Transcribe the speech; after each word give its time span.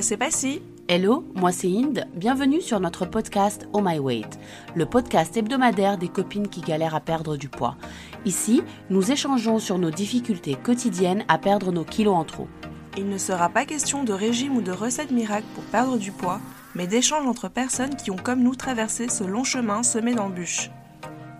moi 0.00 0.06
c'est 0.06 0.16
Passy. 0.16 0.62
Hello, 0.88 1.30
moi 1.34 1.52
c'est 1.52 1.68
Inde. 1.68 2.06
Bienvenue 2.14 2.62
sur 2.62 2.80
notre 2.80 3.04
podcast 3.04 3.68
Oh 3.74 3.82
My 3.84 3.98
Weight, 3.98 4.38
le 4.74 4.86
podcast 4.86 5.36
hebdomadaire 5.36 5.98
des 5.98 6.08
copines 6.08 6.48
qui 6.48 6.62
galèrent 6.62 6.94
à 6.94 7.00
perdre 7.00 7.36
du 7.36 7.50
poids. 7.50 7.76
Ici, 8.24 8.62
nous 8.88 9.12
échangeons 9.12 9.58
sur 9.58 9.76
nos 9.76 9.90
difficultés 9.90 10.54
quotidiennes 10.54 11.22
à 11.28 11.36
perdre 11.36 11.70
nos 11.70 11.84
kilos 11.84 12.16
en 12.16 12.24
trop. 12.24 12.48
Il 12.96 13.10
ne 13.10 13.18
sera 13.18 13.50
pas 13.50 13.66
question 13.66 14.02
de 14.02 14.14
régime 14.14 14.56
ou 14.56 14.62
de 14.62 14.72
recette 14.72 15.10
miracle 15.10 15.48
pour 15.54 15.64
perdre 15.64 15.98
du 15.98 16.12
poids, 16.12 16.40
mais 16.74 16.86
d'échanges 16.86 17.26
entre 17.26 17.50
personnes 17.50 17.94
qui 17.94 18.10
ont 18.10 18.16
comme 18.16 18.42
nous 18.42 18.54
traversé 18.54 19.10
ce 19.10 19.24
long 19.24 19.44
chemin 19.44 19.82
semé 19.82 20.14
d'embûches. 20.14 20.70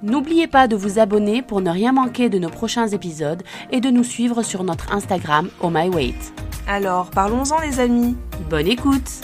N'oubliez 0.03 0.47
pas 0.47 0.67
de 0.67 0.77
vous 0.77 0.99
abonner 0.99 1.43
pour 1.43 1.61
ne 1.61 1.69
rien 1.69 1.93
manquer 1.93 2.31
de 2.31 2.39
nos 2.39 2.49
prochains 2.49 2.89
épisodes 2.89 3.43
et 3.71 3.83
de 3.83 3.91
nous 3.91 4.03
suivre 4.03 4.43
sur 4.43 4.65
notre 4.65 4.95
Instagram 4.95 5.51
Oh 5.61 5.69
My 5.69 5.91
Weight. 5.91 6.33
Alors, 6.67 7.11
parlons-en 7.11 7.61
les 7.61 7.81
amis. 7.81 8.17
Bonne 8.49 8.67
écoute 8.67 9.21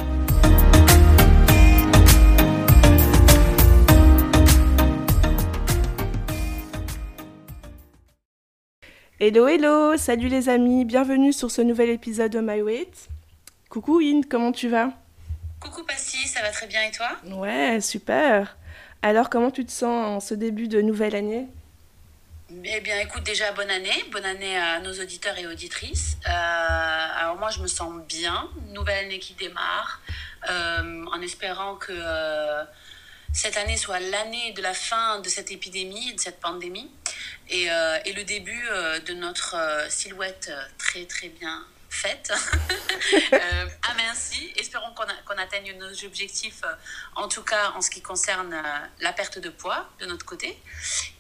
Hello 9.19 9.49
hello, 9.49 9.97
salut 9.97 10.29
les 10.29 10.51
amis, 10.51 10.85
bienvenue 10.85 11.33
sur 11.33 11.51
ce 11.51 11.63
nouvel 11.63 11.89
épisode 11.89 12.33
de 12.33 12.41
My 12.41 12.61
Weight. 12.61 13.09
Coucou 13.71 14.01
Inde, 14.03 14.27
comment 14.29 14.53
tu 14.53 14.69
vas? 14.69 14.91
Coucou 15.59 15.85
Passy, 15.85 16.29
ça 16.29 16.43
va 16.43 16.51
très 16.51 16.67
bien 16.67 16.83
et 16.83 16.91
toi? 16.91 17.09
Ouais, 17.35 17.81
super. 17.81 18.59
Alors 19.03 19.31
comment 19.31 19.51
tu 19.51 19.65
te 19.65 19.71
sens 19.71 20.07
en 20.07 20.21
ce 20.21 20.35
début 20.35 20.69
de 20.69 20.81
nouvelle 20.81 21.15
année? 21.15 21.47
Eh 22.65 22.81
bien 22.81 23.01
écoute 23.01 23.25
déjà 23.25 23.51
bonne 23.53 23.71
année, 23.71 24.05
bonne 24.13 24.25
année 24.25 24.57
à 24.57 24.79
nos 24.79 24.93
auditeurs 24.93 25.37
et 25.37 25.47
auditrices. 25.49 26.17
Euh, 26.27 26.31
alors 26.31 27.37
moi 27.37 27.51
je 27.51 27.61
me 27.61 27.67
sens 27.67 27.93
bien, 28.07 28.49
nouvelle 28.69 29.07
année 29.07 29.19
qui 29.19 29.35
démarre, 29.35 30.01
euh, 30.49 31.05
en 31.07 31.21
espérant 31.23 31.75
que 31.75 31.93
euh, 31.93 32.63
cette 33.33 33.57
année 33.57 33.77
soit 33.77 33.99
l'année 33.99 34.53
de 34.53 34.63
la 34.63 34.75
fin 34.75 35.21
de 35.21 35.29
cette 35.29 35.51
épidémie, 35.51 36.15
de 36.15 36.21
cette 36.21 36.39
pandémie, 36.39 36.89
et, 37.49 37.67
le 37.69 38.23
début 38.23 38.65
de 39.07 39.13
notre 39.13 39.57
silhouette 39.89 40.51
très 40.79 41.05
très 41.05 41.29
bien 41.29 41.65
faite. 41.97 42.31
euh, 43.33 43.67
amincie. 43.91 44.53
Espérons 44.57 44.93
qu'on 44.95 45.03
a- 45.05 45.23
qu'on 45.27 45.41
atteigne 45.41 45.75
nos 45.79 46.07
objectifs, 46.07 46.61
euh, 46.65 46.69
en 47.23 47.29
tout 47.29 47.43
cas 47.43 47.73
en 47.77 47.81
ce 47.81 47.91
qui 47.91 48.01
concerne 48.03 48.53
euh, 48.53 48.63
la 49.01 49.13
perte 49.13 49.39
de 49.39 49.49
poids 49.49 49.87
de 50.01 50.07
notre 50.07 50.25
côté. 50.27 50.57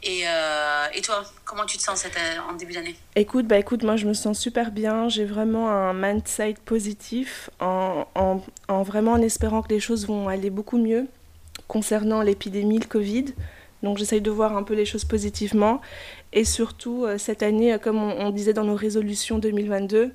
Et, 0.03 0.23
euh, 0.27 0.87
et 0.95 1.01
toi, 1.03 1.25
comment 1.45 1.65
tu 1.67 1.77
te 1.79 1.83
sens 1.83 2.05
en 2.49 2.53
début 2.55 2.73
d'année? 2.75 2.97
Écoute, 3.15 3.47
bah 3.47 3.59
écoute, 3.59 3.83
moi 3.83 3.97
je 3.97 4.07
me 4.07 4.15
sens 4.15 4.39
super 4.39 4.71
bien, 4.71 5.09
j'ai 5.09 5.25
vraiment 5.25 5.69
un 5.71 5.93
mindset 5.93 6.57
positif 6.65 7.51
en, 7.61 8.07
en, 8.15 8.43
en 8.69 8.83
vraiment 8.83 9.13
en 9.13 9.23
espérant 9.23 9.63
que 9.63 9.71
les 9.71 9.81
choses 9.81 10.07
vont 10.07 10.29
aller 10.29 10.51
beaucoup 10.51 10.79
mieux 10.79 11.07
concernant 11.69 12.23
l'épidémie, 12.23 12.79
le 12.79 12.87
Covid. 12.87 13.27
Donc 13.83 13.99
j'essaye 13.99 14.21
de 14.21 14.31
voir 14.31 14.57
un 14.57 14.63
peu 14.63 14.75
les 14.75 14.87
choses 14.87 15.05
positivement. 15.05 15.81
Et 16.33 16.45
surtout, 16.45 17.07
cette 17.19 17.43
année, 17.43 17.77
comme 17.83 17.99
on 18.03 18.31
disait 18.31 18.53
dans 18.53 18.65
nos 18.65 18.75
résolutions 18.75 19.39
2022, 19.39 20.13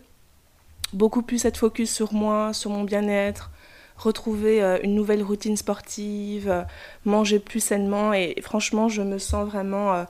beaucoup 0.94 1.22
plus 1.22 1.45
être 1.45 1.58
focus 1.58 1.94
sur 1.94 2.14
moi, 2.14 2.53
sur 2.53 2.72
mon 2.72 2.84
bien-être, 2.84 3.52
retrouver 3.97 4.64
euh, 4.64 4.80
une 4.84 4.95
nouvelle 4.95 5.23
routine 5.23 5.58
sportive, 5.58 6.50
euh, 6.50 6.64
manger 7.06 7.39
plus 7.39 7.59
sainement. 7.59 8.14
Et, 8.14 8.36
franchement, 8.42 8.89
je 8.89 9.02
me 9.02 9.17
sens 9.17 9.47
vraiment 9.47 9.94
euh, 9.94 10.03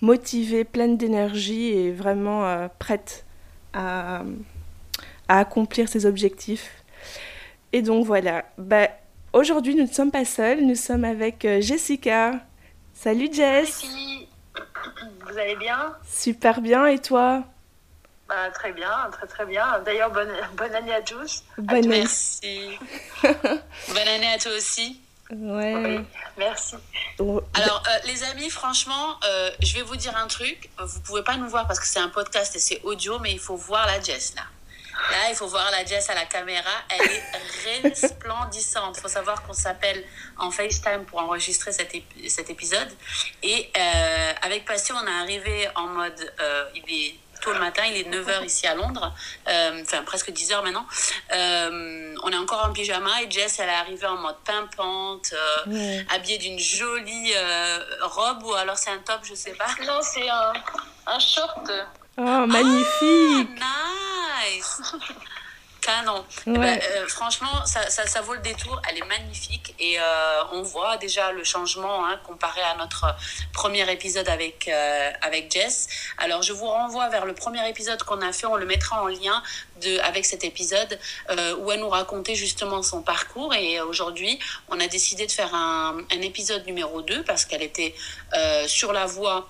motivée, 0.00 0.64
pleine 0.64 0.96
d'énergie 0.96 1.68
et 1.68 1.92
vraiment 1.92 2.68
prête 2.78 3.24
à, 3.72 4.22
à 5.28 5.38
accomplir 5.38 5.88
ces 5.88 6.04
objectifs. 6.04 6.82
Et 7.72 7.82
donc 7.82 8.04
voilà, 8.04 8.44
bah, 8.58 8.88
aujourd'hui 9.32 9.74
nous 9.74 9.82
ne 9.84 9.88
sommes 9.92 10.10
pas 10.10 10.24
seuls, 10.24 10.64
nous 10.64 10.74
sommes 10.74 11.04
avec 11.04 11.46
Jessica. 11.60 12.40
Salut 12.92 13.28
Jess, 13.32 13.84
Merci. 13.84 14.28
Vous 15.28 15.38
allez 15.38 15.56
bien? 15.56 15.94
Super 16.06 16.60
bien 16.60 16.86
et 16.86 16.98
toi? 16.98 17.44
Bah, 18.28 18.50
Très 18.52 18.72
bien, 18.72 19.08
très 19.12 19.26
très 19.26 19.46
bien. 19.46 19.78
D'ailleurs, 19.84 20.10
bonne, 20.10 20.32
bonne 20.54 20.74
année 20.74 20.94
à 20.94 21.02
tous. 21.02 21.42
Bonne 21.58 21.76
année. 21.76 21.88
Merci. 22.00 22.78
Bonne 23.22 24.08
année 24.08 24.32
à 24.32 24.38
toi 24.38 24.52
aussi. 24.56 25.00
Ouais. 25.30 25.74
Oui, 25.74 26.00
merci. 26.38 26.76
Alors, 27.54 27.82
euh, 27.88 27.98
les 28.06 28.22
amis, 28.24 28.48
franchement, 28.50 29.18
euh, 29.24 29.50
je 29.60 29.74
vais 29.74 29.82
vous 29.82 29.96
dire 29.96 30.16
un 30.16 30.26
truc. 30.28 30.70
Vous 30.78 31.00
pouvez 31.00 31.22
pas 31.22 31.36
nous 31.36 31.48
voir 31.48 31.66
parce 31.66 31.80
que 31.80 31.86
c'est 31.86 31.98
un 31.98 32.08
podcast 32.08 32.54
et 32.56 32.58
c'est 32.60 32.80
audio, 32.82 33.18
mais 33.18 33.32
il 33.32 33.40
faut 33.40 33.56
voir 33.56 33.86
la 33.86 34.00
Jess 34.00 34.34
là. 34.36 34.42
Là, 35.10 35.28
il 35.30 35.34
faut 35.36 35.46
voir 35.46 35.68
la 35.72 35.84
Jess 35.84 36.08
à 36.10 36.14
la 36.14 36.24
caméra. 36.24 36.70
Elle 36.88 37.10
est 37.10 37.90
resplendissante. 37.90 38.96
Il 38.98 39.00
faut 39.02 39.08
savoir 39.08 39.42
qu'on 39.42 39.52
s'appelle 39.52 40.02
en 40.38 40.50
FaceTime 40.50 41.04
pour 41.06 41.20
enregistrer 41.20 41.70
cet, 41.72 41.92
ép- 41.94 42.28
cet 42.28 42.48
épisode. 42.50 42.88
Et 43.42 43.70
euh, 43.76 44.32
avec 44.42 44.64
Passy, 44.64 44.92
on 44.92 45.06
est 45.06 45.10
arrivé 45.22 45.68
en 45.74 45.86
mode. 45.88 46.32
euh, 46.40 46.64
il 46.74 46.82
est 47.08 47.14
tôt 47.46 47.52
le 47.52 47.60
matin, 47.60 47.82
il 47.88 47.96
est 47.96 48.10
9h 48.10 48.44
ici 48.44 48.66
à 48.66 48.74
Londres. 48.74 49.12
Euh, 49.48 49.80
Enfin, 49.82 50.02
presque 50.02 50.30
10h 50.30 50.62
maintenant. 50.64 50.84
Euh, 51.32 52.14
on 52.24 52.30
est 52.30 52.36
encore 52.36 52.64
en 52.66 52.72
pyjama 52.72 53.22
et 53.22 53.30
Jess, 53.30 53.60
elle 53.60 53.68
est 53.68 53.72
arrivée 53.72 54.06
en 54.06 54.16
mode 54.16 54.36
pimpante. 54.44 55.32
euh, 55.32 55.70
ouais. 55.70 56.06
habillée 56.12 56.38
d'une 56.38 56.58
jolie 56.58 57.32
euh, 57.36 57.78
robe 58.02 58.42
ou 58.44 58.54
alors 58.54 58.76
c'est 58.76 58.90
un 58.90 58.98
top, 58.98 59.20
je 59.22 59.34
sais 59.34 59.52
pas. 59.52 59.66
Non, 59.86 60.00
c'est 60.02 60.28
un, 60.28 60.52
un 61.06 61.18
short. 61.20 61.70
Oh, 62.18 62.46
magnifique 62.46 63.50
Nice 63.50 64.80
Canon. 65.86 66.24
Eh 66.46 66.50
ben, 66.50 66.80
euh, 66.82 67.06
franchement, 67.06 67.64
ça, 67.64 67.88
ça, 67.90 68.06
ça 68.06 68.20
vaut 68.20 68.34
le 68.34 68.40
détour. 68.40 68.82
Elle 68.90 68.98
est 68.98 69.06
magnifique 69.06 69.74
et 69.78 70.00
euh, 70.00 70.02
on 70.52 70.62
voit 70.62 70.96
déjà 70.96 71.30
le 71.30 71.44
changement 71.44 72.04
hein, 72.04 72.18
comparé 72.24 72.60
à 72.60 72.74
notre 72.76 73.06
premier 73.52 73.88
épisode 73.90 74.28
avec, 74.28 74.66
euh, 74.66 75.10
avec 75.22 75.52
Jess. 75.52 75.88
Alors, 76.18 76.42
je 76.42 76.52
vous 76.52 76.66
renvoie 76.66 77.08
vers 77.08 77.24
le 77.24 77.34
premier 77.34 77.68
épisode 77.68 78.02
qu'on 78.02 78.20
a 78.20 78.32
fait. 78.32 78.46
On 78.46 78.56
le 78.56 78.66
mettra 78.66 79.00
en 79.00 79.06
lien 79.06 79.42
de, 79.80 79.98
avec 80.00 80.24
cet 80.24 80.42
épisode 80.42 80.98
où 81.58 81.70
elle 81.70 81.80
nous 81.80 81.88
racontait 81.88 82.34
justement 82.34 82.82
son 82.82 83.02
parcours. 83.02 83.54
Et 83.54 83.80
aujourd'hui, 83.80 84.38
on 84.68 84.80
a 84.80 84.88
décidé 84.88 85.26
de 85.26 85.32
faire 85.32 85.54
un, 85.54 85.98
un 86.10 86.20
épisode 86.22 86.66
numéro 86.66 87.02
2 87.02 87.22
parce 87.22 87.44
qu'elle 87.44 87.62
était 87.62 87.94
sur 88.66 88.92
la 88.92 89.06
voie 89.06 89.48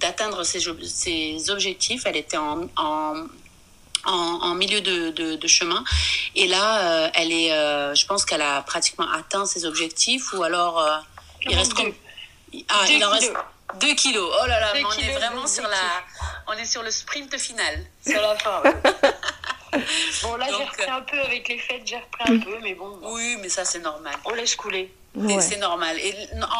d'atteindre 0.00 0.42
ses, 0.42 0.60
ses 0.86 1.50
objectifs. 1.50 2.02
Elle 2.06 2.16
était 2.16 2.38
en, 2.38 2.68
en, 2.76 3.26
en, 4.06 4.12
en 4.42 4.54
milieu 4.54 4.80
de, 4.80 5.10
de, 5.10 5.36
de 5.36 5.46
chemin. 5.48 5.84
Et 6.34 6.48
là, 6.48 6.78
euh, 7.06 7.10
elle 7.14 7.32
est, 7.32 7.52
euh, 7.52 7.94
je 7.94 8.06
pense 8.06 8.24
qu'elle 8.24 8.42
a 8.42 8.62
pratiquement 8.62 9.10
atteint 9.12 9.46
ses 9.46 9.64
objectifs 9.64 10.32
ou 10.32 10.42
alors 10.42 10.78
euh, 10.80 10.96
il 11.42 11.54
reste 11.56 11.74
comme. 11.74 11.92
Ah, 12.68 12.84
Deux 12.86 12.92
il 12.94 13.04
en 13.04 13.10
reste 13.10 13.28
kilos. 13.28 13.44
2 13.80 13.94
kilos. 13.94 14.32
Oh 14.42 14.46
là 14.46 14.58
là, 14.60 14.70
mais 14.74 14.84
on 14.84 14.92
est 14.92 15.12
vraiment 15.12 15.46
sur 15.46 15.62
la, 15.62 15.76
on 16.48 16.52
est 16.54 16.64
sur 16.64 16.82
le 16.82 16.90
sprint 16.90 17.36
final. 17.38 17.84
Sur 18.06 18.20
la 18.20 18.34
fin, 18.36 18.62
ouais. 18.62 18.74
Bon, 20.24 20.34
là, 20.34 20.46
j'ai 20.48 20.64
repris 20.64 20.90
un 20.90 21.00
peu 21.02 21.20
avec 21.20 21.46
les 21.48 21.58
fêtes, 21.58 21.82
j'ai 21.86 21.94
repris 21.96 22.24
un 22.34 22.38
peu, 22.44 22.58
mais 22.60 22.74
bon, 22.74 22.98
Oui, 23.04 23.36
mais 23.40 23.48
ça 23.48 23.64
c'est 23.64 23.78
normal. 23.78 24.14
on 24.24 24.34
laisse 24.34 24.56
couler. 24.56 24.92
C'est- 25.14 25.20
Ouais. 25.20 25.40
C'est 25.40 25.56
normal. 25.56 25.98
Et 25.98 26.14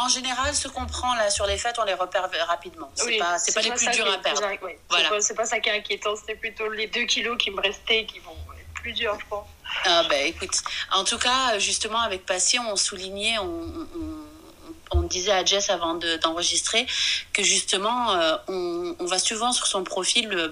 en 0.04 0.08
général, 0.08 0.54
ce 0.54 0.66
qu'on 0.68 0.84
prend 0.86 1.14
là 1.14 1.30
sur 1.30 1.46
les 1.46 1.56
fêtes, 1.56 1.76
on 1.78 1.84
les 1.84 1.94
repère 1.94 2.28
rapidement. 2.48 2.90
C'est 2.94 3.04
Oui, 3.06 3.18
pas, 3.18 3.38
c'est 3.38 3.54
pas 3.54 3.60
les 3.62 3.70
plus 3.70 3.88
durs 3.90 4.06
à 4.08 4.14
plus 4.14 4.22
perdre. 4.22 4.42
in- 4.44 4.50
ouais, 4.50 4.58
c'est 4.62 4.78
Voilà. 4.88 5.08
pas- 5.08 5.20
C'est 5.20 5.34
pas 5.34 5.46
ça 5.46 5.60
qui 5.60 5.68
est 5.68 5.76
inquiétant, 5.78 6.16
c'était 6.16 6.34
plutôt 6.34 6.68
les 6.70 6.88
deux 6.88 7.04
kilos 7.04 7.38
qui 7.38 7.50
me 7.52 7.60
restaient 7.60 8.06
qui 8.06 8.18
vont 8.18 8.32
être 8.58 8.74
plus 8.82 8.92
durs, 8.92 9.16
je 9.20 9.26
pense. 9.28 9.46
Ah 9.84 10.02
bah 10.08 10.16
écoute, 10.16 10.50
en 10.90 11.04
tout 11.04 11.18
cas, 11.18 11.58
justement 11.60 12.00
avec 12.00 12.26
Passion, 12.26 12.64
on 12.68 12.74
soulignait, 12.76 13.38
on, 13.38 13.44
on, 13.44 14.98
on 14.98 15.02
disait 15.02 15.30
à 15.30 15.44
Jess 15.44 15.70
avant 15.70 15.94
de- 15.94 16.16
d'enregistrer 16.16 16.86
que 17.32 17.44
justement, 17.44 18.12
euh, 18.14 18.36
on, 18.48 18.96
on 18.98 19.04
va 19.06 19.20
souvent 19.20 19.52
sur 19.52 19.68
son 19.68 19.84
profil 19.84 20.28
euh, 20.32 20.48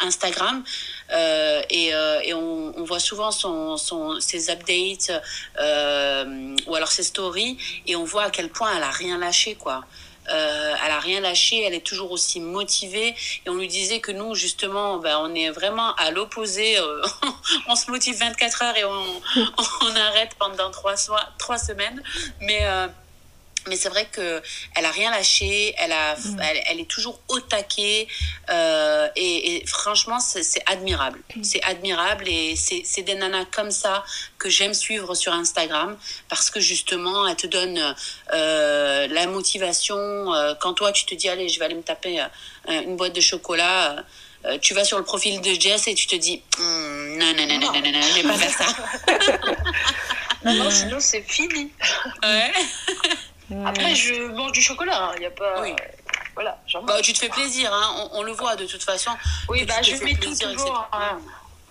Instagram 0.00 0.62
euh, 1.10 1.62
et, 1.70 1.94
euh, 1.94 2.20
et 2.22 2.34
on, 2.34 2.78
on 2.78 2.84
voit 2.84 3.00
souvent 3.00 3.30
son, 3.30 3.76
son, 3.76 4.20
ses 4.20 4.50
updates 4.50 5.10
euh, 5.58 6.56
ou 6.66 6.74
alors 6.74 6.92
ses 6.92 7.02
stories 7.02 7.56
et 7.86 7.96
on 7.96 8.04
voit 8.04 8.24
à 8.24 8.30
quel 8.30 8.48
point 8.50 8.76
elle 8.76 8.82
a 8.82 8.90
rien 8.90 9.18
lâché 9.18 9.54
quoi. 9.54 9.84
Euh, 10.30 10.74
elle 10.84 10.92
a 10.92 11.00
rien 11.00 11.20
lâché, 11.20 11.62
elle 11.62 11.72
est 11.72 11.86
toujours 11.86 12.12
aussi 12.12 12.38
motivée 12.40 13.14
et 13.46 13.48
on 13.48 13.54
lui 13.54 13.68
disait 13.68 14.00
que 14.00 14.12
nous 14.12 14.34
justement 14.34 14.98
ben, 14.98 15.18
on 15.22 15.34
est 15.34 15.48
vraiment 15.48 15.94
à 15.94 16.10
l'opposé, 16.10 16.78
euh, 16.78 17.02
on 17.68 17.74
se 17.74 17.90
motive 17.90 18.18
24 18.18 18.62
heures 18.62 18.76
et 18.76 18.84
on, 18.84 19.04
on 19.82 19.96
arrête 19.96 20.34
pendant 20.38 20.70
trois, 20.70 20.96
trois 21.38 21.56
semaines 21.56 22.02
mais 22.40 22.58
euh, 22.62 22.88
mais 23.68 23.76
c'est 23.76 23.88
vrai 23.88 24.06
que 24.10 24.42
elle 24.74 24.84
a 24.84 24.90
rien 24.90 25.10
lâché, 25.10 25.74
elle 25.78 25.92
a, 25.92 26.16
elle, 26.42 26.60
elle 26.66 26.80
est 26.80 26.90
toujours 26.90 27.20
au 27.28 27.40
taquet 27.40 28.08
euh, 28.50 29.08
et, 29.16 29.56
et 29.56 29.66
franchement 29.66 30.18
c'est 30.20 30.62
admirable, 30.66 31.20
c'est 31.42 31.62
admirable 31.64 32.28
et 32.28 32.54
c'est 32.56 33.02
des 33.02 33.14
nanas 33.14 33.44
comme 33.50 33.70
ça 33.70 34.04
que 34.38 34.48
j'aime 34.48 34.74
suivre 34.74 35.14
sur 35.14 35.32
Instagram 35.32 35.96
parce 36.28 36.50
que 36.50 36.60
justement 36.60 37.26
elle 37.26 37.36
te 37.36 37.46
donne 37.46 37.94
euh, 38.32 39.06
la 39.08 39.26
motivation 39.26 39.96
euh, 40.34 40.54
quand 40.60 40.74
toi 40.74 40.92
tu 40.92 41.04
te 41.04 41.14
dis 41.14 41.28
allez 41.28 41.48
je 41.48 41.58
vais 41.58 41.64
aller 41.66 41.74
me 41.74 41.82
taper 41.82 42.20
euh, 42.20 42.82
une 42.82 42.96
boîte 42.96 43.14
de 43.14 43.20
chocolat. 43.20 44.04
euh, 44.44 44.56
tu 44.60 44.72
vas 44.74 44.84
sur 44.84 44.98
le 44.98 45.04
profil 45.04 45.40
de 45.40 45.52
Jess 45.60 45.88
et 45.88 45.94
tu 45.94 46.06
te 46.06 46.14
dis 46.16 46.42
Hum, 46.58 47.18
non, 47.18 47.32
non, 47.34 47.46
non, 47.46 47.58
non, 47.58 47.72
non, 47.72 47.80
non, 47.80 47.92
non, 47.92 48.02
je 48.02 48.14
vais 48.14 48.28
pas 48.28 48.34
faire 48.38 48.52
ça. 48.52 48.66
Non, 50.44 50.54
non, 50.54 50.70
sinon 50.70 50.98
c'est 51.00 51.22
fini. 51.22 51.72
Ouais. 52.22 52.52
Après, 53.66 53.94
je 53.94 54.28
mange 54.34 54.52
du 54.52 54.60
chocolat, 54.62 55.12
il 55.16 55.20
n'y 55.20 55.26
a 55.26 55.30
pas. 55.30 55.62
Oui. 55.62 55.72
Voilà, 56.34 56.58
j'en 56.66 56.80
mange. 56.80 56.88
Bah, 56.88 57.00
tu 57.02 57.12
te 57.12 57.18
fais 57.18 57.28
plaisir, 57.28 57.70
hein, 57.72 58.08
on, 58.12 58.20
on 58.20 58.22
le 58.22 58.32
voit 58.32 58.56
de 58.56 58.66
toute 58.66 58.82
façon. 58.82 59.10
Oui, 59.48 59.64
bah, 59.66 59.74
je 59.82 59.94
fais 59.94 60.04
mets 60.04 60.12
tout 60.14 60.20
plaisir, 60.28 60.52
toujours. 60.52 60.88
hein, 60.92 61.18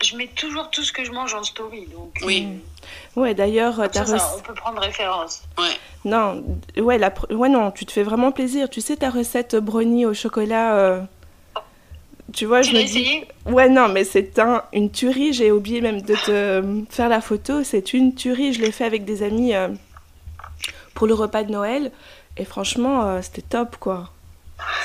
je 0.04 0.16
mets 0.18 0.28
toujours 0.28 0.70
tout 0.72 0.84
ce 0.84 0.92
que 0.92 1.04
je 1.06 1.12
mange 1.12 1.34
en 1.34 1.44
story. 1.44 1.88
Donc, 1.92 2.14
Oui. 2.26 2.48
euh, 2.48 3.22
Ouais, 3.22 3.34
d'ailleurs, 3.34 3.76
on 3.80 4.42
peut 4.42 4.54
prendre 4.54 4.80
référence. 4.82 5.42
Ouais. 5.58 5.66
Non, 6.06 6.44
ouais, 6.78 6.98
la... 6.98 7.14
ouais, 7.32 7.50
non, 7.50 7.72
tu 7.72 7.86
te 7.86 7.92
fais 7.92 8.04
vraiment 8.04 8.32
plaisir. 8.32 8.70
Tu 8.70 8.82
sais, 8.82 8.96
ta 8.98 9.10
recette 9.10 9.56
brownie 9.56 10.06
au 10.06 10.14
chocolat, 10.14 10.76
euh, 10.76 11.02
tu 12.34 12.46
vois, 12.46 12.62
Tu 12.62 12.70
je 12.70 12.74
l'as 12.76 12.82
me 12.82 12.86
dis... 12.86 13.00
essayé? 13.02 13.28
Ouais, 13.46 13.70
non, 13.70 13.88
mais 13.88 14.04
c'est 14.04 14.38
un, 14.40 14.64
une 14.74 14.92
tuerie. 14.92 15.34
J'ai 15.34 15.52
oublié 15.52 15.82
même 15.82 16.02
de 16.02 16.14
te 16.16 16.30
euh, 16.32 16.82
faire 16.90 17.10
la 17.10 17.22
photo. 17.22 17.64
C'est 17.64 17.94
une 17.94 18.14
tuerie. 18.14 18.54
Je 18.54 18.62
l'ai 18.62 18.72
fait 18.72 18.86
avec 18.86 19.06
des 19.06 19.24
amis 19.24 19.56
euh, 19.56 19.70
pour 20.98 21.06
le 21.06 21.14
repas 21.14 21.44
de 21.44 21.52
Noël. 21.52 21.92
Et 22.38 22.44
franchement, 22.44 23.06
euh, 23.06 23.22
c'était 23.22 23.44
top, 23.44 23.78
quoi. 23.78 24.10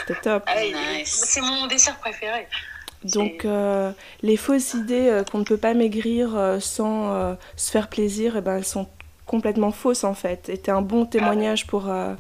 C'était 0.00 0.20
top. 0.20 0.42
Ah 0.46 0.60
Nice. 0.62 1.24
C'est 1.26 1.40
mon 1.40 1.66
dessert 1.66 1.98
préféré. 2.00 2.46
Donc, 3.02 3.46
euh, 3.46 3.92
les 4.20 4.36
fausses 4.36 4.74
idées 4.74 5.08
euh, 5.08 5.24
qu'on 5.24 5.38
ne 5.38 5.44
peut 5.44 5.56
pas 5.56 5.72
maigrir 5.72 6.36
euh, 6.36 6.60
sans 6.60 7.14
euh, 7.14 7.34
se 7.56 7.70
faire 7.70 7.88
plaisir, 7.88 8.36
eh 8.36 8.42
ben, 8.42 8.58
elles 8.58 8.66
sont 8.66 8.90
complètement 9.24 9.72
fausses, 9.72 10.04
en 10.04 10.12
fait. 10.12 10.50
Et 10.50 10.58
t'es 10.58 10.70
un 10.70 10.82
bon 10.82 11.06
témoignage 11.06 11.66
pour, 11.66 11.88
euh, 11.88 12.12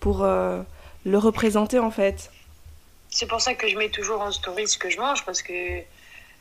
pour 0.00 0.24
euh, 0.24 0.62
le 1.04 1.18
représenter, 1.18 1.78
en 1.78 1.90
fait. 1.90 2.30
C'est 3.10 3.26
pour 3.26 3.42
ça 3.42 3.52
que 3.52 3.68
je 3.68 3.76
mets 3.76 3.90
toujours 3.90 4.22
en 4.22 4.32
story 4.32 4.66
ce 4.66 4.78
que 4.78 4.88
je 4.88 4.98
mange 4.98 5.22
parce 5.24 5.42
que 5.42 5.52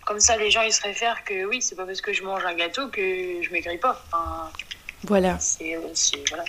comme 0.05 0.19
ça 0.21 0.37
les 0.37 0.49
gens 0.49 0.63
ils 0.63 0.73
se 0.73 0.81
réfèrent 0.81 1.23
que 1.23 1.45
oui 1.45 1.61
c'est 1.61 1.75
pas 1.75 1.85
parce 1.85 2.01
que 2.01 2.11
je 2.11 2.23
mange 2.23 2.43
un 2.43 2.55
gâteau 2.55 2.87
que 2.87 2.99
je 3.43 3.51
maigris 3.51 3.77
pas. 3.77 4.01
Enfin, 4.07 4.49
Voilà. 5.05 5.39
c'est 5.39 5.77
c'est- 5.93 6.29
voilà. 6.29 6.43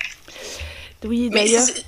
Oui, 1.04 1.28
d'ailleurs... 1.30 1.62
c'est- 1.62 1.84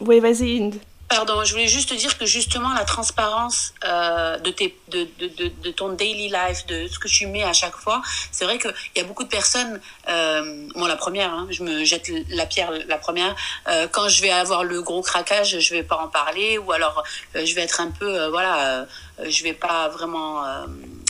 Oui, 0.00 0.20
vas-y, 0.20 0.58
Inde. 0.62 0.74
Pardon, 1.08 1.42
je 1.44 1.50
voulais 1.52 1.66
juste 1.66 1.88
te 1.88 1.94
dire 1.94 2.16
que 2.16 2.24
justement 2.24 2.72
la 2.72 2.84
transparence 2.84 3.74
euh, 3.84 4.38
de, 4.38 4.50
tes, 4.52 4.78
de, 4.88 5.08
de, 5.18 5.26
de, 5.26 5.48
de 5.48 5.70
ton 5.72 5.88
daily 5.92 6.28
life, 6.28 6.66
de 6.66 6.86
ce 6.86 7.00
que 7.00 7.08
tu 7.08 7.26
mets 7.26 7.42
à 7.42 7.52
chaque 7.52 7.74
fois, 7.74 8.00
c'est 8.30 8.44
vrai 8.44 8.58
qu'il 8.58 8.72
y 8.96 9.00
a 9.00 9.04
beaucoup 9.04 9.24
de 9.24 9.28
personnes, 9.28 9.80
euh, 10.08 10.68
moi 10.76 10.86
la 10.86 10.94
première, 10.94 11.32
hein, 11.32 11.48
je 11.50 11.64
me 11.64 11.84
jette 11.84 12.08
la 12.28 12.46
pierre 12.46 12.70
la 12.86 12.96
première, 12.96 13.34
euh, 13.68 13.88
quand 13.88 14.08
je 14.08 14.22
vais 14.22 14.30
avoir 14.30 14.62
le 14.62 14.82
gros 14.82 15.02
craquage, 15.02 15.58
je 15.58 15.74
vais 15.74 15.82
pas 15.82 15.96
en 15.96 16.06
parler, 16.06 16.58
ou 16.58 16.70
alors 16.70 17.02
euh, 17.34 17.44
je 17.44 17.54
vais 17.56 17.62
être 17.62 17.80
un 17.80 17.90
peu, 17.90 18.08
euh, 18.20 18.30
voilà, 18.30 18.54
euh, 18.68 18.84
je 19.28 19.42
vais 19.42 19.52
pas 19.52 19.88
vraiment 19.88 20.44
euh, 20.46 20.66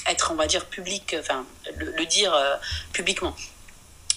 être, 0.06 0.31
on 0.32 0.35
va 0.37 0.47
dire, 0.47 0.65
public, 0.65 1.15
enfin, 1.21 1.44
le, 1.77 1.93
le 1.93 2.06
dire 2.06 2.32
euh, 2.35 2.55
publiquement. 2.94 3.37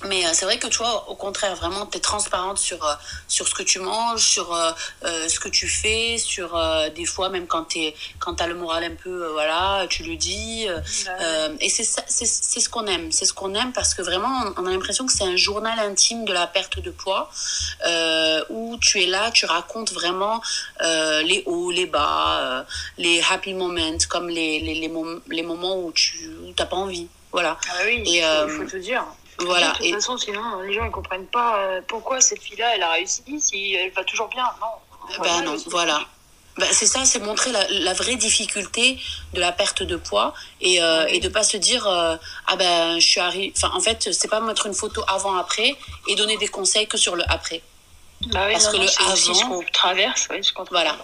Mais 0.05 0.25
euh, 0.25 0.29
c'est 0.33 0.45
vrai 0.45 0.57
que 0.59 0.67
toi, 0.67 1.09
au 1.09 1.15
contraire, 1.15 1.55
vraiment, 1.55 1.85
tu 1.85 1.97
es 1.97 2.01
transparente 2.01 2.57
sur, 2.57 2.83
euh, 2.85 2.93
sur 3.27 3.47
ce 3.47 3.53
que 3.53 3.63
tu 3.63 3.79
manges, 3.79 4.25
sur 4.25 4.53
euh, 4.53 4.71
euh, 5.05 5.29
ce 5.29 5.39
que 5.39 5.47
tu 5.49 5.67
fais, 5.67 6.17
sur 6.17 6.59
des 6.95 7.05
fois, 7.05 7.29
même 7.29 7.47
quand 7.47 7.65
tu 7.73 7.93
as 8.39 8.47
le 8.47 8.55
moral 8.55 8.83
un 8.83 8.95
peu, 8.95 9.27
voilà, 9.31 9.85
tu 9.89 10.03
le 10.03 10.15
dis. 10.15 10.65
euh, 10.67 11.55
et 11.59 11.69
c'est 11.69 11.83
ce 11.85 12.69
qu'on 12.69 12.85
aime. 12.87 13.11
C'est 13.11 13.25
ce 13.25 13.33
qu'on 13.33 13.53
aime 13.55 13.71
parce 13.73 13.93
que 13.93 14.01
vraiment, 14.01 14.33
on 14.57 14.65
a 14.65 14.71
l'impression 14.71 15.05
que 15.05 15.13
c'est 15.13 15.23
un 15.23 15.35
journal 15.37 15.77
intime 15.79 16.25
de 16.25 16.33
la 16.33 16.47
perte 16.47 16.79
de 16.79 16.91
poids 16.91 17.29
où 18.49 18.77
tu 18.81 19.01
es 19.01 19.05
là, 19.07 19.31
tu 19.31 19.45
racontes 19.45 19.93
vraiment 19.93 20.41
les 20.81 21.43
hauts, 21.45 21.71
les 21.71 21.85
bas, 21.85 22.65
les 22.97 23.21
happy 23.29 23.53
moments, 23.53 23.97
comme 24.09 24.29
les, 24.29 24.59
les, 24.59 24.75
les, 24.75 24.89
mom- 24.89 25.21
les 25.29 25.43
moments 25.43 25.77
où 25.77 25.91
tu 25.91 26.29
n'as 26.57 26.65
pas 26.65 26.75
envie. 26.75 27.07
Voilà. 27.31 27.57
Ah 27.67 27.73
bah 27.79 27.83
oui, 27.85 28.03
Et, 28.05 28.17
il 28.17 28.23
faut, 28.23 28.47
il 28.47 28.51
faut 28.65 28.69
te 28.71 28.77
dire. 28.77 29.03
Voilà. 29.39 29.71
De 29.73 29.77
toute 29.85 29.93
façon 29.95 30.17
sinon 30.17 30.61
les 30.61 30.73
gens 30.73 30.85
ils 30.85 30.91
comprennent 30.91 31.27
pas 31.27 31.57
euh, 31.59 31.81
pourquoi 31.87 32.21
cette 32.21 32.41
fille-là 32.41 32.75
elle 32.75 32.83
a 32.83 32.91
réussi 32.91 33.23
si 33.39 33.73
elle 33.73 33.91
va 33.91 34.03
toujours 34.03 34.27
bien. 34.29 34.45
Non. 34.61 35.21
Ben 35.21 35.41
non, 35.41 35.55
voilà. 35.67 36.01
Ben, 36.55 36.67
c'est 36.71 36.85
ça, 36.85 37.03
c'est 37.03 37.19
montrer 37.19 37.51
la, 37.51 37.67
la 37.69 37.93
vraie 37.93 38.15
difficulté 38.15 38.99
de 39.33 39.39
la 39.39 39.51
perte 39.51 39.81
de 39.81 39.95
poids 39.95 40.33
et, 40.61 40.81
euh, 40.83 41.07
et 41.07 41.19
de 41.19 41.27
pas 41.27 41.43
se 41.43 41.57
dire 41.57 41.85
euh, 41.87 42.15
ah 42.47 42.55
ben 42.55 42.99
je 42.99 43.05
suis 43.05 43.19
arrivé. 43.19 43.51
Enfin, 43.57 43.71
en 43.75 43.79
fait, 43.81 44.13
c'est 44.13 44.27
pas 44.27 44.39
mettre 44.39 44.67
une 44.67 44.75
photo 44.75 45.03
avant 45.07 45.35
après 45.35 45.75
et 46.07 46.15
donner 46.15 46.37
des 46.37 46.47
conseils 46.47 46.87
que 46.87 46.95
sur 46.97 47.15
le 47.15 47.23
après. 47.27 47.61
Bah 48.27 48.45
oui, 48.45 48.53
parce 48.53 48.65
non, 48.65 48.71
que 48.73 48.77
non, 48.77 48.83
le 48.83 49.03
avant- 49.11 49.15
ce 49.33 49.43
qu'on 49.45 49.63
traverse, 49.73 50.27
oui, 50.29 50.43
ce 50.43 50.53
qu'on 50.53 50.63
Voilà. 50.69 50.95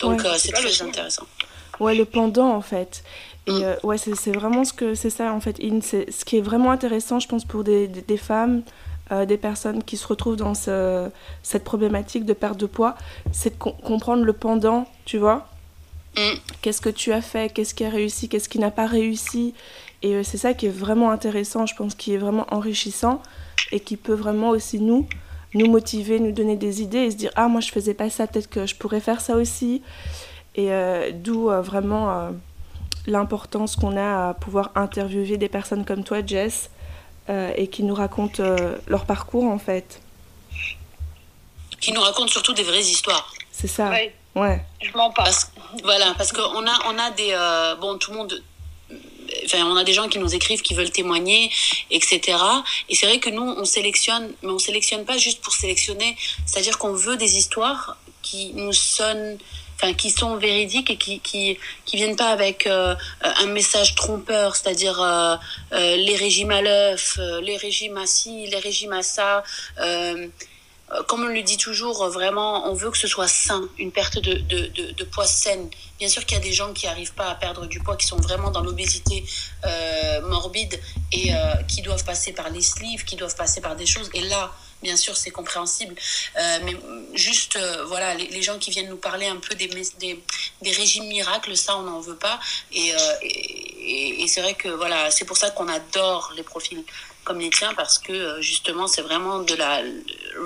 Donc 0.00 0.20
Ouais. 0.20 0.26
euh, 0.26 0.34
C'est 0.38 0.52
très 0.52 0.82
intéressant. 0.82 1.26
Ouais, 1.80 1.94
le 1.94 2.04
pendant 2.04 2.50
en 2.54 2.60
fait. 2.60 3.02
Et 3.46 3.52
Mm. 3.52 3.62
euh, 3.62 3.76
ouais, 3.84 3.98
c'est 3.98 4.32
vraiment 4.32 4.64
ce 4.64 4.72
que 4.72 4.94
c'est 4.94 5.10
ça 5.10 5.32
en 5.32 5.40
fait. 5.40 5.56
In, 5.62 5.80
ce 5.80 6.24
qui 6.24 6.36
est 6.36 6.40
vraiment 6.42 6.70
intéressant, 6.70 7.18
je 7.20 7.28
pense, 7.28 7.44
pour 7.44 7.64
des, 7.64 7.88
des, 7.88 8.02
des 8.02 8.16
femmes, 8.16 8.62
euh, 9.10 9.24
des 9.24 9.38
personnes 9.38 9.82
qui 9.82 9.96
se 9.96 10.06
retrouvent 10.06 10.36
dans 10.36 10.54
ce- 10.54 11.08
cette 11.42 11.64
problématique 11.64 12.24
de 12.26 12.34
perte 12.34 12.58
de 12.58 12.66
poids, 12.66 12.94
c'est 13.32 13.50
de 13.50 13.58
com- 13.58 13.72
comprendre 13.82 14.22
le 14.24 14.32
pendant, 14.34 14.86
tu 15.06 15.16
vois. 15.18 15.46
Mm. 16.16 16.20
Qu'est-ce 16.62 16.80
que 16.80 16.90
tu 16.90 17.12
as 17.12 17.22
fait, 17.22 17.52
qu'est-ce 17.52 17.74
qui 17.74 17.84
a 17.84 17.90
réussi, 17.90 18.28
qu'est-ce 18.28 18.48
qui 18.48 18.58
n'a 18.58 18.70
pas 18.70 18.86
réussi. 18.86 19.54
Et 20.02 20.14
euh, 20.14 20.22
c'est 20.22 20.36
ça 20.38 20.52
qui 20.54 20.66
est 20.66 20.70
vraiment 20.84 21.10
intéressant, 21.10 21.64
je 21.66 21.74
pense, 21.74 21.94
qui 21.94 22.12
est 22.14 22.18
vraiment 22.18 22.46
enrichissant 22.50 23.22
et 23.72 23.80
qui 23.80 23.96
peut 23.96 24.14
vraiment 24.14 24.50
aussi 24.50 24.78
nous 24.80 25.06
nous 25.54 25.66
motiver, 25.70 26.20
nous 26.20 26.32
donner 26.32 26.56
des 26.56 26.82
idées 26.82 26.98
et 27.06 27.10
se 27.10 27.16
dire 27.16 27.30
ah 27.34 27.48
moi 27.48 27.62
je 27.62 27.70
faisais 27.70 27.94
pas 27.94 28.10
ça, 28.10 28.26
peut-être 28.26 28.50
que 28.50 28.66
je 28.66 28.74
pourrais 28.76 29.00
faire 29.00 29.22
ça 29.22 29.34
aussi. 29.36 29.80
Et 30.58 30.72
euh, 30.72 31.12
d'où 31.14 31.50
euh, 31.50 31.62
vraiment 31.62 32.10
euh, 32.10 32.30
l'importance 33.06 33.76
qu'on 33.76 33.96
a 33.96 34.30
à 34.30 34.34
pouvoir 34.34 34.72
interviewer 34.74 35.36
des 35.36 35.48
personnes 35.48 35.84
comme 35.84 36.02
toi, 36.02 36.18
Jess, 36.26 36.70
euh, 37.30 37.52
et 37.56 37.68
qui 37.68 37.84
nous 37.84 37.94
racontent 37.94 38.42
euh, 38.42 38.76
leur 38.88 39.04
parcours 39.06 39.44
en 39.44 39.58
fait. 39.58 40.00
Qui 41.80 41.92
nous 41.92 42.00
raconte 42.00 42.28
surtout 42.30 42.54
des 42.54 42.64
vraies 42.64 42.80
histoires. 42.80 43.32
C'est 43.52 43.68
ça. 43.68 43.88
Ouais, 43.90 44.12
Ouais. 44.34 44.60
je 44.82 44.90
m'en. 44.96 45.10
Parce, 45.12 45.52
voilà, 45.84 46.12
parce 46.18 46.32
qu'on 46.32 46.66
a, 46.66 46.76
on 46.86 46.98
a 46.98 47.10
des. 47.12 47.30
euh, 47.32 47.76
bon, 47.76 47.96
tout 47.98 48.10
le 48.10 48.16
monde. 48.18 48.42
Enfin, 49.44 49.64
on 49.64 49.76
a 49.76 49.84
des 49.84 49.92
gens 49.92 50.08
qui 50.08 50.18
nous 50.18 50.34
écrivent, 50.34 50.62
qui 50.62 50.74
veulent 50.74 50.90
témoigner, 50.90 51.52
etc. 51.90 52.20
Et 52.88 52.94
c'est 52.96 53.06
vrai 53.06 53.20
que 53.20 53.30
nous, 53.30 53.42
on 53.42 53.64
sélectionne, 53.64 54.32
mais 54.42 54.50
on 54.50 54.58
sélectionne 54.58 55.04
pas 55.04 55.18
juste 55.18 55.40
pour 55.40 55.52
sélectionner. 55.52 56.16
C'est-à-dire 56.46 56.78
qu'on 56.78 56.94
veut 56.94 57.16
des 57.16 57.36
histoires 57.36 57.96
qui 58.22 58.52
nous 58.54 58.72
sonnent, 58.72 59.38
enfin, 59.80 59.94
qui 59.94 60.10
sont 60.10 60.36
véridiques 60.36 60.90
et 60.90 60.96
qui, 60.96 61.20
qui, 61.20 61.58
qui 61.84 61.96
viennent 61.96 62.16
pas 62.16 62.30
avec 62.30 62.66
euh, 62.66 62.94
un 63.22 63.46
message 63.46 63.94
trompeur, 63.94 64.56
c'est-à-dire 64.56 65.00
euh, 65.00 65.36
euh, 65.72 65.96
les 65.96 66.16
régimes 66.16 66.50
à 66.50 66.62
l'œuf, 66.62 67.18
les 67.42 67.56
régimes 67.56 67.96
à 67.96 68.06
ci, 68.06 68.46
les 68.48 68.58
régimes 68.58 68.92
à 68.92 69.02
ça. 69.02 69.42
Comme 71.06 71.22
on 71.22 71.26
le 71.26 71.42
dit 71.42 71.58
toujours, 71.58 72.08
vraiment, 72.08 72.66
on 72.70 72.72
veut 72.72 72.90
que 72.90 72.96
ce 72.96 73.06
soit 73.06 73.28
sain, 73.28 73.68
une 73.76 73.92
perte 73.92 74.18
de, 74.18 74.36
de, 74.36 74.68
de, 74.68 74.92
de 74.92 75.04
poids 75.04 75.26
saine. 75.26 75.68
Bien 75.98 76.08
sûr 76.08 76.24
qu'il 76.24 76.38
y 76.38 76.40
a 76.40 76.42
des 76.42 76.54
gens 76.54 76.72
qui 76.72 76.86
n'arrivent 76.86 77.12
pas 77.12 77.28
à 77.28 77.34
perdre 77.34 77.66
du 77.66 77.78
poids, 77.78 77.94
qui 77.94 78.06
sont 78.06 78.16
vraiment 78.16 78.50
dans 78.50 78.62
l'obésité 78.62 79.22
morbide 80.22 80.80
et 81.12 81.32
qui 81.68 81.82
doivent 81.82 82.04
passer 82.04 82.32
par 82.32 82.48
les 82.48 82.62
sleeves, 82.62 83.04
qui 83.04 83.16
doivent 83.16 83.36
passer 83.36 83.60
par 83.60 83.76
des 83.76 83.84
choses. 83.84 84.08
Et 84.14 84.22
là, 84.22 84.50
bien 84.82 84.96
sûr, 84.96 85.16
c'est 85.16 85.30
compréhensible. 85.30 85.94
Euh, 86.38 86.58
mais 86.64 86.76
juste, 87.14 87.56
euh, 87.56 87.84
voilà, 87.86 88.14
les, 88.14 88.28
les, 88.28 88.42
gens 88.42 88.58
qui 88.58 88.70
viennent 88.70 88.88
nous 88.88 88.96
parler 88.96 89.26
un 89.26 89.36
peu 89.36 89.54
des, 89.54 89.68
des, 89.98 90.22
des 90.62 90.70
régimes 90.72 91.06
miracles, 91.06 91.56
ça, 91.56 91.76
on 91.76 91.82
n'en 91.82 92.00
veut 92.00 92.16
pas. 92.16 92.38
Et, 92.72 92.94
euh, 92.94 92.98
et, 93.22 94.22
et 94.22 94.28
c'est 94.28 94.40
vrai 94.40 94.54
que, 94.54 94.68
voilà, 94.68 95.10
c'est 95.10 95.24
pour 95.24 95.36
ça 95.36 95.50
qu'on 95.50 95.68
adore 95.68 96.32
les 96.36 96.42
profils 96.42 96.82
comme 97.24 97.40
les 97.40 97.50
tiens 97.50 97.74
parce 97.74 97.98
que 97.98 98.40
justement 98.40 98.86
c'est 98.86 99.02
vraiment 99.02 99.40
de 99.40 99.54
la 99.54 99.82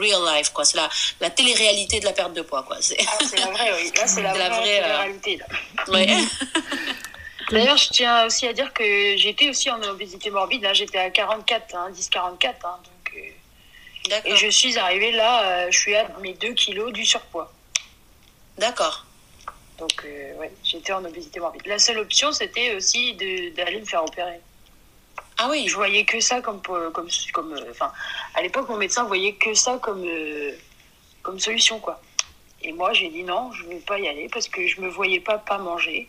real 0.00 0.20
life 0.34 0.50
quoi 0.50 0.64
c'est 0.64 0.76
la, 0.76 0.88
la 1.20 1.30
télé-réalité 1.30 2.00
de 2.00 2.04
la 2.04 2.12
perte 2.12 2.32
de 2.32 2.42
poids 2.42 2.64
quoi 2.64 2.78
c'est 2.80 2.96
ah, 3.06 3.18
la 3.38 3.46
vraie 3.52 3.72
oui 3.76 3.92
là 3.96 4.06
c'est 4.08 4.20
la, 4.20 4.32
la, 4.36 4.48
vraie, 4.48 4.80
vraie 4.80 4.96
réalité 4.96 5.36
là. 5.36 5.46
Ouais. 5.92 6.08
d'ailleurs 7.52 7.76
je 7.76 7.88
tiens 7.90 8.26
aussi 8.26 8.48
à 8.48 8.52
dire 8.52 8.72
que 8.72 8.82
j'étais 9.16 9.48
aussi 9.48 9.70
en 9.70 9.80
obésité 9.84 10.30
morbide 10.30 10.66
hein. 10.66 10.72
j'étais 10.72 10.98
à 10.98 11.10
44 11.10 11.76
hein, 11.76 11.90
10 11.92 12.08
44 12.08 12.66
hein, 12.66 12.78
donc 12.84 12.91
euh... 12.91 12.91
et 14.24 14.36
je 14.36 14.48
suis 14.48 14.78
arrivée 14.78 15.12
là 15.12 15.42
euh, 15.44 15.70
je 15.70 15.78
suis 15.78 15.94
à 15.94 16.08
mes 16.20 16.34
2 16.34 16.52
kilos 16.54 16.92
du 16.92 17.04
surpoids 17.04 17.52
d'accord 18.58 19.06
donc 19.78 20.04
euh, 20.04 20.34
ouais 20.36 20.52
j'étais 20.64 20.92
en 20.92 21.04
obésité 21.04 21.40
morbide 21.40 21.66
la 21.66 21.78
seule 21.78 21.98
option 21.98 22.32
c'était 22.32 22.74
aussi 22.74 23.14
d'aller 23.14 23.80
me 23.80 23.86
faire 23.86 24.04
opérer 24.04 24.40
ah 25.44 25.48
oui. 25.50 25.66
Je 25.66 25.74
voyais 25.74 26.04
que 26.04 26.20
ça 26.20 26.40
comme 26.40 26.60
comme 26.62 27.08
comme 27.32 27.54
enfin 27.68 27.92
à 28.34 28.42
l'époque 28.42 28.68
mon 28.68 28.76
médecin 28.76 29.02
voyait 29.04 29.32
que 29.32 29.54
ça 29.54 29.78
comme 29.82 30.04
euh, 30.06 30.52
comme 31.22 31.40
solution 31.40 31.80
quoi. 31.80 32.00
Et 32.62 32.72
moi 32.72 32.92
j'ai 32.92 33.08
dit 33.08 33.24
non, 33.24 33.50
je 33.52 33.64
ne 33.64 33.70
vais 33.70 33.80
pas 33.80 33.98
y 33.98 34.06
aller 34.06 34.28
parce 34.32 34.48
que 34.48 34.66
je 34.66 34.80
me 34.80 34.88
voyais 34.88 35.18
pas 35.18 35.38
pas 35.38 35.58
manger. 35.58 36.08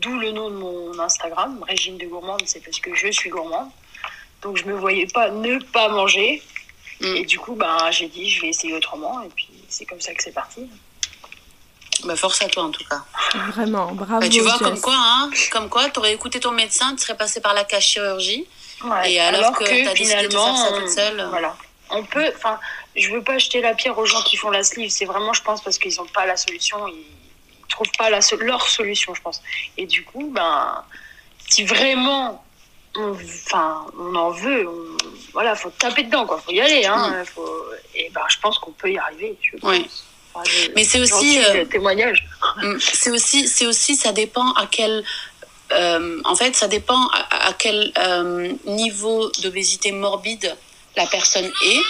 D'où 0.00 0.18
le 0.18 0.32
nom 0.32 0.50
de 0.50 0.56
mon 0.56 0.98
Instagram, 0.98 1.62
régime 1.68 1.96
de 1.96 2.06
gourmande, 2.06 2.42
c'est 2.46 2.58
parce 2.58 2.80
que 2.80 2.92
je 2.94 3.08
suis 3.12 3.30
gourmande. 3.30 3.68
Donc 4.40 4.56
je 4.56 4.64
me 4.64 4.74
voyais 4.74 5.06
pas 5.06 5.30
ne 5.30 5.58
pas 5.58 5.88
manger. 5.88 6.42
Mm. 7.02 7.16
Et 7.16 7.24
du 7.24 7.38
coup 7.38 7.54
ben 7.54 7.90
j'ai 7.90 8.08
dit 8.08 8.28
je 8.30 8.40
vais 8.42 8.48
essayer 8.48 8.74
autrement 8.74 9.22
et 9.22 9.28
puis 9.34 9.48
c'est 9.68 9.84
comme 9.84 10.00
ça 10.00 10.14
que 10.14 10.22
c'est 10.22 10.32
parti. 10.32 10.68
Bah, 12.04 12.16
force 12.16 12.42
à 12.42 12.48
toi 12.48 12.64
en 12.64 12.70
tout 12.70 12.82
cas. 12.88 13.02
Vraiment, 13.52 13.92
bravo. 13.92 14.20
Bah, 14.20 14.28
tu 14.28 14.40
vois, 14.40 14.52
Jess. 14.52 14.62
comme 14.62 14.80
quoi, 14.80 14.94
hein, 14.96 15.30
comme 15.52 15.68
quoi, 15.68 15.88
t'aurais 15.90 16.12
écouté 16.14 16.40
ton 16.40 16.50
médecin, 16.50 16.96
tu 16.96 17.02
serais 17.02 17.16
passé 17.16 17.40
par 17.40 17.54
la 17.54 17.62
cage 17.64 17.84
chirurgie. 17.86 18.44
Ouais. 18.82 19.12
Et 19.12 19.20
alors 19.20 19.52
que 19.52 19.64
t'as 19.64 19.92
décidé 19.94 20.26
de 20.26 20.32
faire 20.32 20.56
ça 20.56 20.68
on- 20.72 20.80
toute 20.80 20.88
seule. 20.88 21.24
Voilà. 21.30 21.54
On 21.90 22.02
peut, 22.04 22.28
enfin, 22.34 22.58
je 22.96 23.08
veux 23.12 23.22
pas 23.22 23.38
jeter 23.38 23.60
la 23.60 23.74
pierre 23.74 23.96
aux 23.98 24.06
gens 24.06 24.22
qui 24.22 24.36
font 24.36 24.50
la 24.50 24.64
sleeve. 24.64 24.90
C'est 24.90 25.04
vraiment, 25.04 25.32
je 25.32 25.42
pense, 25.42 25.62
parce 25.62 25.78
qu'ils 25.78 25.94
n'ont 25.96 26.06
pas 26.06 26.26
la 26.26 26.36
solution. 26.36 26.88
Ils, 26.88 26.94
ils 27.60 27.66
trouvent 27.68 27.92
pas 27.96 28.10
la, 28.10 28.20
so- 28.20 28.36
leur 28.38 28.66
solution, 28.66 29.14
je 29.14 29.20
pense. 29.22 29.40
Et 29.76 29.86
du 29.86 30.02
coup, 30.04 30.28
ben, 30.34 30.82
si 31.48 31.62
vraiment, 31.64 32.42
on, 32.96 33.12
enfin, 33.12 33.86
on 33.98 34.14
en 34.14 34.30
veut, 34.30 34.68
on, 34.68 34.96
voilà, 35.32 35.54
faut 35.54 35.70
taper 35.70 36.02
dedans, 36.04 36.26
quoi. 36.26 36.40
Faut 36.44 36.52
y 36.52 36.60
aller, 36.60 36.84
hein. 36.86 37.24
Faut, 37.34 37.48
et 37.94 38.10
ben, 38.14 38.22
je 38.28 38.38
pense 38.38 38.58
qu'on 38.58 38.72
peut 38.72 38.90
y 38.92 38.98
arriver. 38.98 39.36
Je 39.42 39.56
pense. 39.58 39.70
Oui. 39.70 39.86
Enfin, 40.34 40.44
je- 40.50 40.70
Mais 40.74 40.84
c'est 40.84 41.00
aussi, 41.00 41.38
euh, 41.44 41.64
témoignage. 41.66 42.24
Mm, 42.62 42.76
C'est 42.80 43.10
aussi, 43.10 43.48
c'est 43.48 43.66
aussi, 43.66 43.96
ça 43.96 44.12
dépend 44.12 44.52
à 44.54 44.66
quel, 44.66 45.04
euh, 45.72 46.20
en 46.24 46.34
fait, 46.36 46.54
ça 46.56 46.68
dépend 46.68 47.06
à, 47.08 47.48
à 47.48 47.52
quel 47.54 47.92
euh, 47.98 48.52
niveau 48.66 49.30
d'obésité 49.42 49.92
morbide 49.92 50.54
la 50.96 51.06
personne 51.06 51.46
est. 51.64 51.80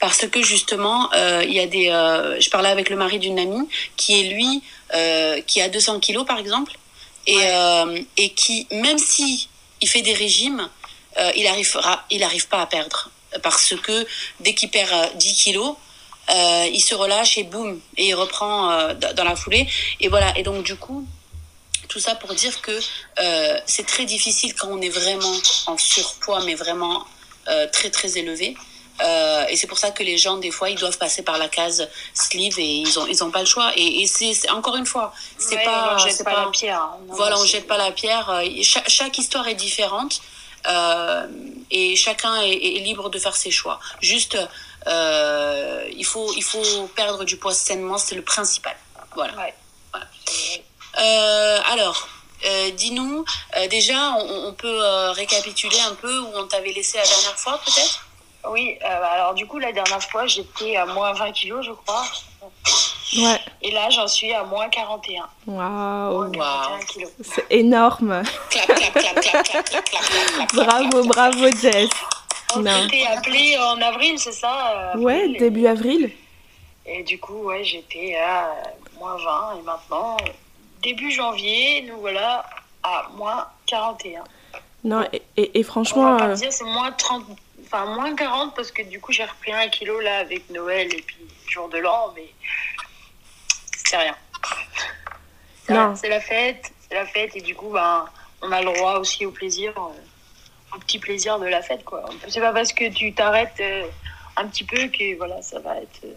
Parce 0.00 0.26
que 0.26 0.42
justement, 0.42 1.08
euh, 1.14 1.44
il 1.46 1.52
y 1.52 1.60
a 1.60 1.66
des. 1.66 1.88
euh, 1.90 2.40
je 2.40 2.50
parlais 2.50 2.70
avec 2.70 2.90
le 2.90 2.96
mari 2.96 3.20
d'une 3.20 3.38
amie 3.38 3.68
qui 3.96 4.18
est 4.20 4.34
lui, 4.34 4.62
euh, 4.94 5.40
qui 5.42 5.60
a 5.62 5.68
200 5.68 6.00
kilos 6.00 6.26
par 6.26 6.38
exemple, 6.40 6.72
et, 7.28 7.38
et 8.16 8.30
qui, 8.34 8.66
même 8.72 8.98
si 8.98 9.48
il 9.82 9.88
fait 9.88 10.02
des 10.02 10.14
régimes, 10.14 10.68
euh, 11.18 11.30
il 11.36 11.46
arrivera, 11.46 12.04
il 12.10 12.22
arrive 12.22 12.48
pas 12.48 12.62
à 12.62 12.66
perdre. 12.66 13.10
Parce 13.42 13.74
que 13.82 14.06
dès 14.40 14.54
qu'il 14.54 14.70
perd 14.70 14.92
euh, 14.92 15.06
10 15.16 15.34
kilos, 15.34 15.76
euh, 16.30 16.68
il 16.72 16.80
se 16.80 16.94
relâche 16.94 17.36
et 17.38 17.44
boum, 17.44 17.80
et 17.96 18.08
il 18.08 18.14
reprend 18.14 18.70
euh, 18.70 18.94
dans 18.94 19.24
la 19.24 19.36
foulée. 19.36 19.66
Et 20.00 20.08
voilà, 20.08 20.36
et 20.38 20.42
donc 20.42 20.62
du 20.64 20.76
coup, 20.76 21.06
tout 21.88 21.98
ça 21.98 22.14
pour 22.14 22.32
dire 22.34 22.60
que 22.62 22.78
euh, 23.18 23.58
c'est 23.66 23.86
très 23.86 24.04
difficile 24.04 24.54
quand 24.54 24.68
on 24.68 24.80
est 24.80 24.88
vraiment 24.88 25.36
en 25.66 25.76
surpoids, 25.76 26.44
mais 26.44 26.54
vraiment 26.54 27.04
euh, 27.48 27.66
très 27.72 27.90
très 27.90 28.16
élevé. 28.18 28.56
Euh, 29.02 29.46
et 29.48 29.56
c'est 29.56 29.66
pour 29.66 29.78
ça 29.78 29.90
que 29.90 30.02
les 30.02 30.16
gens, 30.16 30.36
des 30.36 30.50
fois, 30.50 30.70
ils 30.70 30.78
doivent 30.78 30.98
passer 30.98 31.22
par 31.22 31.36
la 31.38 31.48
case 31.48 31.88
sleeve 32.14 32.58
et 32.58 32.64
ils 32.84 32.98
ont, 32.98 33.06
ils 33.06 33.22
ont 33.24 33.30
pas 33.30 33.40
le 33.40 33.46
choix. 33.46 33.72
Et, 33.76 34.02
et 34.02 34.06
c'est 34.06 34.48
encore 34.50 34.76
une 34.76 34.86
fois, 34.86 35.12
c'est 35.38 35.56
Ouais, 35.56 35.64
pas, 35.64 35.94
on 35.94 35.98
jette 35.98 36.22
pas, 36.24 36.32
pas, 36.34 36.44
la 36.44 36.50
pierre. 36.50 36.80
hein. 36.80 36.98
Non, 37.08 37.14
voilà, 37.14 37.38
on 37.38 37.44
jette 37.44 37.66
pas 37.66 37.78
la 37.78 37.90
pierre. 37.92 38.28
Euh, 38.30 38.44
Cha- 38.62 38.84
chaque, 38.86 39.18
histoire 39.18 39.48
est 39.48 39.54
différente 39.54 40.20
euh, 40.68 41.26
et 41.70 41.96
chacun 41.96 42.40
est, 42.42 42.52
est 42.52 42.80
libre 42.80 43.08
de 43.10 43.18
faire 43.18 43.34
ses 43.34 43.50
choix. 43.50 43.80
Juste, 44.00 44.38
euh, 44.86 45.88
il 45.96 46.04
faut, 46.04 46.32
il 46.36 46.44
faut 46.44 46.86
perdre 46.94 47.24
du 47.24 47.36
poids 47.36 47.54
sainement, 47.54 47.98
c'est 47.98 48.14
le 48.14 48.22
principal. 48.22 48.76
Voilà. 49.16 49.34
Ouais. 49.36 49.54
Alors, 51.66 52.08
euh, 52.44 52.70
dis-nous, 52.70 53.24
euh, 53.56 53.66
déjà, 53.68 54.12
on, 54.18 54.48
on 54.48 54.52
peut 54.52 54.68
euh, 54.84 55.12
récapituler 55.12 55.80
un 55.80 55.94
peu 55.94 56.18
où 56.20 56.28
on 56.34 56.46
t'avait 56.46 56.72
laissé 56.72 56.98
la 56.98 57.04
dernière 57.04 57.36
fois, 57.38 57.60
peut-être? 57.64 58.06
Oui, 58.48 58.76
euh, 58.84 59.00
bah, 59.00 59.10
alors 59.12 59.34
du 59.34 59.46
coup, 59.46 59.58
la 59.58 59.72
dernière 59.72 60.02
fois, 60.02 60.26
j'étais 60.26 60.76
à 60.76 60.86
moins 60.86 61.12
20 61.12 61.32
kilos, 61.32 61.64
je 61.64 61.72
crois. 61.72 62.04
Ouais. 63.16 63.40
Et 63.60 63.70
là, 63.70 63.90
j'en 63.90 64.08
suis 64.08 64.32
à 64.32 64.42
moins 64.42 64.68
41. 64.68 65.28
Waouh! 65.46 66.32
Wow. 66.32 66.42
C'est 67.20 67.46
énorme! 67.50 68.22
Clap, 68.50 68.66
clap, 69.22 69.80
bravo, 70.54 71.04
bravo, 71.04 71.50
Jess! 71.60 71.90
On 72.54 72.64
s'était 72.64 73.06
appelé 73.06 73.56
en 73.58 73.80
avril, 73.80 74.18
c'est 74.18 74.32
ça? 74.32 74.72
Euh, 74.72 74.92
avril, 74.92 75.04
ouais, 75.04 75.28
début 75.38 75.66
avril. 75.66 76.10
Et 76.84 77.02
du 77.04 77.18
coup, 77.18 77.44
ouais, 77.44 77.64
j'étais 77.64 78.16
à 78.16 78.50
moins 78.98 79.16
20 79.16 79.58
et 79.58 79.62
maintenant, 79.62 80.16
début 80.82 81.10
janvier, 81.10 81.82
nous 81.88 82.00
voilà 82.00 82.44
à 82.82 83.08
moins 83.16 83.46
41. 83.66 84.24
Non, 84.84 85.06
et, 85.36 85.62
franchement. 85.62 86.02
On 86.02 86.12
va 86.12 86.16
pas 86.18 86.28
euh, 86.30 86.34
dire, 86.34 86.52
c'est 86.52 86.64
moins 86.64 86.90
30 86.92 87.22
enfin 87.72 87.86
moins 87.86 88.14
40 88.14 88.54
parce 88.54 88.70
que 88.70 88.82
du 88.82 89.00
coup, 89.00 89.12
j'ai 89.12 89.24
repris 89.24 89.52
un 89.52 89.68
kilo 89.68 90.00
là 90.00 90.18
avec 90.18 90.48
Noël 90.50 90.92
et 90.94 91.02
puis 91.02 91.16
jour 91.48 91.68
de 91.68 91.78
l'an, 91.78 92.12
mais 92.14 92.26
c'est 93.86 93.96
rien. 93.96 94.16
C'est 95.94 96.08
la 96.08 96.20
fête, 96.20 96.72
c'est 96.88 96.94
la 96.94 97.06
fête 97.06 97.36
et 97.36 97.40
du 97.40 97.54
coup, 97.54 97.70
ben, 97.70 98.04
on 98.42 98.50
a 98.52 98.60
le 98.60 98.72
droit 98.72 98.94
aussi 98.98 99.24
au 99.24 99.30
plaisir, 99.30 99.72
euh, 99.76 100.74
au 100.76 100.78
petit 100.80 100.98
plaisir 100.98 101.38
de 101.38 101.46
la 101.46 101.62
fête, 101.62 101.84
quoi. 101.84 102.04
C'est 102.28 102.40
pas 102.40 102.52
parce 102.52 102.72
que 102.72 102.88
tu 102.92 103.12
t'arrêtes 103.14 103.60
euh, 103.60 103.86
un 104.36 104.46
petit 104.48 104.64
peu 104.64 104.88
que 104.88 105.16
voilà, 105.16 105.40
ça 105.42 105.58
va 105.60 105.76
être. 105.76 106.00
euh, 106.04 106.14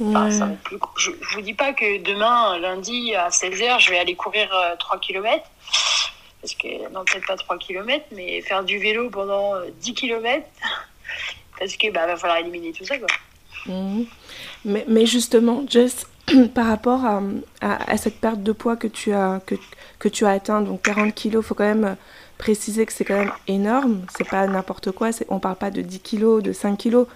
Enfin, 0.00 0.28
ça 0.30 0.46
plus... 0.64 0.76
je, 0.96 1.12
je 1.20 1.34
vous 1.36 1.42
dis 1.42 1.54
pas 1.54 1.72
que 1.72 2.02
demain, 2.02 2.58
lundi, 2.58 3.14
à 3.14 3.28
16h, 3.28 3.78
je 3.78 3.90
vais 3.90 3.98
aller 3.98 4.16
courir 4.16 4.52
euh, 4.52 4.74
3 4.76 4.98
km. 4.98 5.44
Parce 6.44 6.56
que, 6.56 6.92
non, 6.92 7.06
peut-être 7.06 7.26
pas 7.26 7.38
3 7.38 7.56
km, 7.56 8.04
mais 8.12 8.42
faire 8.42 8.62
du 8.64 8.76
vélo 8.76 9.08
pendant 9.08 9.54
euh, 9.54 9.70
10 9.80 9.94
km. 9.94 10.46
Parce 11.58 11.74
que, 11.74 11.90
bah, 11.90 12.06
va 12.06 12.18
falloir 12.18 12.36
éliminer 12.36 12.70
tout 12.72 12.84
ça, 12.84 12.98
quoi. 12.98 13.06
Mhm. 13.66 14.04
Mais, 14.66 14.84
mais 14.86 15.06
justement, 15.06 15.64
Jess, 15.66 16.06
par 16.54 16.66
rapport 16.66 17.00
à, 17.62 17.96
cette 17.96 18.20
perte 18.20 18.42
de 18.42 18.52
poids 18.52 18.76
que 18.76 18.88
tu 18.88 19.14
as, 19.14 19.40
que, 19.46 19.54
que 19.98 20.08
tu 20.08 20.26
as 20.26 20.32
atteint, 20.32 20.60
donc 20.60 20.82
40 20.82 21.14
kilos, 21.14 21.42
il 21.42 21.48
faut 21.48 21.54
quand 21.54 21.64
même 21.64 21.84
euh, 21.84 21.94
préciser 22.36 22.84
que 22.84 22.92
c'est 22.92 23.06
quand 23.06 23.16
même 23.16 23.32
énorme. 23.48 24.04
C'est 24.14 24.28
pas 24.28 24.46
n'importe 24.46 24.90
quoi. 24.90 25.08
On 25.30 25.40
parle 25.40 25.56
pas 25.56 25.70
de 25.70 25.80
10 25.80 26.00
kilos, 26.00 26.42
de 26.42 26.52
5 26.52 26.76
kilos. 26.76 27.06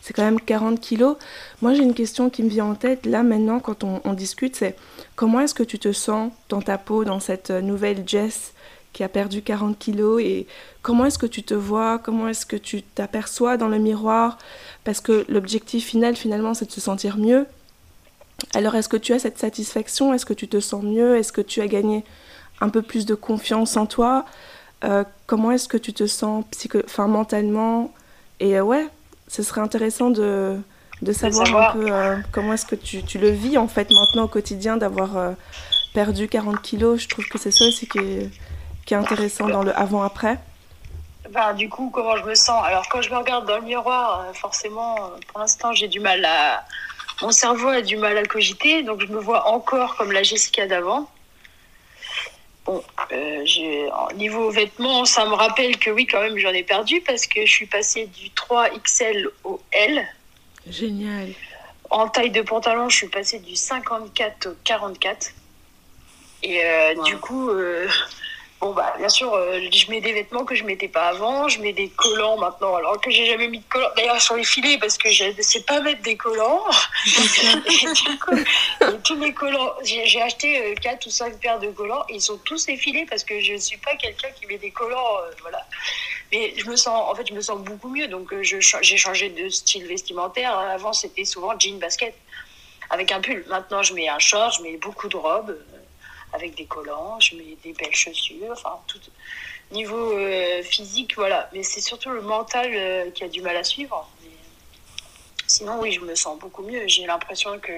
C'est 0.00 0.12
quand 0.12 0.22
même 0.22 0.40
40 0.40 0.80
kilos. 0.80 1.16
Moi, 1.60 1.74
j'ai 1.74 1.82
une 1.82 1.94
question 1.94 2.30
qui 2.30 2.44
me 2.44 2.48
vient 2.48 2.66
en 2.66 2.76
tête 2.76 3.04
là 3.04 3.24
maintenant 3.24 3.58
quand 3.58 3.82
on, 3.82 4.00
on 4.04 4.12
discute, 4.12 4.54
c'est 4.54 4.76
comment 5.16 5.40
est-ce 5.40 5.54
que 5.54 5.64
tu 5.64 5.80
te 5.80 5.90
sens 5.90 6.30
dans 6.48 6.62
ta 6.62 6.78
peau, 6.78 7.02
dans 7.02 7.18
cette 7.18 7.50
euh, 7.50 7.60
nouvelle 7.60 8.04
Jess? 8.06 8.52
Qui 8.96 9.04
a 9.04 9.10
perdu 9.10 9.42
40 9.42 9.78
kilos 9.78 10.22
et 10.22 10.46
comment 10.80 11.04
est-ce 11.04 11.18
que 11.18 11.26
tu 11.26 11.42
te 11.42 11.52
vois, 11.52 11.98
comment 11.98 12.28
est-ce 12.28 12.46
que 12.46 12.56
tu 12.56 12.80
t'aperçois 12.82 13.58
dans 13.58 13.68
le 13.68 13.76
miroir? 13.76 14.38
Parce 14.84 15.02
que 15.02 15.26
l'objectif 15.28 15.84
final 15.84 16.16
finalement 16.16 16.54
c'est 16.54 16.64
de 16.64 16.72
se 16.72 16.80
sentir 16.80 17.18
mieux. 17.18 17.44
Alors 18.54 18.74
est-ce 18.74 18.88
que 18.88 18.96
tu 18.96 19.12
as 19.12 19.18
cette 19.18 19.36
satisfaction? 19.36 20.14
Est-ce 20.14 20.24
que 20.24 20.32
tu 20.32 20.48
te 20.48 20.60
sens 20.60 20.82
mieux? 20.82 21.18
Est-ce 21.18 21.30
que 21.30 21.42
tu 21.42 21.60
as 21.60 21.66
gagné 21.66 22.04
un 22.62 22.70
peu 22.70 22.80
plus 22.80 23.04
de 23.04 23.14
confiance 23.14 23.76
en 23.76 23.84
toi? 23.84 24.24
Euh, 24.82 25.04
Comment 25.26 25.50
est-ce 25.50 25.68
que 25.68 25.76
tu 25.76 25.92
te 25.92 26.06
sens 26.06 26.46
psycho 26.50 26.78
enfin, 26.82 27.06
mentalement? 27.06 27.92
Et 28.40 28.56
euh, 28.58 28.62
ouais, 28.62 28.86
ce 29.28 29.42
serait 29.42 29.60
intéressant 29.60 30.08
de, 30.08 30.56
de 31.02 31.12
savoir, 31.12 31.46
savoir. 31.46 31.70
un 31.70 31.72
peu 31.74 31.92
euh, 31.92 32.16
comment 32.32 32.54
est-ce 32.54 32.64
que 32.64 32.76
tu, 32.76 33.02
tu 33.02 33.18
le 33.18 33.28
vis 33.28 33.58
en 33.58 33.68
fait 33.68 33.90
maintenant 33.90 34.24
au 34.24 34.28
quotidien 34.28 34.78
d'avoir 34.78 35.34
perdu 35.92 36.28
40 36.28 36.62
kilos. 36.62 37.02
Je 37.02 37.08
trouve 37.08 37.28
que 37.28 37.38
c'est 37.38 37.50
ça 37.50 37.66
aussi 37.66 37.86
qui 37.86 37.98
est, 37.98 38.30
qui 38.86 38.94
est 38.94 38.96
intéressant 38.96 39.48
dans 39.48 39.62
le 39.62 39.76
avant-après. 39.76 40.38
Bah, 41.30 41.52
du 41.52 41.68
coup, 41.68 41.90
comment 41.92 42.16
je 42.16 42.22
me 42.22 42.36
sens? 42.36 42.64
Alors, 42.64 42.88
quand 42.88 43.02
je 43.02 43.10
me 43.10 43.16
regarde 43.16 43.46
dans 43.46 43.56
le 43.56 43.62
miroir, 43.64 44.20
euh, 44.20 44.32
forcément, 44.32 44.96
euh, 45.06 45.08
pour 45.28 45.40
l'instant, 45.40 45.72
j'ai 45.72 45.88
du 45.88 46.00
mal 46.00 46.24
à. 46.24 46.64
Mon 47.20 47.32
cerveau 47.32 47.68
a 47.68 47.80
du 47.80 47.96
mal 47.96 48.16
à 48.16 48.24
cogiter, 48.24 48.82
donc 48.82 49.00
je 49.00 49.06
me 49.06 49.18
vois 49.18 49.48
encore 49.48 49.96
comme 49.96 50.12
la 50.12 50.22
Jessica 50.22 50.66
d'avant. 50.66 51.10
Bon, 52.66 52.82
euh, 53.12 53.40
j'ai- 53.44 53.88
niveau 54.16 54.50
vêtements, 54.50 55.04
ça 55.04 55.24
me 55.24 55.32
rappelle 55.34 55.78
que 55.78 55.90
oui, 55.90 56.06
quand 56.06 56.20
même, 56.20 56.36
j'en 56.36 56.50
ai 56.50 56.62
perdu 56.62 57.00
parce 57.00 57.26
que 57.26 57.46
je 57.46 57.50
suis 57.50 57.66
passée 57.66 58.06
du 58.06 58.28
3XL 58.30 59.30
au 59.44 59.60
L. 59.72 60.06
Génial. 60.68 61.30
En 61.90 62.08
taille 62.08 62.30
de 62.30 62.42
pantalon, 62.42 62.88
je 62.90 62.96
suis 62.96 63.08
passée 63.08 63.38
du 63.38 63.56
54 63.56 64.48
au 64.48 64.54
44. 64.64 65.30
Et 66.42 66.62
euh, 66.64 67.02
du 67.04 67.16
coup, 67.16 67.48
euh, 67.48 67.88
bon 68.66 68.72
bah 68.72 68.94
bien 68.98 69.08
sûr, 69.08 69.32
euh, 69.32 69.60
je 69.70 69.90
mets 69.90 70.00
des 70.00 70.12
vêtements 70.12 70.44
que 70.44 70.56
je 70.56 70.64
mettais 70.64 70.88
pas 70.88 71.08
avant, 71.08 71.48
je 71.48 71.60
mets 71.60 71.72
des 71.72 71.88
collants 71.88 72.36
maintenant, 72.36 72.74
alors 72.74 73.00
que 73.00 73.10
j'ai 73.12 73.24
jamais 73.26 73.46
mis 73.46 73.60
de 73.60 73.64
collants. 73.68 73.90
D'ailleurs, 73.96 74.20
sur 74.20 74.34
les 74.34 74.44
filets, 74.44 74.76
parce 74.78 74.98
que 74.98 75.08
je 75.10 75.26
ne 75.26 75.42
sais 75.42 75.62
pas 75.62 75.80
mettre 75.80 76.02
des 76.02 76.16
collants. 76.16 76.64
et 77.06 77.92
du 77.92 78.18
coup, 78.18 78.36
et 78.36 78.98
tous 79.04 79.16
mes 79.16 79.32
collants, 79.32 79.72
j'ai 79.84 80.20
acheté 80.20 80.74
4 80.82 81.06
ou 81.06 81.10
5 81.10 81.38
paires 81.38 81.60
de 81.60 81.68
collants, 81.68 82.04
et 82.08 82.14
ils 82.14 82.20
sont 82.20 82.38
tous 82.38 82.68
effilés 82.68 83.06
parce 83.08 83.22
que 83.22 83.40
je 83.40 83.52
ne 83.52 83.58
suis 83.58 83.78
pas 83.78 83.94
quelqu'un 83.94 84.30
qui 84.30 84.46
met 84.46 84.58
des 84.58 84.72
collants, 84.72 85.18
euh, 85.20 85.30
voilà. 85.42 85.64
Mais 86.32 86.54
je 86.56 86.68
me 86.68 86.74
sens, 86.74 87.08
en 87.08 87.14
fait, 87.14 87.28
je 87.28 87.34
me 87.34 87.40
sens 87.40 87.60
beaucoup 87.60 87.88
mieux, 87.88 88.08
donc 88.08 88.32
euh, 88.32 88.42
j'ai 88.42 88.96
changé 88.96 89.28
de 89.28 89.48
style 89.48 89.86
vestimentaire. 89.86 90.58
Avant, 90.58 90.92
c'était 90.92 91.24
souvent 91.24 91.56
jean 91.56 91.78
basket 91.78 92.14
avec 92.90 93.12
un 93.12 93.20
pull. 93.20 93.44
Maintenant, 93.48 93.82
je 93.82 93.94
mets 93.94 94.08
un 94.08 94.18
short, 94.18 94.54
je 94.58 94.62
mets 94.62 94.76
beaucoup 94.76 95.08
de 95.08 95.16
robes 95.16 95.50
euh, 95.50 95.75
avec 96.36 96.54
des 96.54 96.66
collants, 96.66 97.18
je 97.20 97.34
mets 97.36 97.56
des 97.64 97.72
belles 97.72 97.94
chaussures, 97.94 98.52
enfin, 98.52 98.78
tout. 98.86 99.00
Niveau 99.72 100.12
euh, 100.12 100.62
physique, 100.62 101.16
voilà. 101.16 101.50
Mais 101.52 101.64
c'est 101.64 101.80
surtout 101.80 102.10
le 102.10 102.22
mental 102.22 102.70
euh, 102.72 103.10
qui 103.10 103.24
a 103.24 103.28
du 103.28 103.42
mal 103.42 103.56
à 103.56 103.64
suivre. 103.64 104.08
Sinon, 105.48 105.80
oui, 105.80 105.90
je 105.92 106.00
me 106.00 106.14
sens 106.14 106.38
beaucoup 106.38 106.62
mieux. 106.62 106.86
J'ai 106.86 107.04
l'impression 107.06 107.58
que 107.58 107.72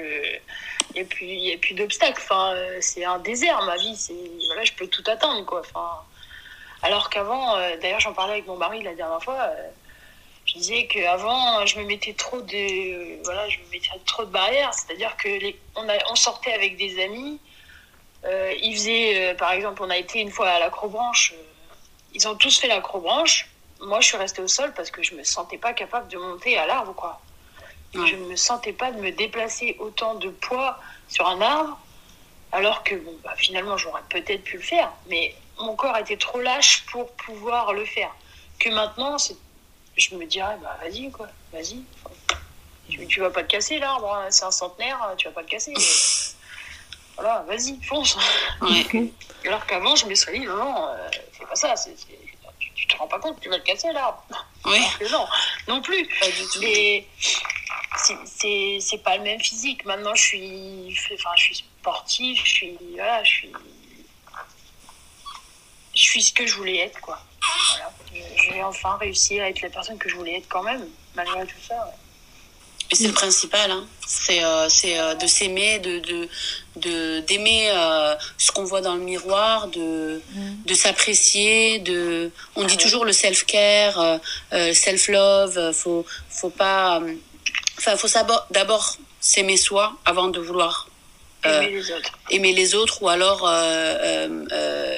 n'y 0.95 1.01
a 1.01 1.05
plus, 1.05 1.59
plus 1.59 1.75
d'obstacles. 1.75 2.21
Enfin, 2.23 2.53
euh, 2.55 2.79
c'est 2.81 3.05
un 3.05 3.19
désert, 3.19 3.63
ma 3.63 3.77
vie. 3.77 3.97
C'est, 3.97 4.15
je 4.15 4.73
peux 4.75 4.87
tout 4.87 5.05
attendre, 5.07 5.45
quoi. 5.47 5.61
Enfin, 5.61 6.03
alors 6.83 7.09
qu'avant, 7.09 7.57
d'ailleurs, 7.81 8.01
j'en 8.01 8.13
parlais 8.13 8.35
avec 8.35 8.47
mon 8.47 8.57
mari 8.57 8.83
la 8.83 8.95
dernière 8.95 9.23
fois. 9.23 9.51
je 10.45 10.55
disais 10.55 10.87
qu'avant, 10.87 11.65
je 11.67 11.79
me 11.79 11.85
mettais 11.85 12.13
trop 12.13 12.41
de, 12.41 13.23
voilà, 13.25 13.49
je 13.49 13.59
me 13.61 13.71
mettais 13.71 13.91
trop 14.07 14.25
de 14.25 14.31
barrières. 14.31 14.73
C'est-à-dire 14.75 15.17
que 15.17 15.29
on 15.75 16.15
sortait 16.15 16.53
avec 16.53 16.77
des 16.77 17.03
amis. 17.03 17.41
Euh, 18.25 18.53
ils 18.61 18.75
faisaient, 18.75 19.31
euh, 19.31 19.35
par 19.35 19.53
exemple, 19.53 19.83
on 19.83 19.91
a 19.91 19.97
été 19.97 20.21
une 20.21 20.31
fois 20.31 20.49
à 20.49 20.59
l'acrobranche. 20.59 21.33
Euh, 21.35 21.43
ils 22.15 22.27
ont 22.27 22.35
tous 22.35 22.59
fait 22.59 22.69
l'acrobranche. 22.69 23.49
Moi, 23.81 24.01
je 24.01 24.09
suis 24.09 24.17
restée 24.17 24.43
au 24.43 24.49
sol 24.49 24.73
parce 24.75 24.91
que 24.91 25.03
je 25.03 25.15
me 25.15 25.23
sentais 25.23 25.59
pas 25.59 25.73
capable 25.73 26.09
de 26.09 26.19
monter 26.19 26.59
à 26.59 26.67
l'arbre, 26.67 26.95
quoi. 26.95 27.21
Ouais. 27.95 28.07
Je 28.07 28.17
ne 28.17 28.27
me 28.27 28.37
sentais 28.37 28.73
pas 28.73 28.91
de 28.91 29.01
me 29.01 29.13
déplacer 29.13 29.77
autant 29.79 30.15
de 30.15 30.29
poids 30.31 30.79
sur 31.09 31.27
un 31.27 31.41
arbre, 31.41 31.79
alors 32.53 32.83
que 32.83 32.97
bon, 32.97 33.15
bah, 33.23 33.35
finalement, 33.37 33.77
j'aurais 33.77 34.03
peut-être 34.11 34.43
pu 34.43 34.57
le 34.57 34.63
faire, 34.63 34.93
mais 35.07 35.35
mon 35.59 35.75
corps 35.77 35.97
était 35.97 36.17
trop 36.17 36.41
lâche 36.41 36.85
pour 36.87 37.11
pouvoir 37.13 37.73
le 37.73 37.85
faire. 37.85 38.15
Que 38.59 38.69
maintenant, 38.71 39.17
je 39.97 40.15
me 40.17 40.27
dirais, 40.27 40.57
bah 40.61 40.77
vas-y, 40.83 41.11
quoi, 41.11 41.29
vas-y. 41.53 41.83
Enfin, 42.05 42.37
tu, 42.89 43.07
tu 43.07 43.21
vas 43.21 43.31
pas 43.31 43.43
te 43.45 43.49
casser 43.49 43.79
l'arbre, 43.79 44.13
hein, 44.13 44.27
c'est 44.31 44.45
un 44.45 44.51
centenaire, 44.51 45.15
tu 45.17 45.29
vas 45.29 45.35
pas 45.35 45.43
le 45.43 45.47
casser. 45.47 45.75
voilà, 47.19 47.45
vas-y, 47.49 47.81
fonce. 47.83 48.17
Ouais. 48.61 49.13
Alors 49.47 49.65
qu'avant, 49.67 49.95
je 49.97 50.07
me 50.07 50.15
serais 50.15 50.39
dit, 50.39 50.47
non, 50.47 50.57
non, 50.57 50.89
euh, 50.89 51.09
c'est 51.37 51.47
pas 51.47 51.55
ça, 51.57 51.77
c'est, 51.77 51.97
c'est- 51.99 52.19
tu, 52.59 52.71
tu 52.75 52.87
te 52.87 52.97
rends 52.97 53.07
pas 53.09 53.19
compte, 53.19 53.41
tu 53.41 53.49
vas 53.49 53.57
le 53.57 53.63
casser. 53.63 53.89
Oui. 54.65 54.79
Que 54.99 55.11
non, 55.11 55.27
non 55.69 55.81
plus. 55.81 56.07
Pas 56.21 56.27
du 56.27 56.43
tout. 56.53 56.61
Mais 56.61 57.07
c'est- 57.97 58.19
c'est 58.27 58.79
c'est 58.81 58.99
pas 58.99 59.17
le 59.17 59.23
même 59.23 59.41
physique. 59.41 59.85
Maintenant, 59.85 60.15
je 60.15 60.23
suis, 60.23 60.97
enfin, 61.15 61.31
je 61.37 61.43
suis 61.45 61.57
sportive, 61.81 62.37
je 62.45 62.49
suis, 62.51 62.79
voilà, 62.95 63.23
je 63.25 63.31
suis, 63.31 63.53
je 65.95 66.01
suis 66.03 66.23
ce 66.23 66.33
que 66.33 66.47
je 66.47 66.55
voulais 66.57 66.79
être, 66.79 67.01
quoi. 67.01 67.19
Voilà. 67.71 67.93
Je- 68.13 68.43
J'ai 68.53 68.63
enfin 68.63 68.97
réussi 68.97 69.41
à 69.41 69.49
être 69.49 69.61
la 69.63 69.71
personne 69.71 69.99
que 69.99 70.09
je 70.09 70.17
voulais 70.17 70.39
être 70.39 70.49
quand 70.49 70.63
même, 70.63 70.89
malgré 71.15 71.47
tout 71.47 71.61
ça. 71.67 71.75
ouais. 71.87 71.93
Et 72.91 72.95
c'est 72.95 73.07
le 73.07 73.13
principal, 73.13 73.71
hein. 73.71 73.85
c'est 74.07 74.43
euh, 74.43 74.69
c'est, 74.71 74.99
euh, 74.99 75.15
de 75.15 75.27
s'aimer, 75.27 75.79
de 75.79 75.99
de 75.99 76.29
de- 76.77 77.21
d'aimer 77.21 77.71
euh, 77.71 78.15
ce 78.39 78.51
qu'on 78.51 78.65
voit 78.65 78.81
dans 78.81 78.95
le 78.95 79.03
miroir, 79.03 79.69
de 79.69 80.23
de 80.65 80.75
s'apprécier, 80.75 81.81
de 81.81 82.31
on 82.57 82.65
dit 82.65 82.79
toujours 82.79 83.05
le 83.05 83.13
self 83.13 83.45
care, 83.45 83.99
euh, 84.01 84.19
euh, 84.55 84.73
self 84.73 85.09
love, 85.09 85.73
faut 85.73 86.07
faut 86.31 86.49
pas, 86.51 87.01
euh, 87.01 87.13
enfin 87.79 87.97
faut 87.97 88.09
d'abord 88.51 88.97
s'aimer 89.21 89.57
soi 89.59 89.95
avant 90.07 90.29
de 90.29 90.41
vouloir 90.41 90.89
euh, 91.47 91.61
Aimer 91.63 91.71
les 91.73 91.93
autres. 91.93 92.11
aimer 92.31 92.53
les 92.53 92.75
autres 92.75 93.03
ou 93.03 93.09
alors 93.09 93.47
euh, 93.47 93.53
euh, 93.53 94.45
euh, 94.51 94.97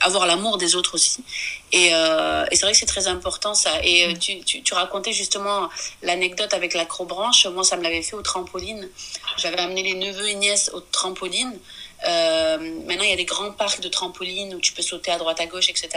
avoir 0.00 0.26
l'amour 0.26 0.56
des 0.56 0.76
autres 0.76 0.94
aussi. 0.94 1.22
Et, 1.72 1.90
euh, 1.92 2.46
et 2.50 2.56
c'est 2.56 2.62
vrai 2.62 2.72
que 2.72 2.78
c'est 2.78 2.86
très 2.86 3.08
important 3.08 3.54
ça. 3.54 3.70
Et 3.82 4.06
euh, 4.06 4.14
tu, 4.14 4.40
tu, 4.42 4.74
racontais 4.74 5.12
justement 5.12 5.68
l'anecdote 6.02 6.54
avec 6.54 6.74
l'acrobranche. 6.74 7.46
Moi, 7.46 7.64
ça 7.64 7.76
me 7.76 7.82
l'avait 7.82 8.02
fait 8.02 8.16
au 8.16 8.22
trampoline. 8.22 8.88
J'avais 9.36 9.58
amené 9.58 9.82
les 9.82 9.94
neveux 9.94 10.28
et 10.28 10.34
nièces 10.34 10.70
au 10.72 10.80
trampoline. 10.80 11.58
Euh, 12.06 12.58
maintenant, 12.86 13.04
il 13.04 13.10
y 13.10 13.12
a 13.12 13.16
des 13.16 13.24
grands 13.24 13.52
parcs 13.52 13.80
de 13.80 13.88
trampoline 13.88 14.54
où 14.54 14.60
tu 14.60 14.72
peux 14.72 14.82
sauter 14.82 15.10
à 15.10 15.18
droite 15.18 15.40
à 15.40 15.46
gauche, 15.46 15.68
etc. 15.68 15.88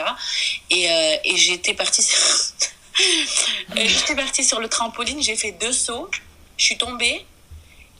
Et, 0.69 0.85
et 1.23 1.37
j'étais 1.37 1.73
partie 1.73 2.01
sur... 2.01 2.17
J'étais 3.75 4.15
partie 4.15 4.43
sur 4.43 4.59
le 4.59 4.67
trampoline, 4.67 5.23
j'ai 5.23 5.37
fait 5.37 5.53
deux 5.53 5.71
sauts, 5.71 6.09
je 6.57 6.65
suis 6.65 6.77
tombée 6.77 7.25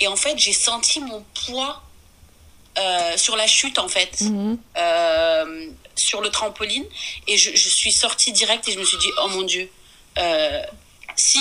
et 0.01 0.07
en 0.07 0.17
fait 0.17 0.37
j'ai 0.37 0.51
senti 0.51 0.99
mon 0.99 1.23
poids 1.45 1.81
euh, 2.77 3.17
sur 3.17 3.35
la 3.35 3.47
chute 3.47 3.77
en 3.79 3.87
fait 3.87 4.21
Mhm. 4.21 4.57
euh, 4.77 5.67
sur 5.95 6.21
le 6.21 6.29
trampoline. 6.29 6.85
Et 7.27 7.37
je, 7.37 7.51
je 7.55 7.69
suis 7.69 7.91
sortie 7.91 8.31
direct 8.31 8.67
et 8.67 8.71
je 8.71 8.79
me 8.79 8.85
suis 8.85 8.97
dit 8.97 9.11
oh 9.23 9.27
mon 9.29 9.43
dieu 9.43 9.69
euh, 10.17 10.61
si 11.15 11.39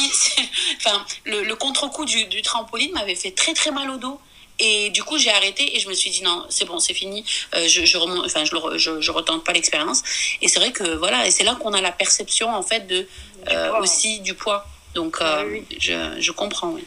enfin 0.78 1.04
le, 1.25 1.42
le 1.44 1.54
contre-coup 1.56 2.04
du, 2.04 2.25
du 2.26 2.42
trampoline 2.42 2.92
m'avait 2.92 3.14
fait 3.14 3.30
très 3.30 3.54
très 3.54 3.70
mal 3.70 3.88
au 3.90 3.96
dos. 3.96 4.20
Et 4.62 4.90
du 4.90 5.02
coup 5.04 5.16
j'ai 5.16 5.30
arrêté 5.30 5.74
et 5.76 5.81
je 5.81 5.88
me 5.88 5.94
suis 5.94 6.11
dit 6.11 6.22
non 6.22 6.44
c'est 6.50 6.66
bon 6.66 6.78
c'est 6.81 6.92
fini. 6.94 7.24
Euh, 7.55 7.66
je 7.66 7.85
je 7.85 7.96
remonte 7.96 8.26
enfin 8.26 8.44
je, 8.44 8.55
le 8.55 8.76
je, 8.78 9.00
je 9.00 9.11
retente 9.11 9.42
pas 9.44 9.52
l'expérience. 9.52 10.02
Et 10.42 10.48
c'est 10.48 10.59
vrai 10.59 10.72
que 10.72 10.96
voilà 10.96 11.26
et 11.26 11.31
c'est 11.31 11.44
là 11.44 11.55
qu'on 11.55 11.72
a 11.72 11.81
la 11.81 11.92
perception 11.92 12.52
en 12.55 12.62
fait 12.62 12.87
de 12.87 13.09
euh, 13.48 13.72
aussi 13.78 14.20
du 14.20 14.35
poids. 14.35 14.66
Donc 14.94 15.18
euh, 15.20 15.44
Oui, 15.48 15.64
je, 15.78 16.20
je 16.20 16.33
comprends 16.33 16.70
oui. 16.70 16.85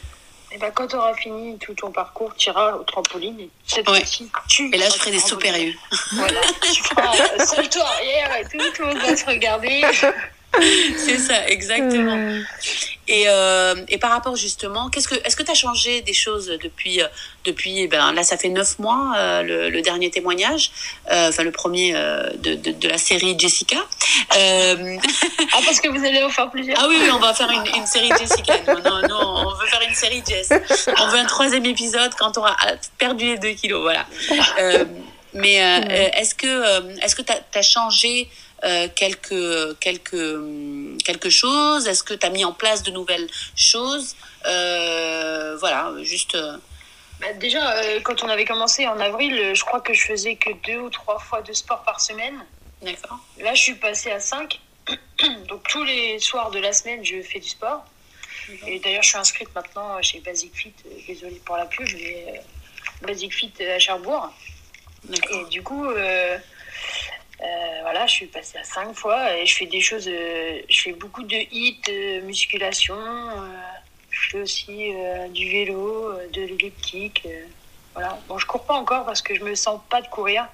Et 0.54 0.58
ben, 0.58 0.70
quand 0.72 0.86
tu 0.86 0.94
auras 0.94 1.14
fini 1.14 1.58
tout 1.58 1.74
ton 1.74 1.90
parcours, 1.90 2.32
tu 2.36 2.48
iras 2.48 2.74
au 2.76 2.84
trampoline. 2.84 3.40
Et 3.40 3.50
cette 3.66 3.88
Ouais. 3.88 3.98
fois-ci, 3.98 4.30
tu 4.48 4.72
et 4.72 4.78
là 4.78 4.86
je 4.88 4.92
ferai 4.94 5.10
des 5.10 5.18
trampoline. 5.18 5.40
périlleux 5.52 5.74
Voilà. 6.12 6.40
tu 6.72 6.82
feras 6.84 7.12
euh, 7.16 7.44
salto 7.44 7.80
arrière 7.80 8.36
et 8.36 8.44
tout, 8.44 8.58
tout 8.76 8.82
le 8.82 8.88
monde 8.88 8.98
va 8.98 9.16
se 9.16 9.26
regarder. 9.26 9.82
c'est 10.96 11.18
ça 11.18 11.46
exactement 11.48 12.16
Euh, 12.16 12.40
Et, 13.06 13.24
euh, 13.28 13.74
et 13.88 13.98
par 13.98 14.10
rapport 14.10 14.34
justement, 14.34 14.88
qu'est-ce 14.88 15.08
que, 15.08 15.14
est-ce 15.26 15.36
que 15.36 15.42
tu 15.42 15.50
as 15.50 15.54
changé 15.54 16.00
des 16.00 16.14
choses 16.14 16.46
depuis, 16.62 17.02
euh, 17.02 17.06
depuis 17.44 17.80
eh 17.80 17.86
ben, 17.88 18.12
là, 18.12 18.22
ça 18.22 18.38
fait 18.38 18.48
neuf 18.48 18.78
mois, 18.78 19.12
euh, 19.18 19.42
le, 19.42 19.68
le 19.68 19.82
dernier 19.82 20.10
témoignage, 20.10 20.70
enfin 21.10 21.42
le 21.42 21.50
premier 21.50 21.92
de, 21.92 22.54
de, 22.54 22.70
de 22.72 22.88
la 22.88 22.96
série 22.96 23.38
Jessica. 23.38 23.76
Ah, 24.30 25.60
parce 25.66 25.80
que 25.80 25.88
vous 25.88 26.02
allez 26.04 26.22
en 26.22 26.30
faire 26.30 26.50
plusieurs. 26.50 26.78
ah 26.80 26.86
oui, 26.88 26.96
oui, 27.00 27.10
on 27.12 27.18
va 27.18 27.34
faire 27.34 27.50
une, 27.50 27.66
une 27.76 27.86
série 27.86 28.10
Jessica. 28.18 28.54
Non, 28.66 28.80
non, 28.82 29.08
non, 29.08 29.44
on 29.48 29.54
veut 29.60 29.66
faire 29.66 29.82
une 29.86 29.94
série 29.94 30.22
Jess. 30.26 30.48
On 30.98 31.06
veut 31.08 31.18
un 31.18 31.26
troisième 31.26 31.66
épisode 31.66 32.12
quand 32.18 32.38
on 32.38 32.40
aura 32.40 32.56
perdu 32.96 33.26
les 33.26 33.38
deux 33.38 33.52
kilos, 33.52 33.82
voilà. 33.82 34.06
Mais 35.34 35.54
est-ce 36.16 36.34
que, 36.34 37.02
est-ce 37.04 37.14
que 37.16 37.22
tu 37.22 37.32
as, 37.58 37.62
changé 37.62 38.28
euh, 38.64 38.88
quelque, 38.94 39.72
quelque, 39.74 40.96
quelque 41.04 41.30
chose 41.30 41.86
Est-ce 41.86 42.02
que 42.02 42.14
tu 42.14 42.26
as 42.26 42.30
mis 42.30 42.44
en 42.44 42.52
place 42.52 42.82
de 42.82 42.90
nouvelles 42.90 43.28
choses? 43.56 44.16
Euh, 44.46 45.56
Voilà, 45.58 45.92
juste. 46.02 46.34
euh, 46.34 46.56
Bah, 47.20 47.32
déjà, 47.34 47.76
euh, 47.76 48.00
quand 48.02 48.22
on 48.24 48.28
avait 48.28 48.44
commencé 48.44 48.86
en 48.86 48.98
avril, 49.00 49.34
euh, 49.38 49.54
je 49.54 49.64
crois 49.64 49.80
que 49.80 49.92
je 49.94 50.04
faisais 50.04 50.36
que 50.36 50.50
deux 50.66 50.78
ou 50.78 50.90
trois 50.90 51.18
fois 51.18 51.42
de 51.42 51.52
sport 51.52 51.82
par 51.82 52.00
semaine. 52.00 52.44
D'accord. 52.82 53.18
Là, 53.40 53.54
je 53.54 53.62
suis 53.62 53.74
passée 53.74 54.10
à 54.10 54.20
5. 54.20 54.60
Donc, 55.48 55.62
tous 55.68 55.84
les 55.84 56.18
soirs 56.18 56.50
de 56.50 56.58
la 56.58 56.72
semaine, 56.72 57.04
je 57.04 57.22
fais 57.22 57.40
du 57.40 57.48
sport. 57.48 57.84
Et 58.66 58.78
d'ailleurs, 58.80 59.02
je 59.02 59.08
suis 59.08 59.16
inscrite 59.18 59.48
maintenant 59.54 60.02
chez 60.02 60.20
Basic 60.20 60.54
Fit. 60.54 60.74
Euh, 60.86 60.90
Désolée 61.06 61.40
pour 61.46 61.56
la 61.56 61.64
pub, 61.64 61.88
mais 61.94 62.26
euh, 62.28 63.06
Basic 63.06 63.32
Fit 63.32 63.52
à 63.62 63.78
Cherbourg. 63.78 64.30
Et 65.30 65.44
du 65.50 65.62
coup, 65.62 65.86
euh, 65.86 66.36
euh, 67.42 67.78
voilà, 67.82 68.06
je 68.06 68.12
suis 68.12 68.26
passée 68.26 68.58
à 68.58 68.64
5 68.64 68.94
fois 68.94 69.36
et 69.36 69.44
je 69.46 69.54
fais 69.56 69.66
des 69.66 69.80
choses. 69.80 70.08
euh, 70.08 70.60
je 70.68 70.80
fais 70.82 70.92
beaucoup 70.92 71.22
de 71.24 71.36
hits, 71.50 71.80
de 71.86 72.20
musculation. 72.20 72.96
euh, 72.96 73.48
je 74.10 74.30
fais 74.30 74.40
aussi 74.40 74.92
euh, 74.94 75.28
du 75.28 75.50
vélo, 75.50 76.10
euh, 76.12 76.28
de 76.30 76.42
l'elliptique. 76.42 77.22
euh, 77.26 77.44
voilà. 77.94 78.18
Bon, 78.28 78.38
je 78.38 78.46
cours 78.46 78.64
pas 78.64 78.74
encore 78.74 79.04
parce 79.04 79.22
que 79.22 79.34
je 79.34 79.42
me 79.42 79.54
sens 79.54 79.80
pas 79.90 80.00
de 80.00 80.08
courir. 80.08 80.46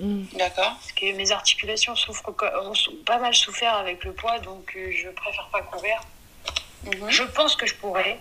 mm. 0.00 0.24
D'accord. 0.34 0.74
Parce 0.80 0.92
que 0.92 1.12
mes 1.16 1.32
articulations 1.32 1.96
souffrent, 1.96 2.30
ont 2.62 2.72
pas 3.04 3.18
mal 3.18 3.34
souffert 3.34 3.74
avec 3.74 4.04
le 4.04 4.12
poids, 4.12 4.38
donc 4.38 4.72
euh, 4.76 4.90
je 4.92 5.08
préfère 5.10 5.48
pas 5.52 5.62
courir. 5.62 6.00
Mhm. 6.84 7.10
Je 7.10 7.24
pense 7.24 7.56
que 7.56 7.66
je 7.66 7.74
pourrais, 7.74 8.18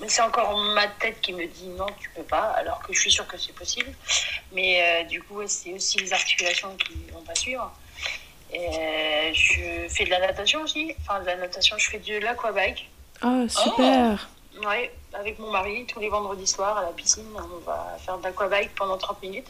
mais 0.00 0.08
c'est 0.08 0.22
encore 0.22 0.56
ma 0.56 0.86
tête 0.86 1.20
qui 1.20 1.32
me 1.32 1.46
dit 1.46 1.68
non, 1.68 1.86
tu 1.98 2.10
peux 2.10 2.22
pas, 2.22 2.50
alors 2.52 2.80
que 2.80 2.92
je 2.92 3.00
suis 3.00 3.10
sûre 3.10 3.26
que 3.26 3.36
c'est 3.36 3.54
possible. 3.54 3.90
Mais 4.52 4.80
euh, 4.80 5.04
du 5.04 5.22
coup, 5.22 5.36
ouais, 5.36 5.48
c'est 5.48 5.72
aussi 5.72 5.98
les 5.98 6.12
articulations 6.12 6.74
qui 6.76 6.94
vont 7.12 7.22
pas 7.22 7.34
suivre. 7.34 7.72
Et, 8.52 8.58
euh, 8.58 9.32
je 9.34 9.88
fais 9.88 10.04
de 10.04 10.10
la 10.10 10.20
natation 10.20 10.62
aussi, 10.62 10.94
enfin 11.00 11.20
de 11.20 11.26
la 11.26 11.36
natation, 11.36 11.76
je 11.78 11.90
fais 11.90 11.98
de 11.98 12.18
l'aquabike. 12.18 12.88
Ah, 13.20 13.44
super. 13.48 14.28
Ouais, 14.64 14.92
avec 15.12 15.38
mon 15.38 15.50
mari, 15.50 15.86
tous 15.86 16.00
les 16.00 16.08
vendredis 16.08 16.46
soirs 16.46 16.78
à 16.78 16.82
la 16.82 16.92
piscine, 16.92 17.26
on 17.34 17.64
va 17.64 17.96
faire 18.04 18.18
de 18.18 18.24
l'aquabike 18.24 18.74
pendant 18.74 18.96
30 18.96 19.22
minutes. 19.22 19.48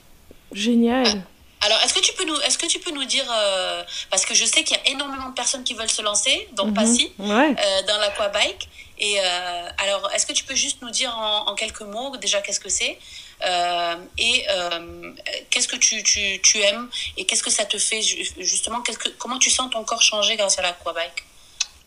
Génial. 0.52 1.22
Alors, 1.60 1.78
est-ce 1.82 1.92
que 1.94 2.00
tu 2.00 2.12
peux 2.14 2.24
nous, 2.24 2.38
est-ce 2.42 2.56
que 2.58 2.66
tu 2.66 2.78
peux 2.78 2.90
nous 2.92 3.04
dire, 3.04 3.24
euh, 3.30 3.82
parce 4.10 4.24
que 4.24 4.34
je 4.34 4.44
sais 4.44 4.62
qu'il 4.64 4.76
y 4.76 4.80
a 4.80 4.88
énormément 4.90 5.28
de 5.30 5.34
personnes 5.34 5.64
qui 5.64 5.74
veulent 5.74 5.90
se 5.90 6.02
lancer, 6.02 6.48
dont 6.52 6.66
Mhm. 6.66 6.74
Passy, 6.74 7.12
Ouais. 7.18 7.54
euh, 7.58 7.82
dans 7.82 7.98
l'aquabike. 7.98 8.68
Et 9.00 9.18
euh, 9.20 9.68
alors, 9.78 10.10
est-ce 10.12 10.26
que 10.26 10.32
tu 10.32 10.44
peux 10.44 10.54
juste 10.56 10.82
nous 10.82 10.90
dire 10.90 11.16
en, 11.16 11.48
en 11.48 11.54
quelques 11.54 11.82
mots 11.82 12.16
déjà 12.16 12.40
qu'est-ce 12.42 12.58
que 12.60 12.68
c'est 12.68 12.98
euh, 13.44 13.94
et 14.18 14.44
euh, 14.50 15.12
qu'est-ce 15.50 15.68
que 15.68 15.76
tu, 15.76 16.02
tu, 16.02 16.40
tu 16.42 16.58
aimes 16.60 16.88
et 17.16 17.24
qu'est-ce 17.24 17.44
que 17.44 17.50
ça 17.50 17.64
te 17.64 17.78
fait 17.78 18.02
ju- 18.02 18.28
justement 18.38 18.80
que, 18.82 18.90
Comment 19.18 19.38
tu 19.38 19.50
sens 19.50 19.70
ton 19.70 19.84
corps 19.84 20.02
changer 20.02 20.34
grâce 20.36 20.58
à 20.58 20.62
l'aquabike? 20.62 21.22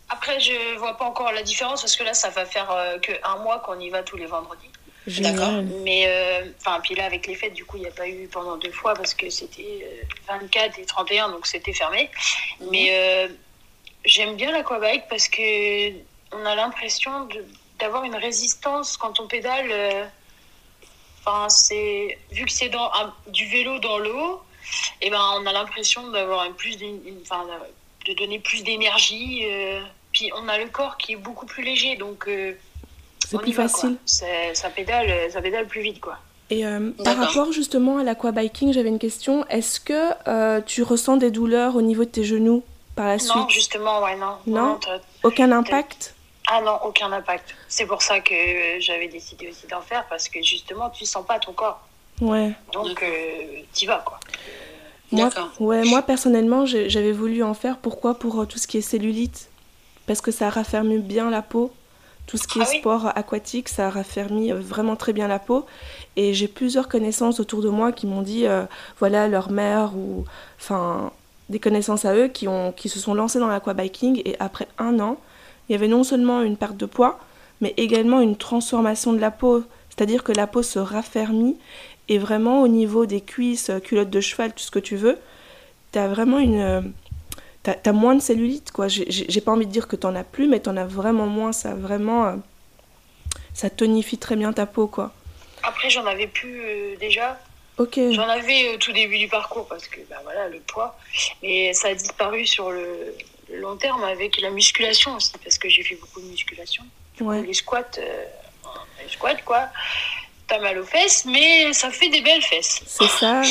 Après, 0.09 0.39
je 0.39 0.77
vois 0.77 0.97
pas 0.97 1.03
encore 1.05 1.31
la 1.33 1.43
différence 1.43 1.81
parce 1.81 1.95
que 1.97 2.03
là, 2.03 2.13
ça 2.13 2.29
va 2.29 2.45
faire 2.45 2.69
euh, 2.71 2.97
que 2.99 3.11
un 3.23 3.37
mois 3.37 3.59
qu'on 3.59 3.77
y 3.79 3.89
va 3.89 4.03
tous 4.03 4.15
les 4.17 4.25
vendredis. 4.25 4.69
Génial. 5.07 5.65
Mais, 5.83 6.03
euh, 6.07 6.45
enfin, 6.59 6.79
puis 6.81 6.95
là, 6.95 7.05
avec 7.05 7.25
les 7.27 7.35
fêtes, 7.35 7.53
du 7.53 7.65
coup, 7.65 7.77
il 7.77 7.81
n'y 7.83 7.87
a 7.87 7.91
pas 7.91 8.07
eu 8.07 8.27
pendant 8.27 8.57
deux 8.57 8.71
fois 8.71 8.93
parce 8.93 9.13
que 9.13 9.29
c'était 9.29 9.79
euh, 9.83 10.03
24 10.27 10.77
et 10.79 10.85
31, 10.85 11.29
donc 11.29 11.47
c'était 11.47 11.73
fermé. 11.73 12.09
Mais 12.71 12.89
euh, 12.91 13.27
j'aime 14.05 14.35
bien 14.35 14.51
l'aquabike 14.51 15.07
parce 15.09 15.27
que 15.27 15.91
on 16.33 16.45
a 16.45 16.55
l'impression 16.55 17.27
d'avoir 17.79 18.03
une 18.03 18.15
résistance 18.15 18.95
quand 18.97 19.19
on 19.19 19.27
pédale. 19.27 19.67
euh, 19.71 20.05
Enfin, 21.23 21.49
c'est 21.49 22.17
vu 22.31 22.45
que 22.45 22.51
c'est 22.51 22.69
dans 22.69 22.91
un- 22.93 23.13
du 23.27 23.45
vélo 23.45 23.77
dans 23.77 23.99
l'eau, 23.99 24.41
et 25.01 25.09
ben 25.11 25.21
on 25.35 25.45
a 25.45 25.51
l'impression 25.51 26.09
d'avoir 26.09 26.49
plus 26.53 26.81
une- 26.81 27.19
enfin, 27.21 27.45
de 28.07 28.13
donner 28.13 28.39
plus 28.39 28.63
d'énergie. 28.63 29.45
Puis 30.13 30.31
on 30.35 30.47
a 30.47 30.57
le 30.57 30.67
corps 30.69 30.97
qui 30.97 31.13
est 31.13 31.17
beaucoup 31.17 31.45
plus 31.45 31.63
léger, 31.63 31.95
donc 31.95 32.27
C'est 33.31 33.37
plus 33.39 33.51
va, 33.53 33.67
facile. 33.67 33.97
Ça 34.05 34.69
pédale, 34.69 35.31
ça 35.31 35.41
pédale 35.41 35.67
plus 35.67 35.81
vite, 35.81 35.99
quoi. 35.99 36.17
Et 36.49 36.65
euh, 36.65 36.91
par 37.03 37.15
rapport 37.17 37.53
justement 37.53 37.99
à 37.99 38.03
l'aquabiking, 38.03 38.73
j'avais 38.73 38.89
une 38.89 38.99
question. 38.99 39.45
Est-ce 39.47 39.79
que 39.79 40.09
euh, 40.27 40.59
tu 40.65 40.83
ressens 40.83 41.15
des 41.17 41.31
douleurs 41.31 41.77
au 41.77 41.81
niveau 41.81 42.03
de 42.03 42.09
tes 42.09 42.25
genoux 42.25 42.61
par 42.95 43.07
la 43.07 43.15
Non, 43.15 43.19
suite? 43.19 43.49
justement, 43.49 44.01
ouais, 44.03 44.17
non. 44.17 44.35
Non? 44.45 44.79
Aucun 45.23 45.51
impact? 45.53 46.13
Ah 46.49 46.59
non, 46.61 46.77
aucun 46.83 47.09
impact. 47.13 47.55
C'est 47.69 47.85
pour 47.85 48.01
ça 48.01 48.19
que 48.19 48.35
j'avais 48.79 49.07
décidé 49.07 49.47
aussi 49.49 49.65
d'en 49.67 49.79
faire, 49.79 50.05
parce 50.09 50.27
que 50.27 50.41
justement, 50.43 50.89
tu 50.89 51.05
sens 51.05 51.25
pas 51.25 51.39
ton 51.39 51.53
corps. 51.53 51.79
Ouais. 52.19 52.51
Donc, 52.73 53.01
euh, 53.01 53.61
t'y 53.71 53.85
vas, 53.85 54.03
quoi. 54.05 54.19
Moi, 55.13 55.25
D'accord. 55.29 55.51
ouais, 55.59 55.83
moi 55.85 56.01
personnellement, 56.01 56.65
j'avais 56.65 57.11
voulu 57.13 57.43
en 57.43 57.53
faire. 57.53 57.77
Pourquoi? 57.77 58.15
Pour 58.15 58.41
euh, 58.41 58.45
tout 58.45 58.57
ce 58.57 58.67
qui 58.67 58.77
est 58.77 58.81
cellulite. 58.81 59.49
Parce 60.05 60.19
que 60.19 60.31
ça 60.31 60.49
raffermit 60.49 60.99
bien 60.99 61.29
la 61.29 61.41
peau. 61.41 61.71
Tout 62.27 62.37
ce 62.37 62.47
qui 62.47 62.59
est 62.59 62.63
Ah 62.65 62.69
oui 62.71 62.79
sport 62.79 63.11
aquatique, 63.15 63.69
ça 63.69 63.89
raffermit 63.89 64.51
euh, 64.51 64.59
vraiment 64.59 64.95
très 64.95 65.13
bien 65.13 65.27
la 65.27 65.39
peau. 65.39 65.65
Et 66.15 66.33
j'ai 66.33 66.47
plusieurs 66.47 66.87
connaissances 66.87 67.39
autour 67.39 67.61
de 67.61 67.69
moi 67.69 67.91
qui 67.91 68.07
m'ont 68.07 68.21
dit, 68.21 68.47
euh, 68.47 68.63
voilà, 68.99 69.27
leur 69.27 69.51
mère 69.51 69.95
ou, 69.95 70.25
enfin, 70.59 71.11
des 71.49 71.59
connaissances 71.59 72.05
à 72.05 72.15
eux 72.15 72.27
qui, 72.27 72.47
ont, 72.47 72.71
qui 72.71 72.89
se 72.89 72.99
sont 72.99 73.13
lancés 73.13 73.39
dans 73.39 73.47
l'aquabiking. 73.47 74.21
Et 74.25 74.35
après 74.39 74.67
un 74.77 74.99
an, 74.99 75.17
il 75.67 75.73
y 75.73 75.75
avait 75.75 75.87
non 75.87 76.03
seulement 76.03 76.41
une 76.41 76.57
perte 76.57 76.77
de 76.77 76.85
poids, 76.85 77.19
mais 77.59 77.73
également 77.77 78.21
une 78.21 78.37
transformation 78.37 79.13
de 79.13 79.19
la 79.19 79.31
peau. 79.31 79.63
C'est-à-dire 79.89 80.23
que 80.23 80.31
la 80.31 80.47
peau 80.47 80.63
se 80.63 80.79
raffermit 80.79 81.57
et 82.07 82.17
vraiment 82.17 82.61
au 82.61 82.67
niveau 82.67 83.05
des 83.05 83.21
cuisses, 83.21 83.69
euh, 83.69 83.79
culottes 83.79 84.09
de 84.09 84.21
cheval, 84.21 84.53
tout 84.53 84.63
ce 84.63 84.71
que 84.71 84.79
tu 84.79 84.95
veux, 84.95 85.17
t'as 85.91 86.07
vraiment 86.07 86.39
une. 86.39 86.93
Euh, 87.67 87.73
T'as 87.83 87.91
moins 87.91 88.15
de 88.15 88.21
cellulite, 88.21 88.71
quoi. 88.71 88.87
J'ai- 88.87 89.41
pas 89.41 89.51
envie 89.51 89.65
de 89.65 89.71
dire 89.71 89.87
que 89.87 89.95
t'en 89.95 90.15
as 90.15 90.23
plus, 90.23 90.47
mais 90.47 90.59
t'en 90.59 90.77
as 90.77 90.85
vraiment 90.85 91.27
moins. 91.27 91.51
Ça 91.53 91.73
vraiment. 91.75 92.25
euh, 92.27 92.35
ça 93.53 93.69
tonifie 93.69 94.17
très 94.17 94.35
bien 94.35 94.53
ta 94.53 94.65
peau, 94.65 94.87
quoi. 94.87 95.11
Après, 95.63 95.89
j'en 95.89 96.05
avais 96.05 96.27
plus 96.27 96.61
euh, 96.63 96.95
déjà. 96.97 97.39
Ok. 97.77 97.99
J'en 98.11 98.27
avais 98.27 98.73
au 98.73 98.77
tout 98.77 98.91
début 98.93 99.17
du 99.17 99.27
parcours, 99.27 99.67
parce 99.67 99.87
que, 99.87 99.99
bah 100.09 100.17
voilà, 100.23 100.47
le 100.49 100.59
poids. 100.59 100.97
Mais 101.43 101.73
ça 101.73 101.89
a 101.89 101.93
disparu 101.93 102.45
sur 102.45 102.71
le, 102.71 103.15
le 103.51 103.59
long 103.59 103.75
terme 103.77 104.03
avec 104.03 104.39
la 104.41 104.49
musculation 104.51 105.15
aussi, 105.15 105.33
parce 105.43 105.57
que 105.57 105.69
j'ai 105.69 105.83
fait 105.83 105.95
beaucoup 105.95 106.21
de 106.21 106.27
musculation. 106.27 106.83
Ouais. 107.19 107.41
Les 107.43 107.53
squats, 107.53 107.83
euh, 107.99 108.25
les 109.03 109.09
squats, 109.09 109.35
quoi. 109.45 109.67
T'as 110.51 110.59
mal 110.59 110.77
aux 110.79 110.83
fesses, 110.83 111.23
mais 111.23 111.71
ça 111.71 111.89
fait 111.91 112.09
des 112.09 112.19
belles 112.19 112.41
fesses. 112.41 112.81
C'est 112.85 113.07
ça. 113.07 113.41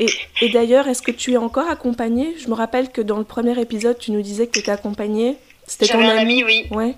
Et, 0.00 0.08
et 0.40 0.48
d'ailleurs, 0.48 0.88
est-ce 0.88 1.00
que 1.00 1.12
tu 1.12 1.34
es 1.34 1.36
encore 1.36 1.70
accompagnée? 1.70 2.34
Je 2.42 2.48
me 2.48 2.54
rappelle 2.54 2.90
que 2.90 3.00
dans 3.00 3.18
le 3.18 3.24
premier 3.24 3.56
épisode, 3.60 3.96
tu 4.00 4.10
nous 4.10 4.20
disais 4.20 4.48
que 4.48 4.52
tu 4.54 4.58
étais 4.58 4.72
accompagnée. 4.72 5.36
C'était 5.68 5.86
ton 5.86 6.00
un 6.00 6.18
ami. 6.18 6.42
oui. 6.42 6.66
Ouais. 6.72 6.96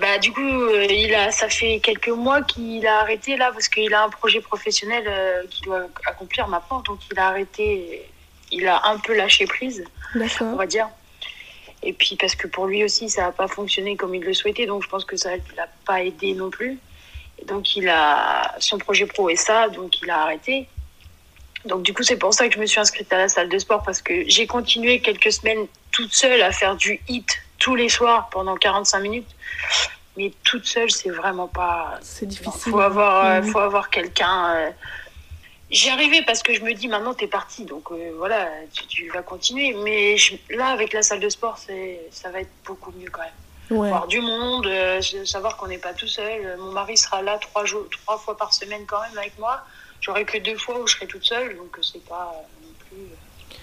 Bah, 0.00 0.16
du 0.16 0.32
coup, 0.32 0.40
euh, 0.40 0.86
il 0.88 1.14
a, 1.14 1.30
ça 1.30 1.50
fait 1.50 1.78
quelques 1.80 2.08
mois 2.08 2.40
qu'il 2.40 2.86
a 2.86 3.00
arrêté 3.00 3.36
là 3.36 3.50
parce 3.52 3.68
qu'il 3.68 3.92
a 3.92 4.04
un 4.04 4.08
projet 4.08 4.40
professionnel 4.40 5.04
euh, 5.06 5.42
qu'il 5.50 5.66
doit 5.66 5.82
accomplir 6.06 6.48
maintenant. 6.48 6.80
Donc, 6.80 7.00
il 7.12 7.18
a 7.18 7.28
arrêté, 7.28 8.08
il 8.50 8.66
a 8.66 8.80
un 8.86 8.98
peu 8.98 9.14
lâché 9.14 9.44
prise, 9.44 9.84
on 10.40 10.56
va 10.56 10.66
dire. 10.66 10.88
Et 11.82 11.92
puis, 11.92 12.16
parce 12.16 12.34
que 12.34 12.46
pour 12.46 12.66
lui 12.66 12.82
aussi, 12.82 13.10
ça 13.10 13.24
n'a 13.24 13.32
pas 13.32 13.46
fonctionné 13.46 13.94
comme 13.94 14.14
il 14.14 14.22
le 14.22 14.32
souhaitait. 14.32 14.64
Donc, 14.64 14.82
je 14.82 14.88
pense 14.88 15.04
que 15.04 15.18
ça 15.18 15.36
ne 15.36 15.42
l'a 15.54 15.68
pas 15.84 16.02
aidé 16.02 16.32
non 16.32 16.48
plus. 16.48 16.78
Donc, 17.46 17.76
il 17.76 17.88
a 17.88 18.54
son 18.58 18.78
projet 18.78 19.06
pro 19.06 19.28
et 19.28 19.36
ça, 19.36 19.68
donc 19.68 20.00
il 20.00 20.10
a 20.10 20.22
arrêté. 20.22 20.66
Donc, 21.64 21.82
du 21.82 21.92
coup, 21.94 22.02
c'est 22.02 22.16
pour 22.18 22.32
ça 22.34 22.48
que 22.48 22.54
je 22.54 22.58
me 22.60 22.66
suis 22.66 22.80
inscrite 22.80 23.12
à 23.12 23.18
la 23.18 23.28
salle 23.28 23.48
de 23.48 23.58
sport 23.58 23.82
parce 23.82 24.02
que 24.02 24.28
j'ai 24.28 24.46
continué 24.46 25.00
quelques 25.00 25.32
semaines 25.32 25.66
toute 25.92 26.12
seule 26.14 26.42
à 26.42 26.52
faire 26.52 26.76
du 26.76 27.00
hit 27.08 27.26
tous 27.58 27.74
les 27.74 27.88
soirs 27.88 28.28
pendant 28.30 28.54
45 28.56 29.00
minutes. 29.00 29.28
Mais 30.16 30.32
toute 30.44 30.64
seule, 30.66 30.90
c'est 30.90 31.10
vraiment 31.10 31.48
pas. 31.48 31.98
C'est 32.02 32.26
Il 32.26 32.28
difficile. 32.28 32.72
faut 32.72 32.80
avoir, 32.80 33.24
euh, 33.24 33.40
Mhm. 33.40 33.50
faut 33.50 33.58
avoir 33.60 33.90
quelqu'un. 33.90 34.54
euh. 34.54 34.70
J'y 35.70 35.88
arrivais 35.90 36.22
parce 36.22 36.42
que 36.42 36.52
je 36.54 36.60
me 36.60 36.72
dis 36.74 36.86
maintenant 36.86 37.14
t'es 37.14 37.26
parti, 37.26 37.64
donc 37.64 37.90
euh, 37.90 38.12
voilà, 38.16 38.48
tu, 38.72 38.86
tu 38.86 39.08
vas 39.08 39.22
continuer. 39.22 39.74
Mais 39.82 40.16
je- 40.16 40.36
là, 40.50 40.68
avec 40.68 40.92
la 40.92 41.02
salle 41.02 41.20
de 41.20 41.28
sport, 41.28 41.58
c'est, 41.58 42.00
ça 42.12 42.30
va 42.30 42.40
être 42.42 42.50
beaucoup 42.64 42.92
mieux 42.92 43.10
quand 43.10 43.22
même. 43.22 43.30
Ouais. 43.70 43.88
Voir 43.88 44.06
du 44.06 44.20
monde, 44.20 44.66
euh, 44.66 45.00
savoir 45.24 45.56
qu'on 45.56 45.68
n'est 45.68 45.78
pas 45.78 45.94
tout 45.94 46.06
seul. 46.06 46.56
Mon 46.58 46.72
mari 46.72 46.96
sera 46.96 47.22
là 47.22 47.38
trois 47.38 47.64
jours, 47.64 47.84
trois 47.90 48.18
fois 48.18 48.36
par 48.36 48.52
semaine 48.52 48.82
quand 48.86 49.00
même 49.00 49.16
avec 49.18 49.38
moi. 49.38 49.60
J'aurai 50.00 50.24
que 50.26 50.36
deux 50.38 50.56
fois 50.58 50.78
où 50.80 50.86
je 50.86 50.94
serai 50.96 51.06
toute 51.06 51.24
seule, 51.24 51.56
donc 51.56 51.78
euh, 51.78 51.82
c'est 51.82 52.04
pas 52.04 52.34
euh, 52.34 52.66
non 52.66 52.72
plus. 52.90 52.98
euh, 53.00 53.56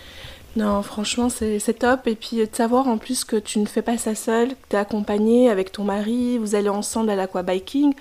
Non, 0.56 0.82
franchement, 0.82 1.30
c'est 1.30 1.78
top. 1.78 2.08
Et 2.08 2.16
puis 2.16 2.38
de 2.38 2.50
savoir 2.52 2.88
en 2.88 2.98
plus 2.98 3.24
que 3.24 3.36
tu 3.36 3.60
ne 3.60 3.68
fais 3.68 3.84
pas 3.84 3.98
ça 4.00 4.16
seule, 4.16 4.50
que 4.50 4.56
tu 4.72 4.76
es 4.76 4.80
accompagnée 4.80 5.50
avec 5.52 5.72
ton 5.72 5.84
mari, 5.84 6.40
vous 6.40 6.56
allez 6.56 6.70
ensemble 6.70 7.12
à 7.12 7.16
l'aquabiking. 7.16 7.94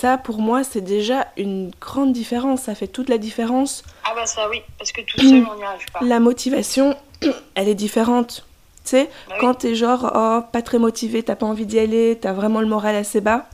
Ça, 0.00 0.16
pour 0.16 0.38
moi, 0.38 0.62
c'est 0.62 0.80
déjà 0.80 1.26
une 1.36 1.72
grande 1.80 2.12
différence. 2.12 2.62
Ça 2.62 2.74
fait 2.76 2.86
toute 2.86 3.08
la 3.08 3.18
différence. 3.18 3.82
Ah 4.04 4.12
bah 4.14 4.26
ça 4.26 4.48
oui, 4.48 4.62
parce 4.78 4.92
que 4.92 5.00
tout 5.02 5.18
seul 5.28 5.44
on 5.50 5.56
n'y 5.56 5.64
arrive 5.64 5.86
pas. 5.92 6.00
La 6.02 6.20
motivation, 6.20 6.96
elle 7.56 7.68
est 7.68 7.74
différente. 7.74 8.44
Tu 8.84 8.90
sais, 8.90 9.10
Bah 9.28 9.34
oui. 9.36 9.40
quand 9.40 9.54
t'es 9.54 9.74
genre, 9.74 10.10
oh, 10.14 10.40
pas 10.52 10.62
très 10.62 10.78
motivé, 10.78 11.22
t'as 11.22 11.36
pas 11.36 11.46
envie 11.46 11.66
d'y 11.66 11.78
aller, 11.78 12.18
t'as 12.20 12.32
vraiment 12.32 12.60
le 12.60 12.66
moral 12.66 12.96
assez 12.96 13.20
bas, 13.20 13.46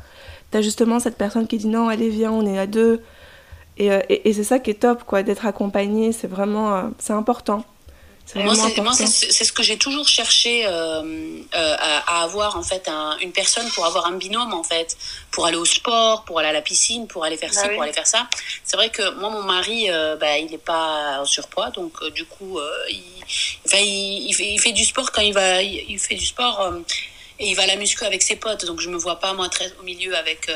t'as 0.51 0.63
justement 0.63 1.01
cette 1.01 1.19
personne 1.19 1.47
qui 1.47 1.59
dit 1.59 1.67
non, 1.69 1.89
allez, 1.89 2.09
viens, 2.09 2.33
on 2.33 2.47
est 2.47 2.59
à 2.59 2.67
deux. 2.67 3.03
Et, 3.79 3.93
euh, 3.93 4.01
et, 4.09 4.29
et 4.29 4.33
c'est 4.33 4.45
ça 4.45 4.59
qui 4.59 4.71
est 4.71 4.75
top, 4.81 5.05
quoi, 5.05 5.23
d'être 5.23 5.47
accompagné, 5.47 6.13
c'est 6.13 6.29
vraiment, 6.29 6.75
euh, 6.77 6.83
c'est 6.99 7.13
important. 7.13 7.65
Moi, 8.35 8.55
c'est, 8.95 9.45
ce 9.45 9.53
que 9.53 9.63
j'ai 9.63 9.79
toujours 9.79 10.07
cherché 10.07 10.67
euh, 10.67 10.71
euh, 11.55 11.77
à, 11.79 12.21
à 12.21 12.23
avoir 12.25 12.57
en 12.57 12.63
fait 12.63 12.87
un- 12.89 13.17
une 13.21 13.33
personne 13.33 13.69
pour 13.71 13.87
avoir 13.87 14.07
un 14.07 14.13
binôme 14.13 14.53
en 14.53 14.63
fait, 14.63 14.97
pour 15.31 15.47
aller 15.47 15.57
au 15.57 15.65
sport, 15.65 16.25
pour 16.25 16.39
aller 16.39 16.49
à 16.49 16.53
la 16.53 16.61
piscine, 16.63 17.07
pour 17.09 17.25
aller 17.25 17.37
faire 17.37 17.51
Ah 17.57 17.61
ci, 17.63 17.67
oui. 17.69 17.75
pour 17.75 17.83
aller 17.83 17.93
faire 17.93 18.07
ça. 18.07 18.29
C'est 18.65 18.77
vrai 18.77 18.91
que 18.91 19.15
moi, 19.19 19.31
mon 19.31 19.43
mari, 19.43 19.91
euh, 19.91 20.17
bah, 20.17 20.37
il 20.39 20.51
n'est 20.51 20.59
pas 20.59 21.21
en 21.21 21.25
surpoids, 21.25 21.71
donc 21.71 22.05
du 22.13 22.25
coup, 22.27 22.59
il, 22.91 23.03
enfin, 23.67 23.79
il, 23.79 24.27
il 24.29 24.35
fait, 24.35 24.49
il 24.51 24.59
fait 24.61 24.73
du 24.73 24.85
sport 24.85 25.11
quand 25.11 25.23
il 25.23 25.33
va, 25.33 25.63
il, 25.63 25.85
il 25.89 25.99
fait 25.99 26.15
du 26.17 26.27
sport. 26.27 26.73
et 27.41 27.49
il 27.51 27.55
va 27.55 27.63
à 27.63 27.67
la 27.67 27.77
muscu 27.77 28.05
avec 28.05 28.23
ses 28.23 28.37
potes, 28.37 28.65
donc 28.67 28.81
je 28.81 28.89
me 28.91 28.97
vois 28.99 29.21
pas 29.21 29.33
moi 29.33 29.49
très 29.49 29.73
au 29.81 29.85
milieu 29.85 30.17
avec 30.17 30.49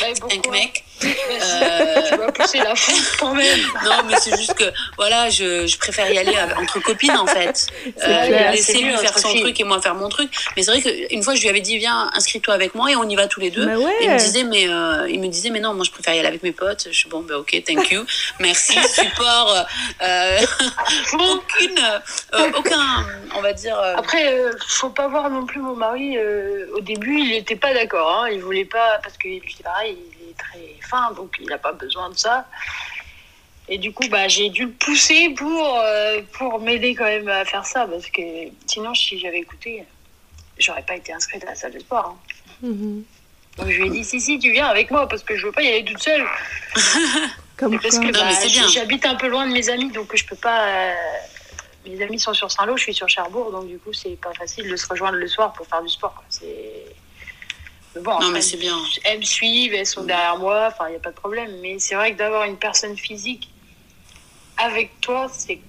Bah, 0.00 0.08
et 0.10 0.14
cinq 0.50 0.84
mecs. 1.06 1.16
Tu 1.16 2.12
Euh, 2.12 2.16
vas 2.16 2.32
pousser 2.32 2.58
la 2.58 2.74
quand 3.18 3.34
même. 3.34 3.60
non, 3.84 4.02
mais 4.06 4.14
c'est 4.20 4.36
juste 4.36 4.54
que 4.54 4.64
voilà, 4.96 5.28
je, 5.30 5.66
je 5.66 5.78
préfère 5.78 6.10
y 6.10 6.18
aller 6.18 6.34
entre 6.58 6.80
copines 6.80 7.16
en 7.16 7.26
fait. 7.26 7.66
Euh, 8.06 8.50
laisser 8.50 8.78
lui 8.80 8.96
faire 8.96 9.18
son 9.18 9.34
truc 9.34 9.60
et 9.60 9.64
moi 9.64 9.80
faire 9.80 9.94
mon 9.94 10.08
truc. 10.08 10.30
Mais 10.56 10.62
c'est 10.62 10.70
vrai 10.72 10.80
qu'une 10.82 11.22
fois, 11.22 11.34
je 11.34 11.42
lui 11.42 11.48
avais 11.48 11.60
dit, 11.60 11.78
viens, 11.78 12.10
inscris-toi 12.14 12.54
avec 12.54 12.74
moi 12.74 12.90
et 12.90 12.96
on 12.96 13.08
y 13.08 13.16
va 13.16 13.26
tous 13.26 13.40
les 13.40 13.50
deux. 13.50 13.66
Bah 13.66 13.76
ouais. 13.76 13.92
Et 14.00 14.04
il 14.04 14.10
me 14.10 14.18
disait, 14.18 14.44
mais 14.44 14.68
euh, 14.68 15.08
il 15.08 15.20
me 15.20 15.28
disait, 15.28 15.50
mais 15.50 15.60
non, 15.60 15.74
moi 15.74 15.84
je 15.84 15.90
préfère 15.90 16.14
y 16.14 16.18
aller 16.18 16.28
avec 16.28 16.42
mes 16.42 16.52
potes. 16.52 16.88
Je 16.90 16.96
suis 16.96 17.08
bon, 17.08 17.20
bah 17.20 17.38
ok, 17.38 17.62
thank 17.66 17.90
you, 17.90 18.04
merci, 18.40 18.78
support, 18.88 19.54
euh, 20.02 20.38
aucune, 21.12 21.78
euh, 22.34 22.50
aucun, 22.56 23.06
on 23.36 23.40
va 23.40 23.52
dire. 23.52 23.78
euh, 23.78 23.94
Après, 23.96 24.32
euh, 24.32 24.52
faut 24.66 24.90
pas 24.90 25.08
voir 25.08 25.30
non 25.30 25.46
plus 25.46 25.60
mon 25.60 25.74
mari. 25.76 26.16
euh, 26.18 26.66
au 26.74 26.80
début, 26.80 27.18
il 27.20 27.34
était 27.34 27.56
pas 27.56 27.72
d'accord. 27.74 28.22
Hein, 28.24 28.30
il 28.32 28.40
voulait 28.40 28.64
pas 28.64 28.98
parce 29.02 29.16
que 29.16 29.28
lui, 29.28 29.42
c'est 29.56 29.62
pareil, 29.62 29.96
il 30.22 30.30
est 30.30 30.34
très 30.38 30.88
fin, 30.92 31.12
donc 31.18 31.30
il 31.40 31.48
n'a 31.48 31.58
pas 31.58 31.72
besoin 31.72 32.10
de 32.10 32.16
ça. 32.26 32.46
Et 33.68 33.78
du 33.78 33.92
coup, 33.92 34.06
bah, 34.14 34.26
j'ai 34.28 34.48
dû 34.50 34.64
le 34.66 34.72
pousser 34.72 35.30
pour 35.30 35.78
euh, 35.80 36.20
pour 36.36 36.60
m'aider 36.60 36.94
quand 36.94 37.04
même 37.16 37.28
à 37.28 37.44
faire 37.44 37.64
ça, 37.64 37.86
parce 37.86 38.08
que 38.16 38.22
sinon, 38.66 38.92
si 38.94 39.18
j'avais 39.18 39.38
écouté, 39.46 39.84
j'aurais 40.58 40.82
pas 40.90 40.96
été 40.96 41.12
inscrite 41.12 41.42
à 41.44 41.50
la 41.50 41.54
salle 41.54 41.72
de 41.72 41.78
sport. 41.80 42.06
hein. 42.08 42.16
Mhm. 42.62 43.04
Donc 43.58 43.68
je 43.68 43.78
lui 43.80 43.86
ai 43.88 43.90
dit 43.90 44.04
si 44.04 44.20
si, 44.20 44.38
tu 44.38 44.50
viens 44.50 44.66
avec 44.66 44.90
moi 44.90 45.06
parce 45.08 45.22
que 45.22 45.36
je 45.36 45.44
veux 45.46 45.52
pas 45.52 45.62
y 45.62 45.68
aller 45.68 45.84
toute 45.84 46.02
seule. 46.02 46.24
Comme 47.56 47.78
Parce 47.80 47.98
que 47.98 48.10
bah, 48.12 48.24
mais 48.26 48.34
c'est 48.34 48.48
bien. 48.48 48.66
j'habite 48.68 49.04
un 49.06 49.14
peu 49.14 49.28
loin 49.28 49.46
de 49.46 49.52
mes 49.52 49.68
amis, 49.68 49.90
donc 49.90 50.14
je 50.16 50.24
peux 50.24 50.36
pas. 50.48 50.60
euh, 50.68 50.94
Mes 51.86 52.02
amis 52.02 52.18
sont 52.18 52.34
sur 52.34 52.50
Saint-Lô, 52.50 52.76
je 52.76 52.82
suis 52.84 52.94
sur 52.94 53.08
Cherbourg, 53.08 53.50
donc 53.52 53.66
du 53.68 53.78
coup, 53.78 53.92
c'est 53.92 54.16
pas 54.20 54.32
facile 54.32 54.68
de 54.70 54.76
se 54.76 54.86
rejoindre 54.88 55.18
le 55.18 55.28
soir 55.28 55.52
pour 55.52 55.66
faire 55.66 55.82
du 55.82 55.88
sport. 55.88 56.14
quoi. 56.14 56.24
C'est. 56.28 56.86
Bon, 58.00 58.18
Non, 58.20 58.30
mais 58.30 58.40
c'est 58.40 58.56
bien. 58.56 58.78
Elles 59.04 59.18
me 59.18 59.24
suivent, 59.24 59.74
elles 59.74 59.86
sont 59.86 60.04
derrière 60.04 60.38
moi, 60.38 60.68
enfin, 60.72 60.86
il 60.88 60.92
n'y 60.92 60.96
a 60.96 61.00
pas 61.00 61.10
de 61.10 61.14
problème. 61.16 61.60
Mais 61.60 61.78
c'est 61.78 61.94
vrai 61.94 62.12
que 62.12 62.18
d'avoir 62.18 62.44
une 62.44 62.56
personne 62.56 62.96
physique 62.96 63.50
avec 64.56 65.00
toi, 65.00 65.28
c'est. 65.32 65.60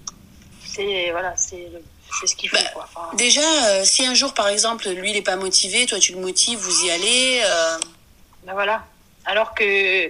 C'est 0.65 1.11
voilà, 1.11 1.35
c'est 1.35 1.69
le- 1.71 1.83
c'est 2.19 2.27
ce 2.27 2.35
qu'il 2.35 2.49
faut. 2.49 2.55
Bah, 2.55 2.63
quoi. 2.73 2.89
Enfin, 2.95 3.15
Déjà, 3.17 3.41
euh, 3.67 3.83
si 3.83 4.05
un 4.05 4.13
jour, 4.13 4.33
par 4.33 4.47
exemple, 4.47 4.89
lui, 4.89 5.11
il 5.11 5.17
est 5.17 5.21
pas 5.21 5.35
motivé, 5.35 5.85
toi, 5.85 5.99
tu 5.99 6.13
le 6.13 6.19
motives, 6.19 6.57
vous 6.59 6.85
y 6.85 6.91
allez. 6.91 7.41
euh, 7.45 7.77
ben 8.43 8.53
voilà. 8.53 8.85
Alors 9.25 9.53
que, 9.53 10.07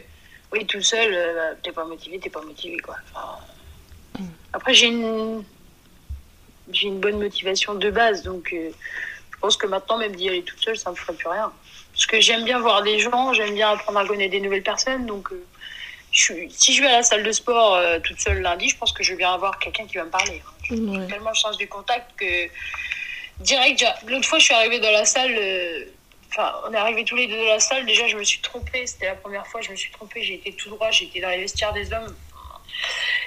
oui, 0.52 0.66
tout 0.68 0.82
seul, 0.82 1.14
euh, 1.14 1.54
t'es 1.64 1.72
pas 1.72 1.86
motivé, 1.86 2.20
t'es 2.20 2.30
pas 2.30 2.42
motivé, 2.42 2.78
quoi. 2.78 2.96
Enfin, 3.14 3.40
après, 4.54 4.74
j'ai 4.74 4.88
une, 4.88 5.44
j'ai 6.72 6.88
une 6.88 7.00
bonne 7.00 7.20
motivation 7.20 7.74
de 7.76 7.90
base, 7.90 8.24
donc 8.24 8.52
euh, 8.54 8.72
je 9.32 9.38
pense 9.40 9.58
que 9.58 9.68
maintenant, 9.68 9.98
même 9.98 10.16
d'y 10.16 10.30
aller 10.30 10.44
toute 10.44 10.60
seule, 10.60 10.78
ça 10.78 10.90
me 10.92 10.96
ferait 10.96 11.14
plus 11.14 11.28
rien. 11.28 11.52
Parce 11.94 12.06
que 12.08 12.20
j'aime 12.20 12.44
bien 12.44 12.60
voir 12.60 12.82
des 12.84 13.00
gens, 13.00 13.34
j'aime 13.34 13.54
bien 13.54 13.72
apprendre 13.72 14.00
à 14.00 14.06
connaître 14.06 14.32
des 14.32 14.42
nouvelles 14.42 14.64
personnes, 14.64 15.06
donc 15.06 15.32
euh, 15.32 15.46
je 16.12 16.34
si 16.50 16.74
je 16.74 16.82
vais 16.82 16.88
à 16.90 16.98
la 16.98 17.04
salle 17.04 17.24
de 17.24 17.32
sport 17.32 17.76
euh, 17.76 18.00
toute 18.00 18.20
seule 18.20 18.42
lundi, 18.42 18.68
je 18.70 18.76
pense 18.78 18.92
que 18.92 19.04
je 19.04 19.12
vais 19.12 19.18
bien 19.18 19.34
avoir 19.34 19.58
quelqu'un 19.60 19.86
qui 19.86 19.98
va 19.98 20.04
me 20.06 20.10
parler. 20.10 20.42
hein. 20.46 20.76
Ouais. 20.76 21.08
tellement 21.08 21.30
le 21.30 21.36
sens 21.36 21.56
du 21.58 21.68
contact 21.68 22.12
que 22.18 22.48
direct, 23.40 23.86
l'autre 24.08 24.28
fois, 24.28 24.40
je 24.40 24.46
suis 24.46 24.54
arrivée 24.54 24.80
dans 24.80 24.92
la 24.92 25.06
salle. 25.06 25.36
euh, 25.38 25.86
Enfin, 26.36 26.52
on 26.68 26.74
est 26.74 26.78
arrivés 26.78 27.06
tous 27.06 27.16
les 27.16 27.28
deux 27.28 27.38
dans 27.38 27.44
la 27.46 27.60
salle. 27.60 27.86
Déjà, 27.86 28.08
je 28.08 28.18
me 28.18 28.24
suis 28.24 28.40
trompée. 28.40 28.88
C'était 28.88 29.06
la 29.06 29.14
première 29.14 29.46
fois, 29.46 29.62
je 29.62 29.70
me 29.70 29.76
suis 29.76 29.92
trompée. 29.92 30.24
J'ai 30.24 30.34
été 30.34 30.52
tout 30.54 30.68
droit. 30.72 30.90
J'étais 30.90 31.20
dans 31.22 31.30
les 31.30 31.38
vestiaires 31.38 31.74
des 31.74 31.94
hommes. 31.94 32.16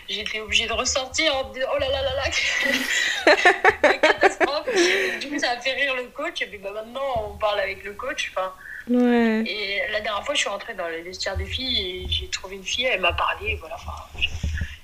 J'étais 0.09 0.41
obligée 0.41 0.67
de 0.67 0.73
ressortir 0.73 1.35
en 1.37 1.49
me 1.49 1.55
disant 1.55 1.67
Oh 1.75 1.79
là 1.79 1.89
là 1.89 2.03
là 2.03 2.15
là 2.15 3.93
catastrophe 3.99 4.69
Du 5.21 5.29
coup, 5.29 5.39
ça 5.39 5.51
a 5.53 5.57
fait 5.61 5.73
rire 5.73 5.95
le 5.97 6.05
coach. 6.09 6.43
Et 6.43 6.47
puis 6.47 6.59
bah, 6.59 6.71
maintenant, 6.73 7.31
on 7.35 7.37
parle 7.39 7.61
avec 7.61 7.83
le 7.85 7.93
coach. 7.95 8.33
Enfin, 8.35 8.53
Ouais. 8.89 9.43
et 9.45 9.83
la 9.91 10.01
dernière 10.01 10.25
fois, 10.25 10.33
je 10.37 10.41
suis 10.41 10.49
rentrée 10.49 10.75
dans 10.75 10.87
les 10.87 11.03
vestiaires 11.03 11.37
des 11.37 11.45
filles 11.45 12.05
et 12.05 12.09
j'ai 12.09 12.29
trouvé 12.29 12.55
une 12.55 12.63
fille, 12.65 12.85
elle 12.85 13.01
m'a 13.01 13.13
parlé. 13.13 13.49
et 13.51 13.57
Voilà, 13.57 13.75
enfin, 13.75 13.95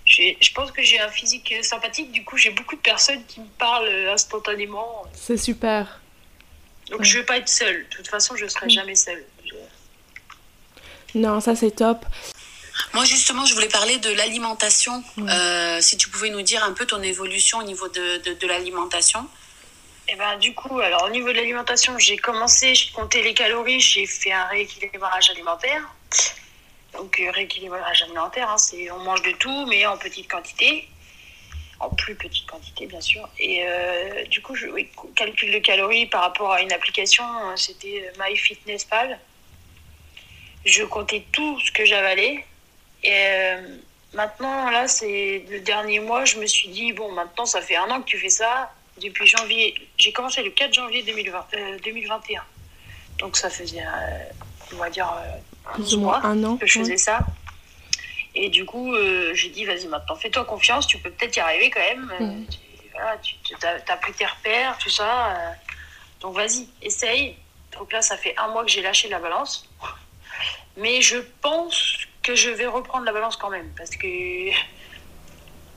je 0.04 0.52
pense 0.52 0.72
que 0.72 0.82
j'ai 0.82 0.98
un 0.98 1.08
physique 1.08 1.54
sympathique, 1.62 2.10
du 2.10 2.24
coup, 2.24 2.36
j'ai 2.36 2.50
beaucoup 2.50 2.74
de 2.74 2.80
personnes 2.80 3.24
qui 3.26 3.38
me 3.38 3.46
parlent 3.58 3.86
euh, 3.86 4.12
instantanément. 4.12 5.04
C'est 5.12 5.36
super. 5.36 6.00
Donc, 6.90 6.98
Ouais. 6.98 7.04
je 7.06 7.18
vais 7.18 7.24
pas 7.24 7.36
être 7.38 7.48
seule. 7.48 7.86
De 7.90 7.96
toute 7.96 8.08
façon, 8.08 8.34
je 8.34 8.46
serai 8.48 8.68
jamais 8.68 8.96
seule. 8.96 9.24
Non, 11.14 11.40
ça 11.40 11.54
c'est 11.54 11.70
top. 11.70 12.04
Moi, 12.94 13.04
justement, 13.04 13.46
je 13.46 13.54
voulais 13.54 13.68
parler 13.68 13.98
de 13.98 14.10
l'alimentation. 14.10 15.02
Euh, 15.18 15.80
si 15.80 15.96
tu 15.96 16.08
pouvais 16.08 16.30
nous 16.30 16.42
dire 16.42 16.62
un 16.64 16.72
peu 16.72 16.86
ton 16.86 17.02
évolution 17.02 17.58
au 17.58 17.62
niveau 17.62 17.88
de, 17.88 18.18
de, 18.18 18.34
de 18.34 18.46
l'alimentation. 18.46 19.26
Et 20.08 20.16
ben, 20.16 20.36
du 20.36 20.52
coup, 20.54 20.78
alors, 20.80 21.04
au 21.04 21.10
niveau 21.10 21.28
de 21.28 21.34
l'alimentation, 21.34 21.98
j'ai 21.98 22.16
commencé, 22.16 22.74
je 22.74 22.92
comptais 22.92 23.22
les 23.22 23.34
calories, 23.34 23.80
j'ai 23.80 24.06
fait 24.06 24.32
un 24.32 24.44
rééquilibrage 24.46 25.30
alimentaire. 25.30 25.82
Donc, 26.92 27.18
euh, 27.20 27.30
rééquilibrage 27.30 28.02
alimentaire, 28.02 28.50
hein, 28.50 28.58
c'est 28.58 28.90
on 28.90 28.98
mange 28.98 29.22
de 29.22 29.32
tout, 29.32 29.66
mais 29.66 29.86
en 29.86 29.96
petite 29.96 30.30
quantité. 30.30 30.88
En 31.80 31.88
plus 31.90 32.14
petite 32.14 32.46
quantité, 32.46 32.86
bien 32.86 33.00
sûr. 33.00 33.28
Et 33.38 33.64
euh, 33.66 34.24
du 34.26 34.42
coup, 34.42 34.54
je 34.54 34.66
oui, 34.66 34.88
calcul 35.16 35.52
de 35.52 35.58
calories 35.58 36.06
par 36.06 36.22
rapport 36.22 36.52
à 36.52 36.60
une 36.60 36.72
application, 36.72 37.24
c'était 37.56 38.12
MyFitnessPal. 38.20 39.18
Je 40.64 40.84
comptais 40.84 41.24
tout 41.32 41.58
ce 41.58 41.72
que 41.72 41.84
j'avalais. 41.84 42.44
Et 43.02 43.10
euh, 43.12 43.60
maintenant, 44.14 44.70
là, 44.70 44.86
c'est 44.88 45.44
le 45.50 45.60
dernier 45.60 46.00
mois, 46.00 46.24
je 46.24 46.38
me 46.38 46.46
suis 46.46 46.68
dit, 46.68 46.92
bon, 46.92 47.10
maintenant, 47.12 47.46
ça 47.46 47.60
fait 47.60 47.76
un 47.76 47.90
an 47.90 48.00
que 48.00 48.06
tu 48.06 48.18
fais 48.18 48.30
ça. 48.30 48.72
Depuis 49.00 49.26
janvier, 49.26 49.74
j'ai 49.96 50.12
commencé 50.12 50.42
le 50.42 50.50
4 50.50 50.72
janvier 50.72 51.02
2020, 51.02 51.46
euh, 51.54 51.78
2021. 51.84 52.42
Donc, 53.18 53.36
ça 53.36 53.50
faisait, 53.50 53.80
euh, 53.80 54.24
on 54.72 54.76
va 54.76 54.90
dire, 54.90 55.12
euh, 55.16 55.72
Plus 55.74 55.82
11 55.82 55.94
ou 55.94 56.00
moins 56.00 56.20
mois 56.20 56.28
un 56.28 56.44
an. 56.44 56.56
que 56.56 56.66
je 56.66 56.78
faisais 56.78 56.96
ça. 56.96 57.20
Et 58.34 58.48
du 58.48 58.64
coup, 58.64 58.94
euh, 58.94 59.34
j'ai 59.34 59.50
dit, 59.50 59.64
vas-y, 59.64 59.86
maintenant, 59.86 60.16
fais-toi 60.16 60.44
confiance, 60.44 60.86
tu 60.86 60.98
peux 60.98 61.10
peut-être 61.10 61.36
y 61.36 61.40
arriver 61.40 61.70
quand 61.70 61.80
même. 61.80 62.12
Mm. 62.20 62.46
tu, 62.46 62.58
voilà, 62.92 63.16
tu 63.18 63.54
as, 63.66 63.96
pris 63.96 64.12
tes 64.12 64.26
repères, 64.26 64.78
tout 64.78 64.90
ça. 64.90 65.54
donc, 66.20 66.36
vas-y, 66.36 66.68
essaye. 66.82 67.36
Donc 67.72 67.92
là, 67.92 68.02
ça 68.02 68.16
fait 68.16 68.34
un 68.38 68.48
mois 68.48 68.64
que 68.64 68.70
j'ai 68.70 68.82
lâché 68.82 69.08
la 69.08 69.18
balance. 69.18 69.68
Mais 70.76 71.00
je 71.02 71.18
pense 71.40 71.98
que 72.22 72.34
je 72.34 72.50
vais 72.50 72.66
reprendre 72.66 73.04
la 73.04 73.12
balance 73.12 73.36
quand 73.36 73.50
même. 73.50 73.70
Parce 73.76 73.90
que 73.90 74.06
il 74.06 74.52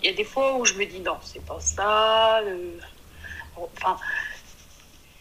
y 0.04 0.10
a 0.10 0.14
des 0.14 0.24
fois 0.24 0.56
où 0.58 0.66
je 0.66 0.74
me 0.76 0.86
dis, 0.86 1.00
non, 1.00 1.18
c'est 1.24 1.44
pas 1.46 1.60
ça. 1.60 2.40
euh, 2.42 2.78
Enfin, 3.58 3.98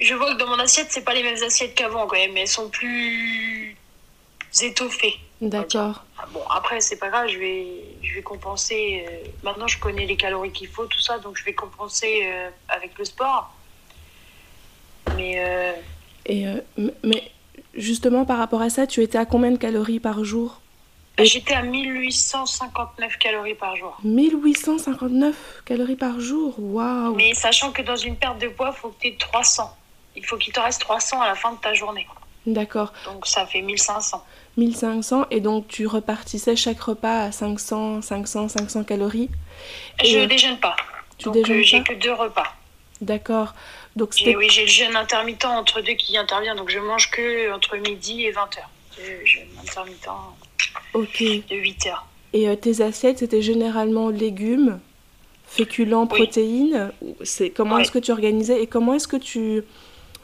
je 0.00 0.12
vois 0.14 0.34
que 0.34 0.38
dans 0.38 0.48
mon 0.48 0.58
assiette, 0.58 0.88
c'est 0.90 1.04
pas 1.04 1.14
les 1.14 1.22
mêmes 1.22 1.42
assiettes 1.42 1.74
qu'avant 1.74 2.06
quand 2.06 2.16
même. 2.16 2.32
Mais 2.32 2.40
elles 2.42 2.48
sont 2.48 2.68
plus 2.68 3.76
étoffées. 4.60 5.14
D'accord. 5.40 6.04
Bon, 6.32 6.42
après, 6.48 6.80
c'est 6.80 6.96
pas 6.96 7.10
grave, 7.10 7.28
je 7.28 7.38
vais, 7.38 7.66
je 8.02 8.14
vais 8.14 8.22
compenser. 8.22 9.04
euh, 9.08 9.28
maintenant, 9.42 9.68
je 9.68 9.78
connais 9.78 10.06
les 10.06 10.16
calories 10.16 10.52
qu'il 10.52 10.68
faut, 10.68 10.86
tout 10.86 11.00
ça, 11.00 11.18
donc 11.18 11.36
je 11.36 11.44
vais 11.44 11.54
compenser 11.54 12.22
euh, 12.24 12.50
avec 12.68 12.96
le 12.98 13.04
sport. 13.04 13.52
Mais 15.16 15.74
Et 16.26 16.46
mais 17.04 17.30
justement 17.74 18.24
par 18.24 18.38
rapport 18.38 18.62
à 18.62 18.70
ça, 18.70 18.86
tu 18.86 19.02
étais 19.02 19.18
à 19.18 19.26
combien 19.26 19.50
de 19.50 19.58
calories 19.58 20.00
par 20.00 20.24
jour? 20.24 20.60
J'étais 21.18 21.54
à 21.54 21.62
1859 21.62 23.18
calories 23.18 23.54
par 23.54 23.76
jour. 23.76 23.96
1859 24.02 25.62
calories 25.64 25.96
par 25.96 26.20
jour. 26.20 26.54
Waouh. 26.58 27.14
Mais 27.14 27.34
sachant 27.34 27.72
que 27.72 27.82
dans 27.82 27.96
une 27.96 28.16
perte 28.16 28.40
de 28.40 28.48
poids, 28.48 28.72
il 28.74 28.80
faut 28.80 28.88
que 28.88 29.00
tu 29.00 29.08
aies 29.08 29.16
300. 29.18 29.76
Il 30.16 30.24
faut 30.24 30.36
qu'il 30.36 30.52
te 30.52 30.60
reste 30.60 30.80
300 30.80 31.20
à 31.20 31.26
la 31.26 31.34
fin 31.34 31.52
de 31.52 31.58
ta 31.58 31.74
journée. 31.74 32.06
D'accord. 32.46 32.92
Donc 33.04 33.26
ça 33.26 33.46
fait 33.46 33.62
1500. 33.62 34.22
1500 34.56 35.26
et 35.30 35.40
donc 35.40 35.66
tu 35.68 35.86
repartissais 35.86 36.56
chaque 36.56 36.80
repas 36.80 37.24
à 37.24 37.32
500, 37.32 38.02
500, 38.02 38.48
500 38.48 38.84
calories. 38.84 39.30
Et, 40.02 40.06
Je 40.06 40.18
euh, 40.18 40.26
déjeune 40.26 40.58
pas. 40.58 40.76
Tu 41.18 41.24
donc 41.24 41.36
euh, 41.36 41.62
j'ai 41.62 41.82
que 41.82 41.94
deux 41.94 42.12
repas. 42.12 42.54
D'accord. 43.00 43.54
Donc 43.96 44.10
oui, 44.24 44.48
j'ai 44.50 44.62
le 44.62 44.68
jeûne 44.68 44.96
intermittent 44.96 45.44
entre 45.44 45.80
deux 45.80 45.94
qui 45.94 46.16
intervient, 46.16 46.54
donc 46.54 46.68
je 46.68 46.78
mange 46.80 47.10
que 47.10 47.52
entre 47.52 47.76
midi 47.76 48.24
et 48.24 48.32
20h. 48.32 48.58
Le 48.98 49.24
jeûne 49.24 49.48
intermittent 49.60 50.08
ok. 50.94 51.22
de 51.50 51.56
8 51.56 51.86
heures. 51.86 52.06
Et 52.32 52.48
euh, 52.48 52.56
tes 52.56 52.80
assiettes 52.82 53.18
c'était 53.18 53.42
généralement 53.42 54.08
légumes, 54.08 54.78
féculents, 55.46 56.02
Oui. 56.10 56.18
protéines. 56.18 56.90
C'est 57.22 57.50
comment 57.50 57.76
Ouais. 57.76 57.82
est-ce 57.82 57.92
que 57.92 57.98
tu 57.98 58.10
organisais 58.12 58.62
et 58.62 58.66
comment 58.66 58.94
est-ce 58.94 59.08
que 59.08 59.16
tu 59.16 59.62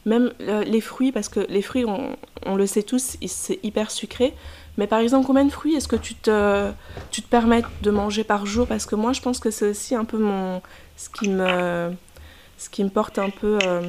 même 0.07 0.33
euh, 0.41 0.65
les 0.65 0.81
fruits 0.81 1.13
parce 1.13 1.29
que 1.29 1.41
les 1.51 1.61
fruits 1.63 1.85
on, 1.85 2.17
on 2.47 2.57
le 2.57 2.67
sait 2.67 2.83
tous 2.83 3.17
c'est 3.27 3.61
hyper 3.63 3.91
sucré. 3.91 4.33
Mais 4.79 4.87
par 4.87 4.99
exemple 5.01 5.27
combien 5.27 5.45
de 5.45 5.51
fruits 5.53 5.75
est-ce 5.75 5.89
que 5.89 5.97
tu 5.97 6.15
te 6.15 6.71
tu 7.11 7.21
te 7.23 7.29
permets 7.29 7.63
de 7.83 7.91
manger 7.91 8.25
par 8.25 8.47
jour? 8.47 8.67
Parce 8.67 8.87
que 8.87 8.95
moi 8.97 9.13
je 9.13 9.21
pense 9.21 9.39
que 9.39 9.51
c'est 9.51 9.69
aussi 9.69 9.95
un 9.95 10.05
peu 10.07 10.17
mon 10.19 10.63
ce 10.97 11.09
qui 11.11 11.29
me 11.29 11.93
ce 12.57 12.69
qui 12.71 12.83
me 12.83 12.89
porte 12.91 13.19
un 13.19 13.31
peu 13.31 13.59
euh, 13.63 13.83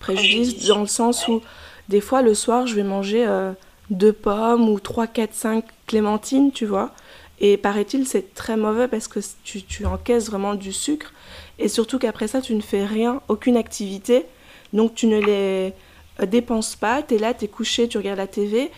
préjudice 0.00 0.66
dans 0.66 0.80
le 0.80 0.86
sens 0.86 1.28
où 1.28 1.42
des 1.88 2.00
fois 2.00 2.22
le 2.22 2.34
soir 2.34 2.66
je 2.66 2.74
vais 2.74 2.82
manger 2.82 3.26
deux 3.90 4.12
pommes 4.12 4.68
ou 4.68 4.80
3, 4.80 5.06
4, 5.06 5.34
5 5.34 5.64
clémentines, 5.86 6.52
tu 6.52 6.66
vois. 6.66 6.92
Et 7.40 7.56
paraît-il, 7.56 8.06
c'est 8.06 8.34
très 8.34 8.56
mauvais 8.56 8.86
parce 8.86 9.08
que 9.08 9.20
tu, 9.44 9.62
tu 9.62 9.86
encaisses 9.86 10.26
vraiment 10.26 10.54
du 10.54 10.72
sucre. 10.72 11.12
Et 11.58 11.68
surtout 11.68 11.98
qu'après 11.98 12.28
ça, 12.28 12.40
tu 12.40 12.54
ne 12.54 12.60
fais 12.60 12.84
rien, 12.84 13.20
aucune 13.28 13.56
activité. 13.56 14.26
Donc 14.72 14.94
tu 14.94 15.06
ne 15.06 15.18
les 15.18 15.74
euh, 16.20 16.26
dépenses 16.26 16.76
pas. 16.76 17.02
Tu 17.02 17.14
es 17.14 17.18
là, 17.18 17.34
tu 17.34 17.46
es 17.46 17.48
couché, 17.48 17.88
tu 17.88 17.98
regardes 17.98 18.18
la 18.18 18.26
TV. 18.26 18.70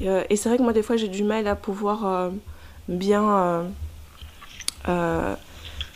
Et, 0.00 0.08
euh, 0.08 0.22
et 0.28 0.36
c'est 0.36 0.48
vrai 0.48 0.58
que 0.58 0.62
moi, 0.62 0.72
des 0.72 0.82
fois, 0.82 0.96
j'ai 0.96 1.08
du 1.08 1.22
mal 1.22 1.46
à 1.46 1.56
pouvoir 1.56 2.06
euh, 2.06 2.30
bien. 2.88 3.66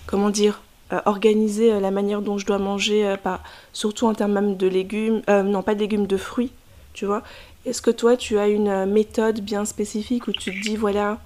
comment 0.07 0.31
dire 0.31 0.61
organiser 1.07 1.81
la 1.81 1.91
manière 1.91 2.23
dont 2.23 2.39
je 2.39 2.47
dois 2.47 2.59
manger, 2.59 3.17
par, 3.21 3.43
surtout 3.73 4.07
en 4.07 4.15
termes 4.15 4.33
même 4.33 4.57
de 4.57 4.69
légumes, 4.69 5.23
non 5.29 5.63
pas 5.63 5.75
de 5.75 5.81
légumes, 5.81 6.07
de 6.07 6.17
fruits, 6.17 6.53
tu 6.93 7.05
vois. 7.05 7.25
Est-ce 7.67 7.81
que 7.81 7.91
toi, 7.91 8.17
tu 8.17 8.39
as 8.39 8.49
une 8.49 8.69
euh, 8.69 8.87
méthode 8.87 9.41
bien 9.41 9.65
spécifique 9.65 10.29
où 10.29 10.33
tu 10.33 10.51
te 10.53 10.63
dis, 10.63 10.77
voilà, 10.77 11.19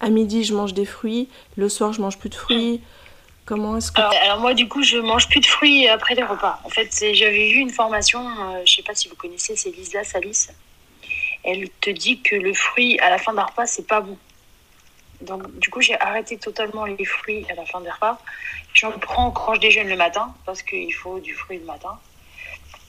à 0.00 0.08
midi, 0.08 0.42
je 0.42 0.54
mange 0.54 0.72
des 0.72 0.86
fruits, 0.86 1.28
le 1.56 1.68
soir, 1.68 1.92
je 1.92 2.00
mange 2.00 2.18
plus 2.18 2.30
de 2.30 2.34
fruits? 2.34 2.80
Comment 3.44 3.76
est-ce 3.76 3.92
que... 3.92 4.00
Alors, 4.00 4.40
moi, 4.40 4.54
du 4.54 4.68
coup, 4.68 4.82
je 4.82 4.96
mange 4.98 5.28
plus 5.28 5.40
de 5.40 5.46
fruits 5.46 5.88
après 5.88 6.14
les 6.14 6.22
repas. 6.22 6.60
En 6.64 6.70
fait, 6.70 6.88
j'avais 7.12 7.52
vu 7.52 7.58
une 7.58 7.70
formation, 7.70 8.20
euh, 8.20 8.62
je 8.64 8.74
sais 8.74 8.82
pas 8.82 8.94
si 8.94 9.08
vous 9.08 9.16
connaissez, 9.16 9.54
c'est 9.56 9.70
Lisa 9.70 10.02
Salis. 10.04 10.48
Elle 11.44 11.68
te 11.80 11.90
dit 11.90 12.20
que 12.20 12.36
le 12.36 12.54
fruit 12.54 12.98
à 13.00 13.10
la 13.10 13.18
fin 13.18 13.34
d'un 13.34 13.42
repas, 13.42 13.66
c'est 13.66 13.86
pas 13.86 14.00
bon. 14.00 14.16
Donc, 15.20 15.58
du 15.58 15.70
coup, 15.70 15.80
j'ai 15.80 16.00
arrêté 16.00 16.38
totalement 16.38 16.84
les 16.84 17.04
fruits 17.04 17.44
à 17.50 17.54
la 17.54 17.66
fin 17.66 17.80
des 17.80 17.90
repas. 17.90 18.18
J'en 18.74 18.92
prends 18.92 19.30
quand 19.30 19.54
je 19.54 19.60
déjeune 19.60 19.88
le 19.88 19.96
matin, 19.96 20.34
parce 20.46 20.62
qu'il 20.62 20.94
faut 20.94 21.20
du 21.20 21.34
fruit 21.34 21.58
le 21.58 21.64
matin, 21.64 21.98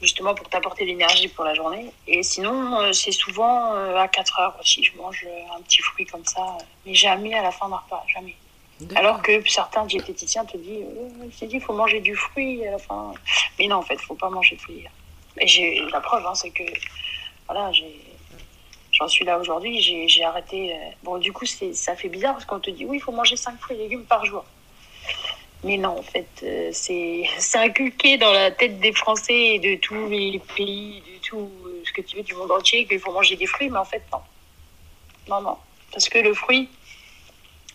justement 0.03 0.35
pour 0.35 0.47
t'apporter 0.49 0.85
l'énergie 0.85 1.27
pour 1.29 1.45
la 1.45 1.55
journée. 1.55 1.91
Et 2.07 2.21
sinon, 2.21 2.79
euh, 2.79 2.91
c'est 2.91 3.11
souvent 3.11 3.73
euh, 3.73 3.95
à 3.95 4.07
4 4.07 4.39
heures 4.39 4.57
aussi, 4.59 4.83
je 4.83 4.95
mange 4.97 5.25
euh, 5.27 5.55
un 5.57 5.61
petit 5.61 5.81
fruit 5.81 6.05
comme 6.05 6.25
ça, 6.25 6.57
mais 6.85 6.93
jamais 6.93 7.33
à 7.33 7.41
la 7.41 7.51
fin 7.51 7.67
d'un 7.69 7.77
repas, 7.77 8.05
jamais. 8.13 8.35
Alors 8.95 9.21
que 9.21 9.47
certains 9.49 9.85
diététiciens 9.85 10.45
te 10.45 10.57
disent, 10.57 10.85
dit, 11.41 11.49
il 11.51 11.61
faut 11.61 11.73
manger 11.73 12.01
du 12.01 12.15
fruit 12.15 12.67
à 12.67 12.71
la 12.71 12.77
fin. 12.77 13.13
Mais 13.57 13.67
non, 13.67 13.77
en 13.77 13.81
fait, 13.81 13.95
il 13.95 14.05
faut 14.05 14.15
pas 14.15 14.29
manger 14.29 14.55
de 14.55 14.61
fruits. 14.61 14.85
Et 15.39 15.47
j'ai 15.47 15.79
la 15.91 16.01
preuve, 16.01 16.25
hein, 16.25 16.35
c'est 16.35 16.49
que 16.49 16.63
voilà, 17.47 17.71
j'en 18.91 19.07
suis 19.07 19.23
là 19.23 19.37
aujourd'hui. 19.37 19.79
J'ai, 19.79 20.23
arrêté. 20.23 20.75
Bon, 21.03 21.17
du 21.17 21.31
coup, 21.31 21.45
c'est, 21.45 21.73
ça 21.73 21.95
fait 21.95 22.09
bizarre 22.09 22.33
parce 22.33 22.45
qu'on 22.45 22.59
te 22.59 22.71
dit, 22.71 22.85
oui, 22.85 22.97
il 22.97 22.99
faut 22.99 23.11
manger 23.11 23.37
5 23.37 23.57
fruits 23.59 23.77
et 23.77 23.79
légumes 23.79 24.05
par 24.05 24.25
jour. 24.25 24.43
Mais 25.63 25.77
non, 25.77 25.99
en 25.99 26.03
fait, 26.03 26.27
euh, 26.43 26.69
c'est, 26.73 27.25
inculqué 27.55 28.17
dans 28.17 28.31
la 28.31 28.51
tête 28.51 28.79
des 28.79 28.93
Français 28.93 29.55
et 29.55 29.59
de 29.59 29.79
tous 29.79 30.07
les 30.07 30.41
pays, 30.55 31.01
de 31.01 31.27
tout 31.27 31.49
euh, 31.65 31.81
ce 31.85 31.91
que 31.93 32.01
tu 32.01 32.17
veux 32.17 32.23
du 32.23 32.33
monde 32.35 32.51
entier, 32.51 32.85
qu'il 32.85 32.99
faut 32.99 33.11
manger 33.11 33.35
des 33.35 33.47
fruits, 33.47 33.69
mais 33.69 33.79
en 33.79 33.85
fait, 33.85 34.03
non. 34.11 34.19
Non, 35.29 35.41
non. 35.41 35.57
Parce 35.91 36.09
que 36.09 36.19
le 36.19 36.33
fruit, 36.33 36.69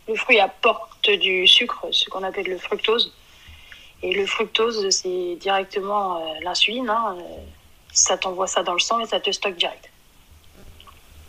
le 0.06 0.14
fruit 0.16 0.38
apporte 0.38 1.10
du 1.10 1.46
sucre, 1.46 1.86
ce 1.90 2.08
qu'on 2.10 2.22
appelle 2.22 2.46
le 2.46 2.58
fructose. 2.58 3.12
Et 4.02 4.12
le 4.12 4.26
fructose, 4.26 4.88
c'est 4.90 5.36
directement 5.36 6.18
euh, 6.18 6.34
l'insuline. 6.42 6.88
hein, 6.88 7.16
euh, 7.18 7.22
ça 7.92 8.16
t'envoie 8.16 8.46
ça 8.46 8.62
dans 8.62 8.74
le 8.74 8.78
sang 8.78 9.00
et 9.00 9.06
ça 9.06 9.18
te 9.18 9.30
stocke 9.30 9.56
direct. 9.56 9.90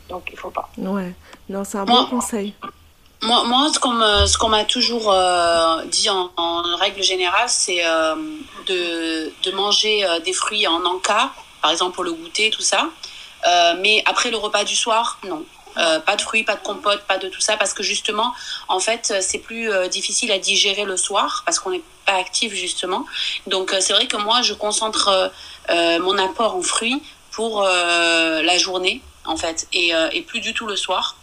Donc 0.07 0.29
il 0.31 0.37
faut 0.37 0.49
pas. 0.49 0.69
Ouais, 0.77 1.13
non, 1.47 1.63
c'est 1.63 1.77
un 1.77 1.85
bon 1.85 2.05
conseil. 2.07 2.53
Moi, 3.21 3.43
moi 3.43 3.69
ce 3.73 3.79
qu'on 3.79 3.91
me- 3.91 4.49
m'a 4.49 4.63
toujours 4.63 5.11
euh, 5.11 5.83
dit 5.85 6.09
en, 6.09 6.31
règle 6.77 7.03
générale, 7.03 7.49
c'est 7.49 7.85
euh, 7.85 8.15
de, 8.65 9.31
de 9.43 9.51
manger 9.51 10.05
des 10.23 10.31
fruits 10.31 10.65
en 10.67 10.85
encas, 10.85 11.31
par 11.61 11.71
exemple 11.71 11.95
pour 11.95 12.05
le 12.05 12.13
goûter, 12.13 12.49
tout 12.49 12.61
ça. 12.61 12.87
mais 13.79 14.01
après 14.05 14.31
le 14.31 14.37
repas 14.37 14.63
du 14.63 14.75
soir, 14.75 15.19
non. 15.27 15.43
pas 15.75 16.15
de 16.15 16.21
fruits, 16.21 16.43
pas 16.43 16.55
de 16.55 16.61
compote, 16.61 17.01
pas 17.07 17.17
de 17.17 17.27
tout 17.27 17.41
ça, 17.41 17.57
parce 17.57 17.73
que 17.73 17.83
justement, 17.83 18.33
en 18.69 18.79
fait, 18.79 19.13
c'est 19.21 19.39
plus 19.39 19.69
difficile 19.89 20.31
à 20.31 20.39
digérer 20.39 20.85
le 20.85 20.95
soir, 20.95 21.43
parce 21.45 21.59
qu'on 21.59 21.71
n'est 21.71 21.83
pas 22.05 22.13
actif 22.15 22.53
justement. 22.53 23.05
Donc 23.47 23.75
c'est 23.81 23.93
vrai 23.93 24.07
que 24.07 24.17
moi, 24.17 24.41
je 24.41 24.53
concentre 24.53 25.31
mon 25.69 26.17
apport 26.17 26.55
en 26.55 26.61
fruits 26.61 27.01
pour 27.31 27.63
la 27.63 28.57
journée, 28.57 29.01
en 29.25 29.35
fait, 29.35 29.67
et, 29.73 29.91
et 30.13 30.21
plus 30.21 30.39
du 30.39 30.53
tout 30.53 30.67
le 30.67 30.77
soir. 30.77 31.15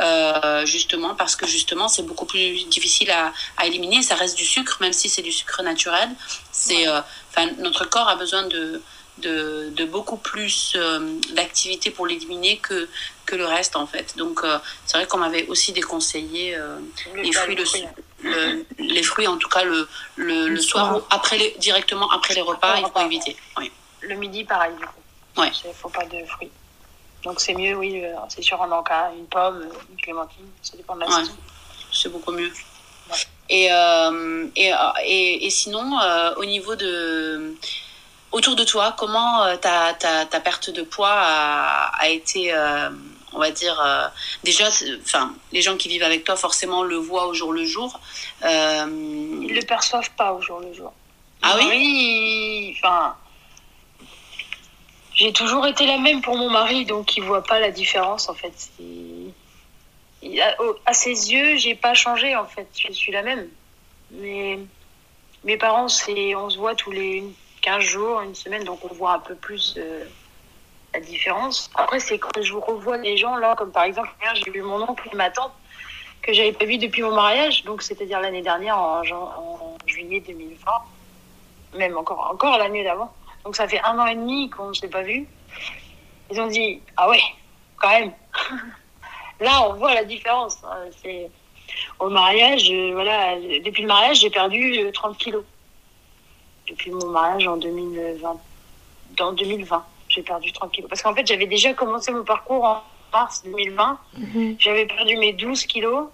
Euh, 0.00 0.64
justement 0.64 1.16
parce 1.16 1.34
que 1.34 1.44
justement 1.46 1.88
c'est 1.88 2.04
beaucoup 2.04 2.24
plus 2.24 2.64
difficile 2.68 3.10
à, 3.10 3.32
à, 3.56 3.66
éliminer. 3.66 4.02
Ça 4.02 4.14
reste 4.14 4.36
du 4.36 4.44
sucre, 4.44 4.78
même 4.80 4.92
si 4.92 5.08
c'est 5.08 5.22
du 5.22 5.32
sucre 5.32 5.62
naturel. 5.62 6.08
C'est, 6.52 6.86
euh, 6.86 7.00
notre 7.58 7.84
corps 7.84 8.08
a 8.08 8.14
besoin 8.14 8.44
de, 8.44 8.80
de, 9.18 9.70
de 9.70 9.84
beaucoup 9.84 10.16
plus 10.16 10.74
euh, 10.76 11.18
d'activité 11.32 11.90
pour 11.90 12.06
l'éliminer 12.06 12.58
que, 12.58 12.88
que 13.26 13.34
le 13.34 13.44
reste 13.44 13.74
en 13.74 13.86
fait. 13.88 14.16
Donc 14.16 14.42
c'est 14.86 14.96
vrai 14.98 15.06
qu'on 15.06 15.18
m'avait 15.18 15.46
aussi 15.48 15.72
déconseillé 15.72 16.56
les 17.16 17.32
fruits, 17.32 17.58
le, 18.22 18.64
les 18.78 19.02
fruits 19.02 19.26
en 19.26 19.36
tout 19.36 19.48
cas 19.48 19.64
le, 19.64 19.88
le, 20.14 20.48
le 20.48 20.60
soir 20.60 20.96
ou 20.96 21.02
après 21.10 21.38
les, 21.38 21.56
directement 21.58 22.08
après 22.10 22.34
les 22.34 22.42
repas, 22.42 22.76
il 22.78 22.86
faut 22.86 23.04
éviter. 23.04 23.36
Oui. 23.56 23.72
Le 24.02 24.14
midi 24.14 24.44
pareil 24.44 24.74
du 24.78 24.86
coup. 24.86 25.40
Ouais. 25.40 25.50
Il 25.64 25.74
faut 25.74 25.88
pas 25.88 26.04
de 26.04 26.24
fruits. 26.26 26.50
Donc 27.24 27.40
c'est 27.40 27.54
mieux, 27.54 27.74
oui, 27.74 28.04
euh, 28.04 28.14
c'est 28.28 28.42
sûr, 28.42 28.62
un 28.62 28.70
encas, 28.70 29.10
une 29.16 29.26
pomme, 29.26 29.68
une 29.90 29.96
clémentine, 29.96 30.46
ça 30.62 30.76
dépend 30.76 30.94
de 30.94 31.00
la 31.00 31.10
saison. 31.10 31.36
C'est 31.92 32.10
beaucoup 32.10 32.32
mieux. 32.32 32.52
Et, 33.48 33.68
euh, 33.72 34.46
et, 34.56 34.72
euh, 34.72 34.76
et, 35.04 35.46
et, 35.46 35.50
sinon, 35.50 35.98
euh, 36.00 36.34
au 36.36 36.44
niveau 36.44 36.76
de. 36.76 37.54
Autour 38.30 38.56
de 38.56 38.64
toi, 38.64 38.94
comment 38.98 39.56
ta, 39.56 39.94
ta, 39.94 40.26
ta, 40.26 40.40
perte 40.40 40.68
de 40.68 40.82
poids 40.82 41.14
a, 41.14 41.90
a 41.98 42.08
été, 42.08 42.52
on 43.32 43.38
va 43.38 43.50
dire, 43.50 44.12
déjà, 44.44 44.68
enfin, 45.02 45.32
les 45.50 45.62
gens 45.62 45.78
qui 45.78 45.88
vivent 45.88 46.02
avec 46.02 46.24
toi 46.24 46.36
forcément 46.36 46.82
le 46.82 46.96
voient 46.96 47.26
au 47.26 47.32
jour 47.32 47.54
le 47.54 47.64
jour. 47.64 47.98
Ils 48.42 49.54
le 49.54 49.62
perçoivent 49.66 50.10
pas 50.10 50.34
au 50.34 50.42
jour 50.42 50.60
le 50.60 50.74
jour. 50.74 50.92
Ah 51.40 51.54
oui? 51.56 51.68
Oui, 51.70 52.76
enfin 52.76 53.16
j'ai 55.18 55.32
toujours 55.32 55.66
été 55.66 55.84
la 55.84 55.98
même 55.98 56.20
pour 56.20 56.36
mon 56.36 56.48
mari, 56.48 56.84
donc 56.84 57.16
il 57.16 57.24
voit 57.24 57.42
pas 57.42 57.58
la 57.58 57.72
différence 57.72 58.28
en 58.28 58.34
fait. 58.34 58.70
À, 60.86 60.94
ses 60.94 61.32
yeux, 61.32 61.56
j'ai 61.56 61.74
pas 61.74 61.94
changé 61.94 62.36
en 62.36 62.44
fait, 62.44 62.68
je 62.78 62.92
suis 62.92 63.10
la 63.10 63.22
même. 63.22 63.48
Mais 64.12 64.60
mes 65.42 65.56
parents, 65.56 65.88
c'est, 65.88 66.36
on 66.36 66.48
se 66.48 66.56
voit 66.56 66.76
tous 66.76 66.92
les 66.92 67.24
15 67.62 67.82
jours, 67.82 68.20
une 68.20 68.36
semaine, 68.36 68.62
donc 68.62 68.78
on 68.84 68.94
voit 68.94 69.14
un 69.14 69.18
peu 69.18 69.34
plus 69.34 69.74
euh, 69.76 70.04
la 70.94 71.00
différence. 71.00 71.68
Après, 71.74 71.98
c'est 71.98 72.18
quand 72.18 72.40
je 72.40 72.54
revois 72.54 72.96
les 72.96 73.16
gens 73.16 73.36
là, 73.36 73.56
comme 73.56 73.72
par 73.72 73.84
exemple, 73.84 74.10
j'ai 74.34 74.50
vu 74.52 74.62
mon 74.62 74.80
oncle 74.82 75.08
et 75.12 75.16
ma 75.16 75.30
tante 75.30 75.52
que 76.22 76.32
j'avais 76.32 76.52
pas 76.52 76.64
vu 76.64 76.78
depuis 76.78 77.02
mon 77.02 77.14
mariage, 77.14 77.64
donc 77.64 77.82
c'est-à-dire 77.82 78.20
l'année 78.20 78.42
dernière 78.42 78.78
en, 78.78 79.02
en, 79.02 79.78
juillet 79.84 80.20
2020, 80.20 80.70
même 81.76 81.96
encore, 81.96 82.30
encore 82.30 82.56
l'année 82.56 82.84
d'avant. 82.84 83.12
Donc 83.48 83.56
ça 83.56 83.66
fait 83.66 83.80
un 83.80 83.98
an 83.98 84.04
et 84.04 84.14
demi 84.14 84.50
qu'on 84.50 84.68
ne 84.68 84.74
s'est 84.74 84.88
pas 84.88 85.00
vu. 85.00 85.26
Ils 86.30 86.38
ont 86.38 86.48
dit 86.48 86.82
ah 86.98 87.08
ouais, 87.08 87.22
quand 87.78 87.88
même. 87.88 88.12
Là, 89.40 89.70
on 89.70 89.72
voit 89.72 89.94
la 89.94 90.04
différence. 90.04 90.58
C'est 91.02 91.30
au 91.98 92.10
mariage, 92.10 92.70
voilà, 92.92 93.36
depuis 93.64 93.80
le 93.80 93.88
mariage, 93.88 94.20
j'ai 94.20 94.28
perdu 94.28 94.90
30 94.92 95.16
kilos. 95.16 95.44
Depuis 96.68 96.90
mon 96.90 97.06
mariage 97.06 97.46
en 97.46 97.56
2020, 97.56 98.38
dans 99.16 99.32
2020, 99.32 99.82
j'ai 100.08 100.22
perdu 100.22 100.52
30 100.52 100.70
kilos. 100.70 100.90
Parce 100.90 101.00
qu'en 101.00 101.14
fait, 101.14 101.26
j'avais 101.26 101.46
déjà 101.46 101.72
commencé 101.72 102.12
mon 102.12 102.24
parcours 102.24 102.64
en 102.64 102.82
mars 103.14 103.44
2020. 103.44 103.98
Mm-hmm. 104.18 104.56
J'avais 104.58 104.84
perdu 104.84 105.16
mes 105.16 105.32
12 105.32 105.64
kilos. 105.64 106.08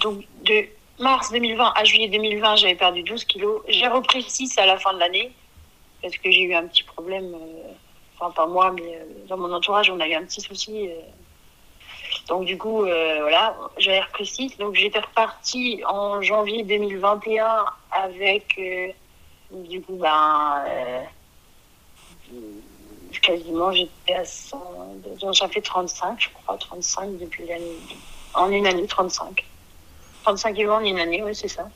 Donc, 0.00 0.24
de 0.44 0.66
mars 0.98 1.30
2020 1.30 1.72
à 1.74 1.84
juillet 1.84 2.08
2020, 2.08 2.56
j'avais 2.56 2.74
perdu 2.74 3.02
12 3.02 3.24
kilos. 3.24 3.62
J'ai 3.68 3.86
repris 3.86 4.22
6 4.22 4.58
à 4.58 4.66
la 4.66 4.78
fin 4.78 4.92
de 4.92 4.98
l'année 4.98 5.32
parce 6.02 6.16
que 6.16 6.30
j'ai 6.30 6.42
eu 6.42 6.54
un 6.54 6.66
petit 6.66 6.82
problème. 6.82 7.34
Euh, 7.34 7.72
enfin, 8.18 8.30
pas 8.32 8.46
moi, 8.46 8.72
mais 8.72 8.96
euh, 8.96 9.26
dans 9.28 9.36
mon 9.36 9.52
entourage, 9.52 9.90
on 9.90 10.00
a 10.00 10.08
eu 10.08 10.14
un 10.14 10.24
petit 10.24 10.40
souci. 10.40 10.88
Euh. 10.88 11.00
Donc, 12.28 12.44
du 12.44 12.58
coup, 12.58 12.84
euh, 12.84 13.18
voilà, 13.20 13.56
j'avais 13.78 14.00
repris 14.00 14.26
6. 14.26 14.58
Donc, 14.58 14.74
j'étais 14.74 15.00
repartie 15.00 15.82
en 15.86 16.20
janvier 16.20 16.62
2021 16.62 17.64
avec, 17.90 18.54
euh, 18.58 18.88
du 19.50 19.80
coup, 19.80 19.96
ben, 19.96 20.62
quasiment, 23.22 23.72
j'étais 23.72 24.14
à 24.14 24.24
100. 24.24 24.96
Donc, 25.20 25.36
ça 25.36 25.48
fait 25.48 25.62
35, 25.62 26.20
je 26.20 26.28
crois, 26.30 26.58
35 26.58 27.18
depuis 27.18 27.46
l'année. 27.46 27.78
En 28.34 28.50
une 28.50 28.66
année, 28.66 28.86
35. 28.86 29.44
35 30.28 30.54
kilos 30.54 30.74
en 30.76 30.84
une 30.84 30.98
année, 30.98 31.22
oui, 31.24 31.34
c'est 31.34 31.48
ça. 31.48 31.68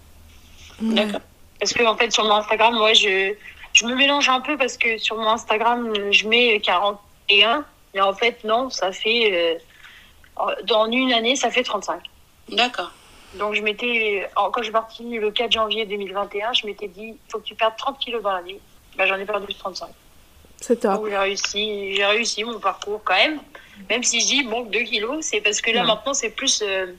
D'accord. 0.81 1.21
Parce 1.59 1.73
que, 1.73 1.85
en 1.85 1.97
fait, 1.97 2.11
sur 2.13 2.25
mon 2.25 2.35
Instagram, 2.35 2.75
moi, 2.75 2.93
je, 2.93 3.35
je 3.73 3.87
me 3.87 3.95
mélange 3.95 4.29
un 4.29 4.41
peu 4.41 4.57
parce 4.59 4.77
que 4.77 4.99
sur 4.99 5.17
mon 5.17 5.27
Instagram, 5.29 5.93
je 6.11 6.29
mets 6.29 6.61
41. 6.61 7.65
Et 7.95 8.01
en 8.01 8.13
fait, 8.13 8.43
non, 8.45 8.69
ça 8.71 8.93
fait. 8.93 9.31
Euh, 9.33 10.55
dans 10.65 10.87
une 10.91 11.13
année, 11.13 11.37
ça 11.37 11.51
fait 11.51 11.63
35. 11.63 12.01
D'accord. 12.51 12.91
Donc, 13.35 13.55
je 13.55 13.63
m'étais. 13.63 14.29
Quand 14.35 14.53
je 14.59 14.65
suis 14.65 14.73
partie 14.73 15.19
le 15.19 15.31
4 15.31 15.53
janvier 15.53 15.87
2021, 15.87 16.53
je 16.53 16.67
m'étais 16.67 16.89
dit 16.89 17.09
il 17.15 17.31
faut 17.31 17.39
que 17.39 17.45
tu 17.45 17.55
perdes 17.55 17.77
30 17.79 17.99
kilos 17.99 18.23
dans 18.23 18.33
l'année. 18.33 18.61
Ben, 18.97 19.07
J'en 19.07 19.17
ai 19.17 19.25
perdu 19.25 19.55
35. 19.55 19.89
C'est 20.61 20.81
top. 20.81 21.05
J'ai 21.09 21.17
réussi, 21.17 21.95
j'ai 21.97 22.05
réussi 22.05 22.45
mon 22.45 22.59
parcours 22.61 23.01
quand 23.05 23.15
même. 23.15 23.41
Même 23.89 24.03
si 24.03 24.21
je 24.21 24.27
dis 24.27 24.45
manque 24.45 24.71
2 24.71 24.81
kilos, 24.81 25.25
c'est 25.25 25.41
parce 25.41 25.61
que 25.63 25.71
là, 25.71 25.81
Ouais. 25.81 25.87
maintenant, 25.87 26.13
c'est 26.15 26.31
plus. 26.31 26.63
euh, 26.63 26.93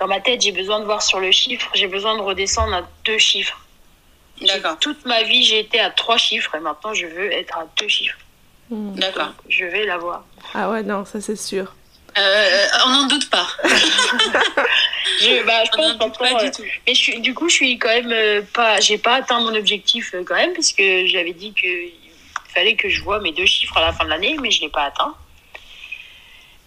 dans 0.00 0.08
ma 0.08 0.20
tête, 0.20 0.40
j'ai 0.40 0.52
besoin 0.52 0.80
de 0.80 0.86
voir 0.86 1.02
sur 1.02 1.20
le 1.20 1.30
chiffre, 1.30 1.70
j'ai 1.74 1.86
besoin 1.86 2.16
de 2.16 2.22
redescendre 2.22 2.74
à 2.74 2.82
deux 3.04 3.18
chiffres. 3.18 3.60
D'accord. 4.40 4.78
Toute 4.80 5.04
ma 5.04 5.22
vie, 5.22 5.44
j'ai 5.44 5.60
été 5.60 5.78
à 5.78 5.90
trois 5.90 6.16
chiffres 6.16 6.54
et 6.54 6.60
maintenant, 6.60 6.94
je 6.94 7.06
veux 7.06 7.30
être 7.30 7.56
à 7.58 7.66
deux 7.78 7.88
chiffres. 7.88 8.18
Mm. 8.70 8.94
D'accord. 8.94 9.32
Je 9.48 9.66
vais 9.66 9.84
l'avoir. 9.84 10.24
Ah 10.54 10.70
ouais, 10.70 10.82
non, 10.82 11.04
ça 11.04 11.20
c'est 11.20 11.36
sûr. 11.36 11.74
Euh, 12.18 12.66
on 12.86 12.90
n'en 12.90 13.06
doute 13.06 13.30
pas. 13.30 13.46
Je, 15.20 15.44
bah, 15.44 15.64
je 15.64 15.70
On 15.78 15.88
n'en 15.88 15.98
pense 15.98 16.12
doute 16.12 16.18
pas 16.18 16.34
du 16.40 16.46
euh, 16.46 16.50
tout. 16.50 16.62
Mais 16.86 16.94
je 16.94 17.00
suis, 17.00 17.20
du 17.20 17.34
coup, 17.34 17.48
je 17.48 17.54
suis 17.54 17.78
quand 17.78 17.88
même 17.88 18.10
euh, 18.10 18.42
pas. 18.54 18.80
J'ai 18.80 18.96
pas 18.96 19.16
atteint 19.16 19.40
mon 19.40 19.54
objectif 19.54 20.14
euh, 20.14 20.24
quand 20.24 20.34
même, 20.34 20.54
parce 20.54 20.72
que 20.72 21.06
j'avais 21.06 21.32
dit 21.34 21.52
qu'il 21.52 21.92
fallait 22.54 22.74
que 22.74 22.88
je 22.88 23.02
vois 23.02 23.20
mes 23.20 23.32
deux 23.32 23.44
chiffres 23.44 23.76
à 23.76 23.82
la 23.82 23.92
fin 23.92 24.04
de 24.04 24.10
l'année, 24.10 24.36
mais 24.40 24.50
je 24.50 24.62
l'ai 24.62 24.70
pas 24.70 24.84
atteint. 24.84 25.14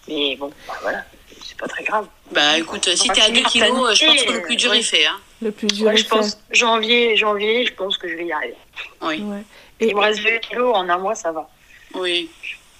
Mais 0.07 0.35
bon, 0.35 0.51
bah, 0.67 0.73
voilà, 0.81 1.03
c'est 1.47 1.57
pas 1.57 1.67
très 1.67 1.83
grave. 1.83 2.07
Bah 2.31 2.57
écoute, 2.57 2.89
si 2.95 3.07
t'es 3.09 3.21
à 3.21 3.29
2 3.29 3.35
finir 3.35 3.47
kilos, 3.49 3.89
euh, 3.91 3.93
je 3.95 4.05
pense 4.05 4.23
que 4.23 4.31
le 4.33 4.41
plus 4.41 4.55
dur 4.55 4.71
ouais. 4.71 4.79
est 4.79 4.83
fait. 4.83 5.05
Hein. 5.05 5.19
Le 5.41 5.51
plus 5.51 5.67
dur 5.67 5.87
Ouais, 5.87 5.93
est 5.93 5.97
je 5.97 6.07
pense 6.07 6.31
fait. 6.49 6.55
janvier, 6.55 7.15
janvier, 7.17 7.65
je 7.65 7.73
pense 7.73 7.97
que 7.97 8.07
je 8.07 8.15
vais 8.15 8.25
y 8.25 8.31
arriver. 8.31 8.55
Oui, 9.01 9.21
Ouais. 9.21 9.43
Il 9.79 9.89
Et, 9.89 9.93
me 9.93 9.99
reste 9.99 10.23
2 10.23 10.37
kilos 10.39 10.75
en 10.75 10.87
un 10.89 10.97
mois, 10.97 11.15
ça 11.15 11.31
va. 11.31 11.49
oui. 11.95 12.29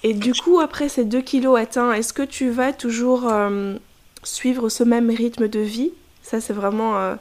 et 0.04 0.14
du 0.14 0.34
coup, 0.34 0.60
après 0.60 0.90
ces 0.90 1.04
2 1.06 1.22
kilos 1.22 1.60
atteints, 1.60 1.92
est-ce 1.94 2.14
que 2.14 2.24
tu 2.24 2.50
vas 2.50 2.72
toujours 2.74 3.28
euh, 3.30 3.76
suivre 4.24 4.70
ce 4.70 4.84
même 4.84 5.10
rythme 5.10 5.48
de 5.48 5.60
vie? 5.60 5.92
Ça, 6.22 6.40
c'est 6.40 6.54
vraiment. 6.54 6.98
euh, 6.98 7.16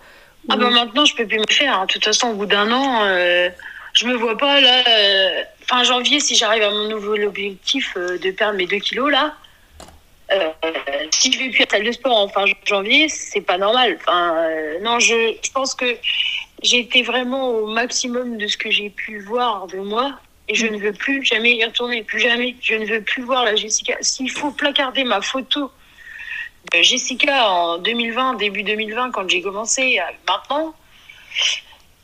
Ah 0.49 0.57
bah 0.57 0.71
maintenant, 0.71 1.05
je 1.05 1.15
peux 1.17 1.27
plus 1.27 1.39
me 1.41 1.47
faire. 1.51 1.79
hein. 1.79 1.87
De 1.87 1.93
toute 1.93 2.05
façon, 2.05 2.29
au 2.29 2.35
bout 2.35 2.47
d'un 2.47 2.71
an, 2.71 3.01
euh, 3.05 3.49
je 3.95 4.07
me 4.07 4.15
vois 4.15 4.37
pas 4.39 4.61
là. 4.61 4.85
euh, 4.89 5.43
fin 5.67 5.83
janvier, 5.85 6.21
si 6.21 6.35
j'arrive 6.37 6.63
à 6.63 6.71
mon 6.71 6.89
nouveau 6.89 7.15
objectif 7.17 7.95
euh, 7.97 8.19
de 8.19 8.31
perdre 8.31 8.57
mes 8.59 8.67
2 8.67 8.77
kilos 8.79 9.11
là, 9.11 9.27
euh, 9.27 9.31
si 11.11 11.33
je 11.33 11.39
vais 11.39 11.51
plus 11.51 11.63
à 11.63 11.65
la 11.65 11.71
salle 11.71 11.87
de 11.87 11.93
sport 11.93 12.17
en 12.17 12.29
fin 12.29 12.45
janvier, 12.65 13.09
c'est 13.09 13.41
pas 13.41 13.59
normal. 13.59 13.99
Enfin, 14.01 14.37
euh, 14.37 14.79
non, 14.81 14.99
je, 14.99 15.37
pense 15.53 15.75
que 15.75 15.97
j'ai 16.63 16.81
été 16.81 17.03
vraiment 17.03 17.51
au 17.51 17.67
maximum 17.67 18.39
de 18.39 18.47
ce 18.47 18.57
que 18.57 18.71
j'ai 18.71 18.91
pu 18.91 19.21
voir 19.21 19.67
de 19.67 19.79
moi. 19.79 20.13
Et 20.49 20.55
je 20.55 20.67
ne 20.67 20.79
veux 20.79 20.93
plus 20.93 21.25
jamais 21.25 21.53
y 21.57 21.65
retourner, 21.65 22.03
plus 22.03 22.19
jamais. 22.19 22.57
Je 22.61 22.75
ne 22.75 22.85
veux 22.87 23.03
plus 23.03 23.23
voir 23.23 23.45
la 23.45 23.57
Jessica. 23.57 23.97
S'il 24.01 24.31
faut 24.31 24.51
placarder 24.51 25.05
ma 25.05 25.21
photo 25.21 25.71
de 26.73 26.83
Jessica 26.83 27.49
en 27.49 27.79
2020, 27.79 28.35
début 28.35 28.63
2020, 28.63 29.13
quand 29.13 29.29
j'ai 29.29 29.43
commencé, 29.43 29.99
à 29.99 30.11
maintenant, 30.29 30.75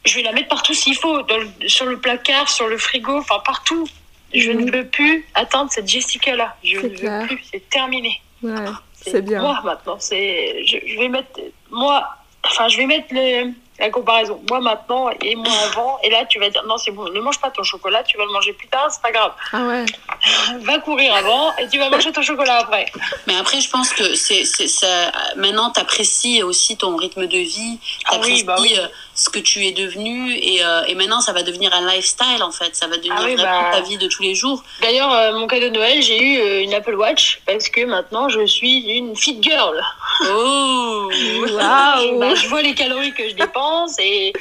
je 0.05 0.15
vais 0.15 0.23
la 0.23 0.33
mettre 0.33 0.49
partout 0.49 0.75
s'il 0.75 0.97
faut, 0.97 1.21
sur 1.67 1.87
le 1.87 1.99
placard, 1.99 2.49
sur 2.49 2.69
le 2.69 2.79
frigo, 2.79 3.19
enfin 3.19 3.41
partout. 3.45 3.89
Je 4.33 4.51
ne 4.51 4.71
veux 4.71 4.87
plus 4.87 5.27
atteindre 5.35 5.71
cette 5.71 5.89
Jessica-là. 5.89 6.57
Je 6.63 6.77
ne 6.77 6.89
veux 6.89 7.27
plus, 7.27 7.41
c'est 7.51 7.69
terminé. 7.71 8.21
Ouais, 8.43 8.53
c'est 8.93 9.23
bien. 9.23 9.41
Moi 9.41 9.61
maintenant, 9.65 9.97
c'est, 9.99 10.65
je, 10.67 10.77
je 10.87 10.99
vais 10.99 11.09
mettre, 11.09 11.41
moi, 11.71 12.07
enfin, 12.45 12.69
je 12.69 12.77
vais 12.77 12.87
mettre 12.87 13.09
le, 13.13 13.53
la 13.79 13.91
comparaison. 13.91 14.41
Moi 14.49 14.61
maintenant 14.61 15.11
et 15.23 15.35
moi 15.37 15.53
avant. 15.71 15.99
Et 16.03 16.11
là, 16.11 16.25
tu 16.29 16.39
vas 16.39 16.51
dire, 16.51 16.63
non, 16.67 16.77
c'est 16.79 16.91
bon, 16.91 17.09
ne 17.11 17.21
mange 17.21 17.39
pas 17.41 17.51
ton 17.51 17.63
chocolat, 17.63 18.03
tu 18.03 18.17
vas 18.19 18.25
le 18.25 18.33
manger 18.33 18.53
plus 18.53 18.69
tard, 18.69 18.89
c'est 18.91 19.03
pas 19.03 19.13
grave. 19.13 19.33
Ah 19.53 19.63
ouais. 19.65 19.85
Va 20.61 20.79
courir 20.81 21.15
avant 21.15 21.55
et 21.59 21.69
tu 21.69 21.79
vas 21.79 21.89
manger 21.91 22.11
ton 22.13 22.23
chocolat 22.23 22.59
après. 22.59 22.87
Mais 23.27 23.37
après, 23.37 23.61
je 23.61 23.71
pense 23.71 23.91
que 23.93 24.15
c'est 24.15 24.45
c'est 24.45 24.69
ça. 24.69 25.13
Maintenant, 25.37 25.71
t'apprécies 25.71 26.43
aussi 26.43 26.77
ton 26.77 26.97
rythme 26.97 27.27
de 27.27 27.39
vie. 27.39 27.79
Ah 28.07 28.13
T'apprécies 28.13 28.35
oui, 28.41 28.45
bah 28.45 28.57
oui. 28.61 28.75
euh, 28.79 28.87
ce 29.15 29.29
que 29.31 29.39
tu 29.41 29.65
es 29.67 29.73
devenu 29.73 30.33
et, 30.33 30.65
euh, 30.65 30.85
et, 30.87 30.95
maintenant 30.95 31.21
ça 31.21 31.33
va 31.33 31.43
devenir 31.43 31.75
un 31.75 31.85
lifestyle 31.93 32.41
en 32.41 32.53
fait 32.53 32.77
ça 32.77 32.87
va 32.87 32.97
devenir 32.97 33.15
Ah 33.19 33.25
oui, 33.25 33.35
bah. 33.37 33.71
ta 33.73 33.81
vie 33.81 33.99
de 33.99 34.07
tous 34.07 34.23
les 34.23 34.37
jours 34.37 34.63
D'ailleurs, 34.81 35.13
euh, 35.13 35.33
mon 35.37 35.49
cadeau 35.49 35.71
de 35.71 35.75
Noël, 35.75 36.01
j'ai 36.03 36.23
eu 36.23 36.39
euh, 36.39 36.63
une 36.63 36.73
Apple 36.73 36.95
Watch 36.95 37.41
parce 37.45 37.69
que 37.69 37.85
maintenant 37.85 38.29
je 38.29 38.47
suis 38.47 38.79
une 38.97 39.17
fit 39.17 39.39
girl. 39.43 39.83
Oh 40.27 41.11
Waouh. 41.53 42.19
Bah, 42.21 42.35
je 42.35 42.49
vois 42.49 42.63
les 42.63 42.75
calories 42.75 43.13
que 43.13 43.29
je 43.29 43.35
dépense 43.35 43.97
et 44.01 44.33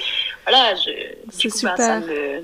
voilà, 0.47 0.75
je, 0.75 0.89
C'est 1.31 1.37
du 1.47 1.49
coup, 1.51 1.59
bah, 1.63 1.71
super. 1.71 1.77
ça 1.77 1.99
me- 1.99 2.43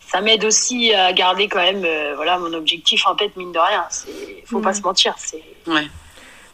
ça 0.00 0.20
m'aide 0.20 0.44
aussi 0.44 0.92
à 0.92 1.10
garder 1.14 1.48
quand 1.48 1.60
même 1.62 1.84
euh, 1.86 2.12
voilà, 2.16 2.38
mon 2.38 2.52
objectif 2.52 3.06
en 3.06 3.14
tête, 3.14 3.34
mine 3.36 3.50
de 3.52 3.58
rien. 3.58 3.86
C'est, 3.90 4.44
faut 4.46 4.60
pas 4.60 4.70
Mm. 4.72 4.74
se 4.74 4.82
mentir. 4.82 5.14
C'est, 5.16 5.42
ouais 5.66 5.86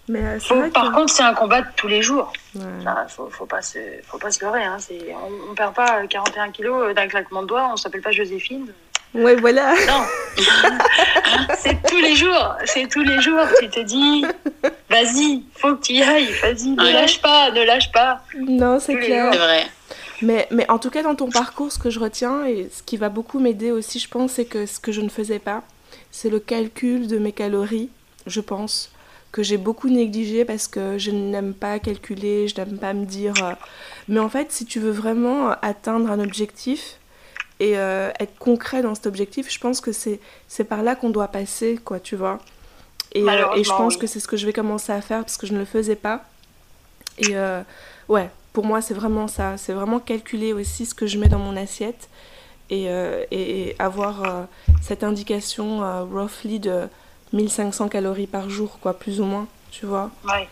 Mais 0.09 0.21
euh, 0.23 0.39
c'est 0.39 0.47
faut- 0.49 0.55
vrai 0.61 0.71
par 0.71 0.91
que... 0.91 0.95
contre, 0.95 1.13
c'est 1.13 1.25
un 1.25 1.35
combat 1.35 1.63
de 1.63 1.67
tous 1.75 1.89
les 1.89 2.01
jours. 2.01 2.33
Ouais. 2.55 2.63
Enfin, 2.81 3.05
faut, 3.09 3.29
faut 3.31 3.47
pas 3.47 3.61
se, 3.61 3.79
faut 4.07 4.19
pas 4.19 4.31
se 4.31 4.45
leurrer. 4.45 4.63
Hein. 4.63 4.77
C'est, 4.79 5.13
on, 5.13 5.51
on 5.51 5.55
perd 5.57 5.75
pas 5.75 6.07
41 6.07 6.53
kilos 6.53 6.95
d'un 6.95 7.09
claquement 7.09 7.43
de 7.43 7.49
doigts. 7.49 7.69
On 7.73 7.77
s'appelle 7.77 8.01
pas 8.03 8.13
Joséphine. 8.13 8.73
Ouais, 9.19 9.35
voilà. 9.37 9.75
Non, 9.87 10.05
c'est 11.59 11.81
tous 11.89 11.99
les 11.99 12.15
jours. 12.15 12.55
C'est 12.67 12.89
tous 12.89 13.03
les 13.03 13.21
jours. 13.21 13.45
Tu 13.61 13.69
te 13.69 13.81
dis, 13.81 14.25
vas-y, 14.89 15.43
faut 15.57 15.75
que 15.77 15.83
tu 15.83 15.93
y 15.95 16.03
ailles. 16.03 16.29
Vas-y, 16.43 16.69
ne 16.71 16.83
Ouais. 16.83 16.93
lâche 16.93 17.21
pas, 17.21 17.51
ne 17.51 17.63
lâche 17.65 17.91
pas. 17.93 18.23
Non, 18.37 18.79
c'est 18.81 18.97
clair. 18.97 19.31
c'est 19.33 19.39
vrai 19.39 19.67
Mais, 20.23 20.47
mais 20.51 20.71
en 20.71 20.79
tout 20.79 20.91
cas, 20.91 21.03
dans 21.03 21.15
ton 21.15 21.31
parcours, 21.31 21.73
ce 21.73 21.79
que 21.79 21.91
je 21.91 21.99
retiens 22.01 22.45
et 22.47 22.71
ce 22.75 22.83
qui 22.83 22.97
va 22.97 23.09
beaucoup 23.09 23.39
m'aider 23.39 23.71
aussi, 23.71 23.99
je 23.99 24.09
pense, 24.09 24.33
c'est 24.33 24.45
que 24.45 24.67
ce 24.67 24.79
que 24.81 24.93
je 24.93 25.01
ne 25.01 25.09
faisais 25.09 25.39
pas, 25.39 25.63
c'est 26.11 26.31
le 26.31 26.39
calcul 26.41 27.07
de 27.09 27.19
mes 27.19 27.33
calories, 27.33 27.91
je 28.27 28.41
pense, 28.41 28.91
que 29.33 29.43
j'ai 29.43 29.59
beaucoup 29.59 29.89
négligé 29.89 30.45
parce 30.45 30.69
que 30.69 30.97
je 30.99 31.11
n'aime 31.11 31.53
pas 31.55 31.79
calculer, 31.79 32.49
je 32.49 32.55
n'aime 32.57 32.79
pas 32.79 32.93
me 32.95 33.05
dire. 33.05 33.35
euh, 33.43 33.53
Mais 34.09 34.21
en 34.21 34.29
fait, 34.29 34.51
si 34.53 34.65
tu 34.65 34.81
veux 34.81 34.91
vraiment 34.91 35.51
atteindre 35.63 36.11
un 36.11 36.19
objectif 36.21 36.95
et 37.61 37.77
euh, 37.77 38.11
être 38.21 38.39
concret 38.39 38.83
dans 38.83 38.95
cet 38.95 39.07
objectif, 39.07 39.53
je 39.53 39.59
pense 39.59 39.81
que 39.81 39.93
c'est 39.93 40.21
c'est 40.47 40.65
par 40.65 40.83
là 40.83 40.95
qu'on 40.95 41.11
doit 41.11 41.29
passer, 41.29 41.79
quoi, 41.85 42.01
tu 42.01 42.17
vois. 42.17 42.39
Et, 43.13 43.23
euh, 43.23 43.55
et 43.57 43.65
je 43.65 43.71
pense 43.71 43.95
oui. 43.95 44.01
que 44.01 44.07
c'est 44.07 44.21
ce 44.21 44.29
que 44.29 44.37
je 44.37 44.47
vais 44.47 44.53
commencer 44.53 44.93
à 44.93 45.01
faire 45.01 45.21
parce 45.21 45.37
que 45.37 45.47
je 45.47 45.55
ne 45.55 45.59
le 45.59 45.65
faisais 45.65 45.97
pas. 45.97 46.25
Et 47.19 47.37
euh, 47.37 47.63
ouais, 48.09 48.31
pour 48.53 48.65
moi, 48.65 48.81
c'est 48.81 48.95
vraiment 48.95 49.29
ça. 49.29 49.57
C'est 49.57 49.73
vraiment 49.73 49.99
calculer 49.99 50.53
aussi 50.53 50.87
ce 50.87 50.95
que 50.95 51.07
je 51.07 51.19
mets 51.19 51.29
dans 51.29 51.39
mon 51.39 51.57
assiette 51.57 52.09
et, 52.71 52.91
euh, 52.91 53.25
et, 53.31 53.69
et 53.69 53.77
avoir 53.79 54.25
euh, 54.25 54.43
cette 54.83 55.03
indication 55.03 55.83
euh, 55.83 56.05
roughly 56.05 56.61
de 56.61 56.87
1500 57.33 57.89
calories 57.89 58.27
par 58.27 58.51
jour, 58.51 58.79
quoi, 58.81 58.95
plus 58.95 59.21
ou 59.21 59.25
moins, 59.25 59.47
tu 59.71 59.87
vois. 59.87 60.11
Ouais. 60.27 60.49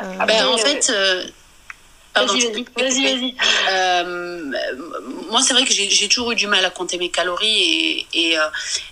Euh, 0.00 0.24
ben, 0.24 0.46
en 0.46 0.56
fait 0.56 0.88
euh, 0.90 1.24
Vas-y, 2.14 2.40
vas-y, 2.76 3.02
vas-y. 3.02 3.34
Euh, 3.70 4.52
moi, 5.30 5.40
c'est 5.42 5.54
vrai 5.54 5.64
que 5.64 5.72
j'ai 5.72 6.08
toujours 6.08 6.32
eu 6.32 6.34
du 6.34 6.46
mal 6.46 6.64
à 6.64 6.70
compter 6.70 6.98
mes 6.98 7.10
calories 7.10 7.46
et, 7.46 8.06
et, 8.12 8.38
euh, 8.38 8.48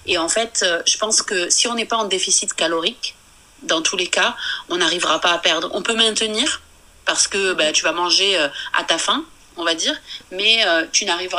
et 0.06 0.18
en 0.18 0.28
fait, 0.28 0.60
euh, 0.62 0.82
je 0.86 0.96
pense 0.98 1.22
que 1.22 1.50
si 1.50 1.66
on 1.66 1.74
n'est 1.74 1.84
pas 1.84 1.96
en 1.96 2.04
déficit 2.04 2.54
calorique, 2.54 3.14
dans 3.62 3.82
tous 3.82 3.96
les 3.96 4.06
cas, 4.06 4.36
on 4.68 4.76
n'arrivera 4.76 5.20
pas 5.20 5.32
à 5.32 5.38
perdre. 5.38 5.68
On 5.72 5.82
peut 5.82 5.96
maintenir 5.96 6.62
parce 7.04 7.26
que 7.26 7.54
bah, 7.54 7.72
tu 7.72 7.82
vas 7.82 7.92
manger 7.92 8.36
à 8.72 8.84
ta 8.84 8.98
faim, 8.98 9.24
on 9.58 9.64
va 9.64 9.74
dire, 9.74 9.94
mais 10.30 10.64
euh, 10.66 10.86
tu 10.92 11.04
n'arrives 11.04 11.30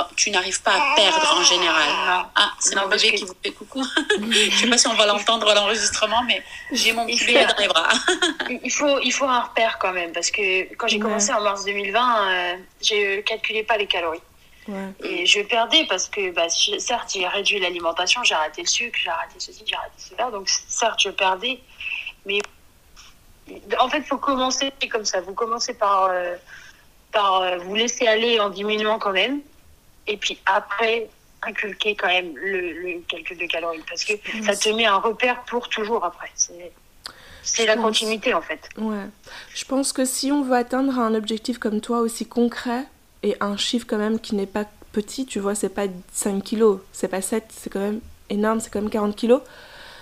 pas 0.61 0.71
à 0.73 0.95
perdre 0.95 1.33
en 1.37 1.43
général. 1.43 1.87
Non. 1.87 2.25
Ah, 2.35 2.51
c'est 2.59 2.75
mon 2.75 2.87
bébé 2.87 3.11
que- 3.11 3.15
qui 3.17 3.23
vous 3.25 3.33
fait 3.43 3.51
coucou. 3.51 3.83
je 4.31 4.55
sais 4.57 4.67
pas 4.67 4.77
si 4.77 4.87
on 4.87 4.93
va 4.93 5.05
l'entendre 5.05 5.49
à 5.49 5.55
l'enregistrement, 5.55 6.21
mais 6.23 6.43
j'ai 6.71 6.91
mon 6.93 7.05
petit 7.05 7.25
bébé 7.25 7.45
dans 7.45 7.57
les 7.57 7.67
bras. 7.67 7.89
Il 8.63 8.71
faut, 8.71 8.99
il 8.99 9.11
faut 9.11 9.25
un 9.25 9.41
repère 9.41 9.77
quand 9.79 9.93
même, 9.93 10.11
parce 10.11 10.29
que 10.31 10.73
quand 10.75 10.87
j'ai 10.87 10.97
Ouais. 10.97 11.03
commencé 11.03 11.31
en 11.33 11.41
mars 11.41 11.63
2020, 11.65 12.29
euh, 12.29 12.55
je 12.81 13.21
calculais 13.21 13.63
pas 13.63 13.77
les 13.77 13.87
calories. 13.87 14.21
Ouais. 14.67 14.89
Et 15.03 15.25
je 15.25 15.39
perdais 15.41 15.85
parce 15.87 16.09
que, 16.09 16.31
bah, 16.31 16.47
certes, 16.49 17.11
j'ai 17.13 17.25
réduit 17.27 17.59
l'alimentation, 17.59 18.23
j'ai 18.23 18.35
arrêté 18.35 18.61
le 18.61 18.67
sucre, 18.67 18.99
j'ai 19.01 19.09
arrêté 19.09 19.35
ceci, 19.39 19.63
j'ai 19.65 19.75
arrêté 19.75 19.95
cela. 19.97 20.29
Donc, 20.29 20.47
certes, 20.67 20.99
je 21.01 21.09
perdais. 21.09 21.59
Mais 22.25 22.39
en 23.79 23.89
fait, 23.89 23.99
il 23.99 24.03
faut 24.05 24.17
commencer 24.19 24.71
comme 24.91 25.05
ça. 25.05 25.21
Vous 25.21 25.33
commencez 25.33 25.73
par, 25.73 26.09
euh, 26.11 26.35
par 27.11 27.41
euh, 27.41 27.57
vous 27.57 27.75
laisser 27.75 28.07
aller 28.07 28.39
en 28.39 28.49
diminuant 28.49 28.99
quand 28.99 29.11
même. 29.11 29.41
Et 30.07 30.17
puis 30.17 30.39
après, 30.45 31.09
inculquer 31.41 31.95
quand 31.95 32.07
même 32.07 32.35
le, 32.35 32.71
le 32.73 33.01
calcul 33.07 33.37
de 33.37 33.45
calories. 33.45 33.83
Parce 33.87 34.03
que 34.03 34.13
ça 34.43 34.55
te 34.55 34.69
met 34.69 34.85
un 34.85 34.97
repère 34.97 35.43
pour 35.43 35.69
toujours 35.69 36.03
après. 36.03 36.29
C'est 36.35 36.71
c'est 37.41 37.65
la 37.65 37.75
pense. 37.75 37.85
continuité 37.85 38.33
en 38.33 38.41
fait. 38.41 38.69
Ouais. 38.77 39.05
Je 39.53 39.65
pense 39.65 39.93
que 39.93 40.05
si 40.05 40.31
on 40.31 40.43
veut 40.43 40.55
atteindre 40.55 40.99
un 40.99 41.15
objectif 41.15 41.57
comme 41.57 41.81
toi 41.81 41.99
aussi 41.99 42.25
concret 42.25 42.85
et 43.23 43.35
un 43.39 43.57
chiffre 43.57 43.85
quand 43.87 43.97
même 43.97 44.19
qui 44.19 44.35
n'est 44.35 44.45
pas 44.45 44.65
petit, 44.91 45.25
tu 45.25 45.39
vois, 45.39 45.55
c'est 45.55 45.69
pas 45.69 45.85
5 46.13 46.43
kilos, 46.43 46.79
c'est 46.91 47.07
pas 47.07 47.21
7, 47.21 47.45
c'est 47.49 47.69
quand 47.69 47.79
même 47.79 48.01
énorme, 48.29 48.59
c'est 48.59 48.71
quand 48.71 48.81
même 48.81 48.89
40 48.89 49.15
kilos. 49.15 49.41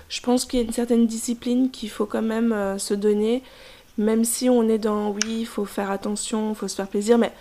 Je 0.10 0.22
pense 0.22 0.46
qu'il 0.46 0.60
y 0.60 0.62
a 0.62 0.66
une 0.66 0.74
certaine 0.74 1.06
discipline 1.06 1.70
qu'il 1.70 1.90
faut 1.90 2.06
quand 2.06 2.22
même 2.22 2.54
euh, 2.54 2.78
se 2.78 2.94
donner, 2.94 3.44
même 3.98 4.24
si 4.26 4.50
on 4.50 4.68
est 4.70 4.78
dans 4.78 5.10
oui, 5.10 5.40
il 5.42 5.46
faut 5.46 5.66
faire 5.66 5.92
attention, 5.92 6.52
il 6.52 6.56
faut 6.56 6.68
se 6.68 6.76
faire 6.76 6.88
plaisir, 6.88 7.18
mais 7.18 7.32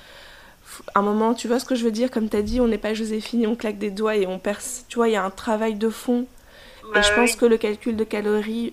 à 0.95 0.99
un 1.01 1.03
moment, 1.03 1.35
tu 1.35 1.49
vois 1.49 1.59
ce 1.61 1.65
que 1.65 1.75
je 1.75 1.85
veux 1.85 1.91
dire, 1.91 2.11
comme 2.11 2.29
tu 2.29 2.37
as 2.37 2.43
dit, 2.43 2.61
on 2.61 2.67
n'est 2.69 2.79
pas 2.79 2.95
Joséphine 2.95 3.43
et 3.43 3.47
on 3.47 3.55
claque 3.57 3.79
des 3.79 3.91
doigts 3.91 4.17
et 4.17 4.27
on 4.27 4.39
perce. 4.39 4.85
Tu 4.89 4.97
vois, 4.97 5.09
il 5.09 5.13
y 5.13 5.17
a 5.17 5.25
un 5.25 5.31
travail 5.31 5.75
de 5.75 5.89
fond 5.91 6.27
et 6.95 7.03
je 7.03 7.09
Bah 7.09 7.15
pense 7.17 7.31
oui. 7.33 7.37
que 7.37 7.47
le 7.47 7.57
calcul 7.57 7.97
de 7.97 8.05
calories 8.05 8.73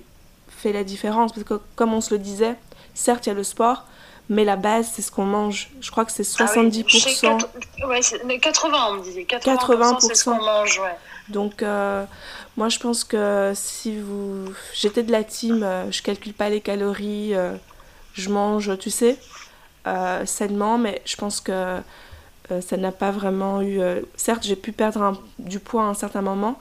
fait 0.50 0.72
la 0.74 0.84
différence 0.84 1.32
parce 1.34 1.44
que, 1.46 1.56
comme 1.76 1.94
on 1.94 2.02
se 2.02 2.14
le 2.14 2.20
disait, 2.20 2.56
certes, 2.94 3.26
il 3.26 3.30
y 3.30 3.32
a 3.32 3.36
le 3.36 3.44
sport, 3.44 3.86
mais 4.30 4.44
la 4.46 4.56
base, 4.56 4.90
c'est 4.94 5.02
ce 5.02 5.12
qu'on 5.12 5.26
mange. 5.26 5.70
Je 5.82 5.92
crois 5.92 6.06
que 6.06 6.12
c'est 6.12 6.24
Ah 6.40 6.46
oui, 6.56 6.70
70%. 6.72 6.86
je 6.88 6.98
sais, 6.98 7.14
quatre- 7.28 7.50
ouais, 7.88 8.02
c'est- 8.02 8.40
80, 8.40 8.88
on 8.90 8.94
me 8.96 9.04
disait. 9.04 9.24
80%, 9.26 9.96
80%. 9.96 10.00
c'est 10.08 10.16
ce 10.16 10.24
qu'on 10.26 10.42
mange, 10.42 10.80
ouais. 10.80 10.96
Donc, 11.30 11.62
euh, 11.64 12.06
moi, 12.58 12.70
je 12.70 12.80
pense 12.80 13.04
que 13.04 13.52
si 13.56 13.98
vous. 14.00 14.46
J'étais 14.74 15.04
de 15.04 15.12
la 15.12 15.24
team, 15.24 15.64
euh, 15.64 15.90
je 15.92 16.02
calcule 16.02 16.34
pas 16.34 16.50
les 16.50 16.60
calories, 16.62 17.34
euh, 17.36 17.54
je 18.14 18.30
mange, 18.30 18.78
tu 18.80 18.90
sais, 18.90 19.18
euh, 19.88 20.26
sainement, 20.26 20.78
mais 20.78 21.02
je 21.06 21.16
pense 21.16 21.42
que 21.42 21.52
euh, 22.52 22.62
ça 22.62 22.78
n'a 22.78 22.92
pas 22.92 23.12
vraiment 23.12 23.62
eu. 23.62 23.80
euh, 23.82 24.02
Certes, 24.16 24.44
j'ai 24.44 24.56
pu 24.56 24.72
perdre 24.72 25.02
un- 25.02 25.18
du 25.40 25.60
poids 25.60 25.84
à 25.84 25.88
un 25.88 25.94
certain 25.94 26.22
moment, 26.22 26.58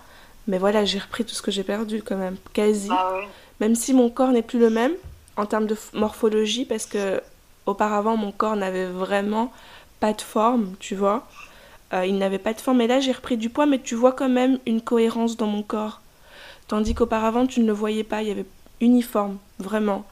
mais 0.47 0.59
voilà, 0.59 0.85
j'ai 0.85 0.99
repris 0.99 1.25
tout 1.25 1.35
ce 1.35 1.43
que 1.43 1.51
j'ai 1.51 1.65
perdu 1.65 2.03
quand 2.03 2.17
même, 2.17 2.37
quasi. 2.53 2.89
Ah 2.91 3.13
oui. 3.15 3.27
Même 3.61 3.75
si 3.75 3.95
mon 3.95 4.11
corps 4.11 4.31
n'est 4.33 4.43
plus 4.43 4.59
le 4.59 4.71
même 4.71 4.93
en 5.37 5.47
termes 5.47 5.67
de 5.67 5.77
morphologie, 5.95 6.65
parce 6.65 6.87
que 6.87 7.21
auparavant 7.67 8.17
mon 8.17 8.33
corps 8.33 8.57
n'avait 8.57 8.87
vraiment 8.87 9.53
pas 10.01 10.13
de 10.13 10.21
forme, 10.21 10.75
tu 10.81 10.95
vois. 10.97 11.27
Il 12.05 12.17
n'avait 12.19 12.39
pas 12.39 12.55
de 12.55 12.61
forme. 12.61 12.81
Et 12.81 12.87
là, 12.87 13.01
j'ai 13.01 13.13
repris 13.13 13.37
du 13.37 13.51
poids, 13.51 13.67
mais 13.67 13.79
tu 13.79 13.95
vois 13.95 14.13
quand 14.13 14.29
même 14.31 14.59
une 14.67 14.81
cohérence 14.81 15.37
dans 15.37 15.47
mon 15.47 15.63
corps. 15.63 16.01
Tandis 16.67 16.95
qu'auparavant, 16.95 17.47
tu 17.47 17.61
ne 17.61 17.67
le 17.67 17.73
voyais 17.73 18.03
pas. 18.05 18.23
Il 18.23 18.29
y 18.29 18.31
avait 18.31 18.47
uniforme, 18.81 19.37
vraiment. 19.59 20.05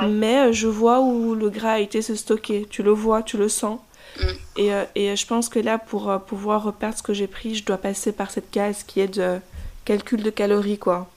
Ouais. 0.00 0.06
Mais 0.08 0.38
euh, 0.48 0.52
je 0.52 0.66
vois 0.68 1.00
où 1.00 1.34
le 1.34 1.50
gras 1.50 1.72
a 1.72 1.78
été 1.78 2.02
se 2.02 2.14
stocker. 2.14 2.66
Tu 2.70 2.82
le 2.82 2.90
vois, 2.92 3.22
tu 3.22 3.36
le 3.36 3.48
sens. 3.48 3.80
Mm. 4.18 4.22
Et, 4.56 4.72
euh, 4.74 4.84
et 4.94 5.16
je 5.16 5.26
pense 5.26 5.48
que 5.48 5.58
là, 5.58 5.78
pour 5.78 6.10
euh, 6.10 6.18
pouvoir 6.18 6.62
reperdre 6.64 6.96
ce 6.96 7.02
que 7.02 7.12
j'ai 7.14 7.26
pris, 7.26 7.54
je 7.54 7.64
dois 7.64 7.76
passer 7.78 8.12
par 8.12 8.30
cette 8.30 8.50
case 8.50 8.84
qui 8.86 9.00
est 9.00 9.08
de 9.08 9.38
calcul 9.84 10.22
de 10.22 10.30
calories, 10.30 10.78
quoi. 10.78 11.08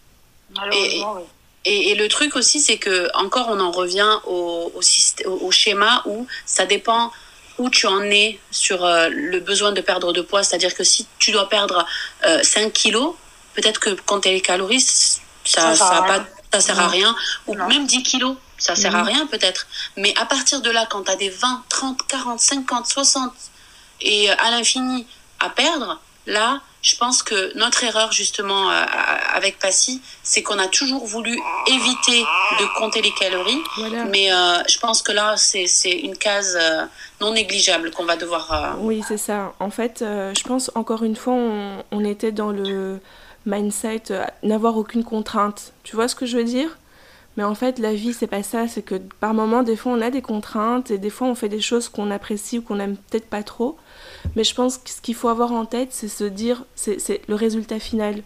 Malheureusement, 0.56 1.14
oui. 1.18 1.24
Et, 1.64 1.92
et 1.92 1.96
le 1.96 2.08
truc 2.08 2.36
aussi, 2.36 2.60
c'est 2.60 2.78
que 2.78 3.08
encore 3.16 3.48
on 3.50 3.60
en 3.60 3.70
revient 3.72 4.10
au, 4.26 4.72
au, 4.76 5.30
au- 5.32 5.52
schéma 5.52 6.02
où 6.08 6.26
ça 6.46 6.66
dépend 6.66 7.12
où 7.60 7.70
tu 7.70 7.86
en 7.86 8.02
es 8.02 8.40
sur 8.50 8.84
euh, 8.84 9.10
le 9.10 9.40
besoin 9.40 9.72
de 9.72 9.80
perdre 9.82 10.12
de 10.12 10.22
poids. 10.22 10.42
C'est-à-dire 10.42 10.74
que 10.74 10.84
si 10.84 11.06
tu 11.20 11.32
dois 11.32 11.48
perdre 11.50 11.86
euh, 12.26 12.40
5 12.42 12.74
kilos, 12.74 13.14
peut-être 13.54 13.80
que 13.80 13.92
compter 14.08 14.32
les 14.32 14.42
calories, 14.42 14.82
ça, 14.82 15.20
Ça 15.46 15.76
ça, 15.76 15.76
sert 15.76 15.86
à 15.86 16.02
rien. 16.02 16.20
pas, 16.50 16.60
ça 16.60 16.62
sert 16.62 16.80
à 16.80 16.84
Non. 16.86 16.90
rien. 16.90 17.16
Ou 17.46 17.54
Non. 17.56 17.68
même 17.68 17.86
10 17.86 18.02
kilos, 18.02 18.36
ça 18.66 18.76
sert 18.76 18.96
à 18.96 19.00
Mhm. 19.02 19.08
rien 19.08 19.26
peut-être. 19.28 19.68
Mais 19.98 20.14
à 20.20 20.26
partir 20.26 20.62
de 20.62 20.70
là, 20.70 20.86
quand 20.90 21.04
tu 21.04 21.12
as 21.12 21.16
des 21.16 21.30
20, 21.30 21.64
30, 21.70 22.00
40, 22.08 22.40
50, 22.40 22.86
60 22.88 23.32
et 24.02 24.30
euh, 24.30 24.36
à 24.46 24.52
l'infini 24.52 25.08
à 25.40 25.50
perdre, 25.50 26.00
là, 26.28 26.62
je 26.84 26.96
pense 26.96 27.22
que 27.24 27.56
notre 27.58 27.84
erreur 27.84 28.12
justement 28.12 28.72
euh, 28.72 28.84
avec 29.36 29.60
Passy, 29.60 30.02
c'est 30.24 30.42
qu'on 30.44 30.58
a 30.60 30.68
toujours 30.68 31.06
voulu 31.06 31.36
éviter 31.68 32.22
de 32.60 32.66
compter 32.80 33.02
les 33.02 33.12
calories. 33.14 33.62
Voilà. 33.78 34.06
Mais 34.06 34.32
euh, 34.34 34.64
je 34.68 34.78
pense 34.80 35.02
que 35.02 35.12
là, 35.12 35.38
c'est 35.38 35.68
c'est 35.68 35.92
une 35.92 36.18
case 36.18 36.58
euh, 36.60 36.86
non 37.20 37.34
négligeable 37.34 37.92
qu'on 37.92 38.06
va 38.06 38.16
devoir... 38.16 38.76
Oui, 38.80 39.04
c'est 39.08 39.18
ça. 39.30 39.54
En 39.60 39.70
fait, 39.72 39.98
je 40.00 40.44
pense 40.44 40.72
encore 40.76 41.04
une 41.04 41.16
fois, 41.16 41.34
on, 41.34 41.84
on 41.92 42.04
était 42.04 42.32
dans 42.32 42.50
le 42.52 43.00
mindset 43.46 44.04
n'avoir 44.44 44.78
aucune 44.78 45.04
contrainte. 45.04 45.74
Tu 45.84 45.96
vois 45.96 46.08
ce 46.08 46.16
que 46.16 46.26
je 46.26 46.38
veux 46.38 46.44
dire? 46.44 46.70
Mais 47.38 47.44
en 47.44 47.56
fait, 47.56 47.80
la 47.80 47.94
vie, 47.94 48.14
c'est 48.14 48.28
pas 48.28 48.44
ça. 48.44 48.68
C'est 48.68 48.82
que 48.82 48.96
par 48.96 49.34
moments, 49.34 49.64
des 49.64 49.76
fois, 49.76 49.94
on 49.94 50.02
a 50.02 50.12
des 50.12 50.22
contraintes 50.22 50.92
et 50.92 50.98
des 50.98 51.10
fois, 51.10 51.28
on 51.28 51.36
fait 51.36 51.50
des 51.50 51.62
choses 51.62 51.88
qu'on 51.88 52.12
apprécie 52.12 52.60
ou 52.60 52.62
qu'on 52.62 52.80
aime 52.80 52.98
peut-être 52.98 53.30
pas 53.30 53.44
trop. 53.44 53.78
Mais 54.36 54.44
je 54.44 54.54
pense 54.54 54.78
que 54.78 54.90
ce 54.90 55.02
qu'il 55.02 55.16
faut 55.16 55.30
avoir 55.30 55.52
en 55.52 55.66
tête, 55.66 55.90
c'est 55.92 56.08
se 56.08 56.26
dire, 56.26 56.66
c'est 56.76 57.22
le 57.28 57.36
résultat 57.36 57.80
final. 57.80 58.22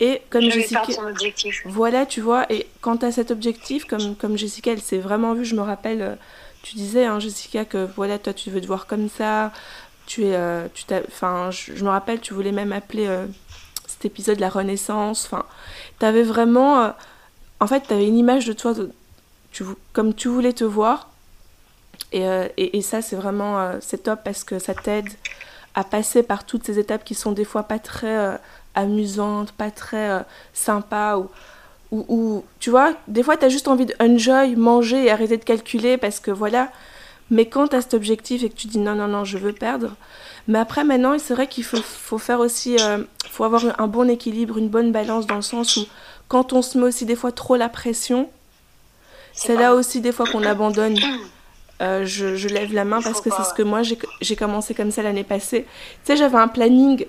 Et 0.00 0.22
comme 0.30 0.44
Je 0.44 0.50
Jessica. 0.50 0.80
perdre 0.80 0.94
son 0.94 1.08
objectif. 1.08 1.62
Voilà, 1.66 2.06
tu 2.06 2.20
vois, 2.20 2.50
et 2.52 2.68
quand 2.80 2.98
tu 2.98 3.06
as 3.06 3.12
cet 3.12 3.32
objectif, 3.32 3.84
comme, 3.84 4.14
comme 4.14 4.38
Jessica, 4.38 4.70
elle 4.70 4.80
s'est 4.80 4.98
vraiment 4.98 5.34
vue, 5.34 5.44
je 5.44 5.56
me 5.56 5.60
rappelle, 5.60 6.02
euh, 6.02 6.14
tu 6.62 6.76
disais, 6.76 7.04
hein, 7.04 7.18
Jessica, 7.18 7.64
que 7.64 7.88
voilà, 7.96 8.18
toi, 8.18 8.32
tu 8.32 8.50
veux 8.50 8.60
te 8.60 8.66
voir 8.66 8.86
comme 8.86 9.08
ça. 9.08 9.52
Tu 10.06 10.24
es, 10.24 10.34
euh, 10.34 10.66
tu 10.72 10.84
enfin, 11.08 11.50
je, 11.50 11.74
je, 11.74 11.84
me 11.84 11.90
rappelle, 11.90 12.20
tu 12.20 12.32
voulais 12.32 12.52
même 12.52 12.72
appeler 12.72 13.06
euh, 13.06 13.26
cet 13.86 14.04
épisode 14.04 14.38
la 14.38 14.48
Renaissance. 14.48 15.26
Enfin, 15.26 15.44
tu 15.98 16.06
avais 16.06 16.22
vraiment, 16.22 16.80
euh, 16.82 16.90
en 17.60 17.66
fait, 17.66 17.82
tu 17.86 17.92
avais 17.92 18.06
une 18.06 18.18
image 18.18 18.46
de 18.46 18.52
toi, 18.52 18.74
comme 19.92 20.14
tu 20.14 20.28
voulais 20.28 20.52
te 20.52 20.64
voir. 20.64 21.10
Et, 22.12 22.24
et 22.56 22.80
ça, 22.82 23.02
c'est 23.02 23.16
vraiment, 23.16 23.72
c'est 23.80 24.04
top 24.04 24.20
parce 24.24 24.44
que 24.44 24.58
ça 24.58 24.74
t'aide 24.74 25.08
à 25.74 25.84
passer 25.84 26.22
par 26.22 26.44
toutes 26.44 26.64
ces 26.64 26.78
étapes 26.78 27.04
qui 27.04 27.14
sont 27.14 27.32
des 27.32 27.44
fois 27.44 27.64
pas 27.64 27.78
très 27.78 28.38
amusantes, 28.74 29.52
pas 29.52 29.70
très 29.70 30.24
sympas 30.54 31.18
ou 31.18 31.28
ou, 31.90 32.44
tu 32.60 32.70
vois, 32.70 32.94
des 33.06 33.22
fois, 33.22 33.36
tu 33.36 33.46
as 33.46 33.48
juste 33.48 33.68
envie 33.68 33.86
de 33.86 33.94
enjoy, 33.98 34.56
manger 34.56 35.04
et 35.04 35.10
arrêter 35.10 35.38
de 35.38 35.44
calculer 35.44 35.96
parce 35.96 36.20
que 36.20 36.30
voilà. 36.30 36.70
Mais 37.30 37.46
quand 37.46 37.68
tu 37.68 37.76
as 37.76 37.82
cet 37.82 37.94
objectif 37.94 38.42
et 38.42 38.50
que 38.50 38.54
tu 38.54 38.66
dis 38.66 38.78
non, 38.78 38.94
non, 38.94 39.08
non, 39.08 39.24
je 39.24 39.38
veux 39.38 39.52
perdre. 39.52 39.94
Mais 40.48 40.58
après, 40.58 40.84
maintenant, 40.84 41.18
c'est 41.18 41.34
vrai 41.34 41.46
qu'il 41.46 41.64
faut, 41.64 41.78
faut, 41.78 42.18
faire 42.18 42.40
aussi. 42.40 42.76
Euh, 42.80 43.04
faut 43.30 43.44
avoir 43.44 43.80
un 43.80 43.86
bon 43.86 44.08
équilibre, 44.08 44.58
une 44.58 44.68
bonne 44.68 44.92
balance 44.92 45.26
dans 45.26 45.36
le 45.36 45.42
sens 45.42 45.76
où 45.76 45.86
quand 46.28 46.52
on 46.52 46.62
se 46.62 46.78
met 46.78 46.84
aussi 46.84 47.04
des 47.04 47.16
fois 47.16 47.32
trop 47.32 47.56
la 47.56 47.68
pression, 47.68 48.30
c'est 49.32 49.54
là 49.54 49.74
aussi 49.74 50.00
des 50.00 50.12
fois 50.12 50.26
qu'on 50.26 50.44
abandonne. 50.44 50.96
Euh, 51.80 52.04
je, 52.04 52.34
je, 52.34 52.48
lève 52.48 52.74
la 52.74 52.84
main 52.84 53.00
parce 53.00 53.20
que 53.20 53.30
c'est 53.30 53.44
ce 53.44 53.54
que 53.54 53.62
moi 53.62 53.82
j'ai 54.20 54.34
commencé 54.34 54.74
comme 54.74 54.90
ça 54.90 55.00
l'année 55.00 55.22
passée. 55.22 55.62
Tu 55.62 55.68
sais, 56.06 56.16
j'avais 56.16 56.36
un 56.36 56.48
planning 56.48 57.06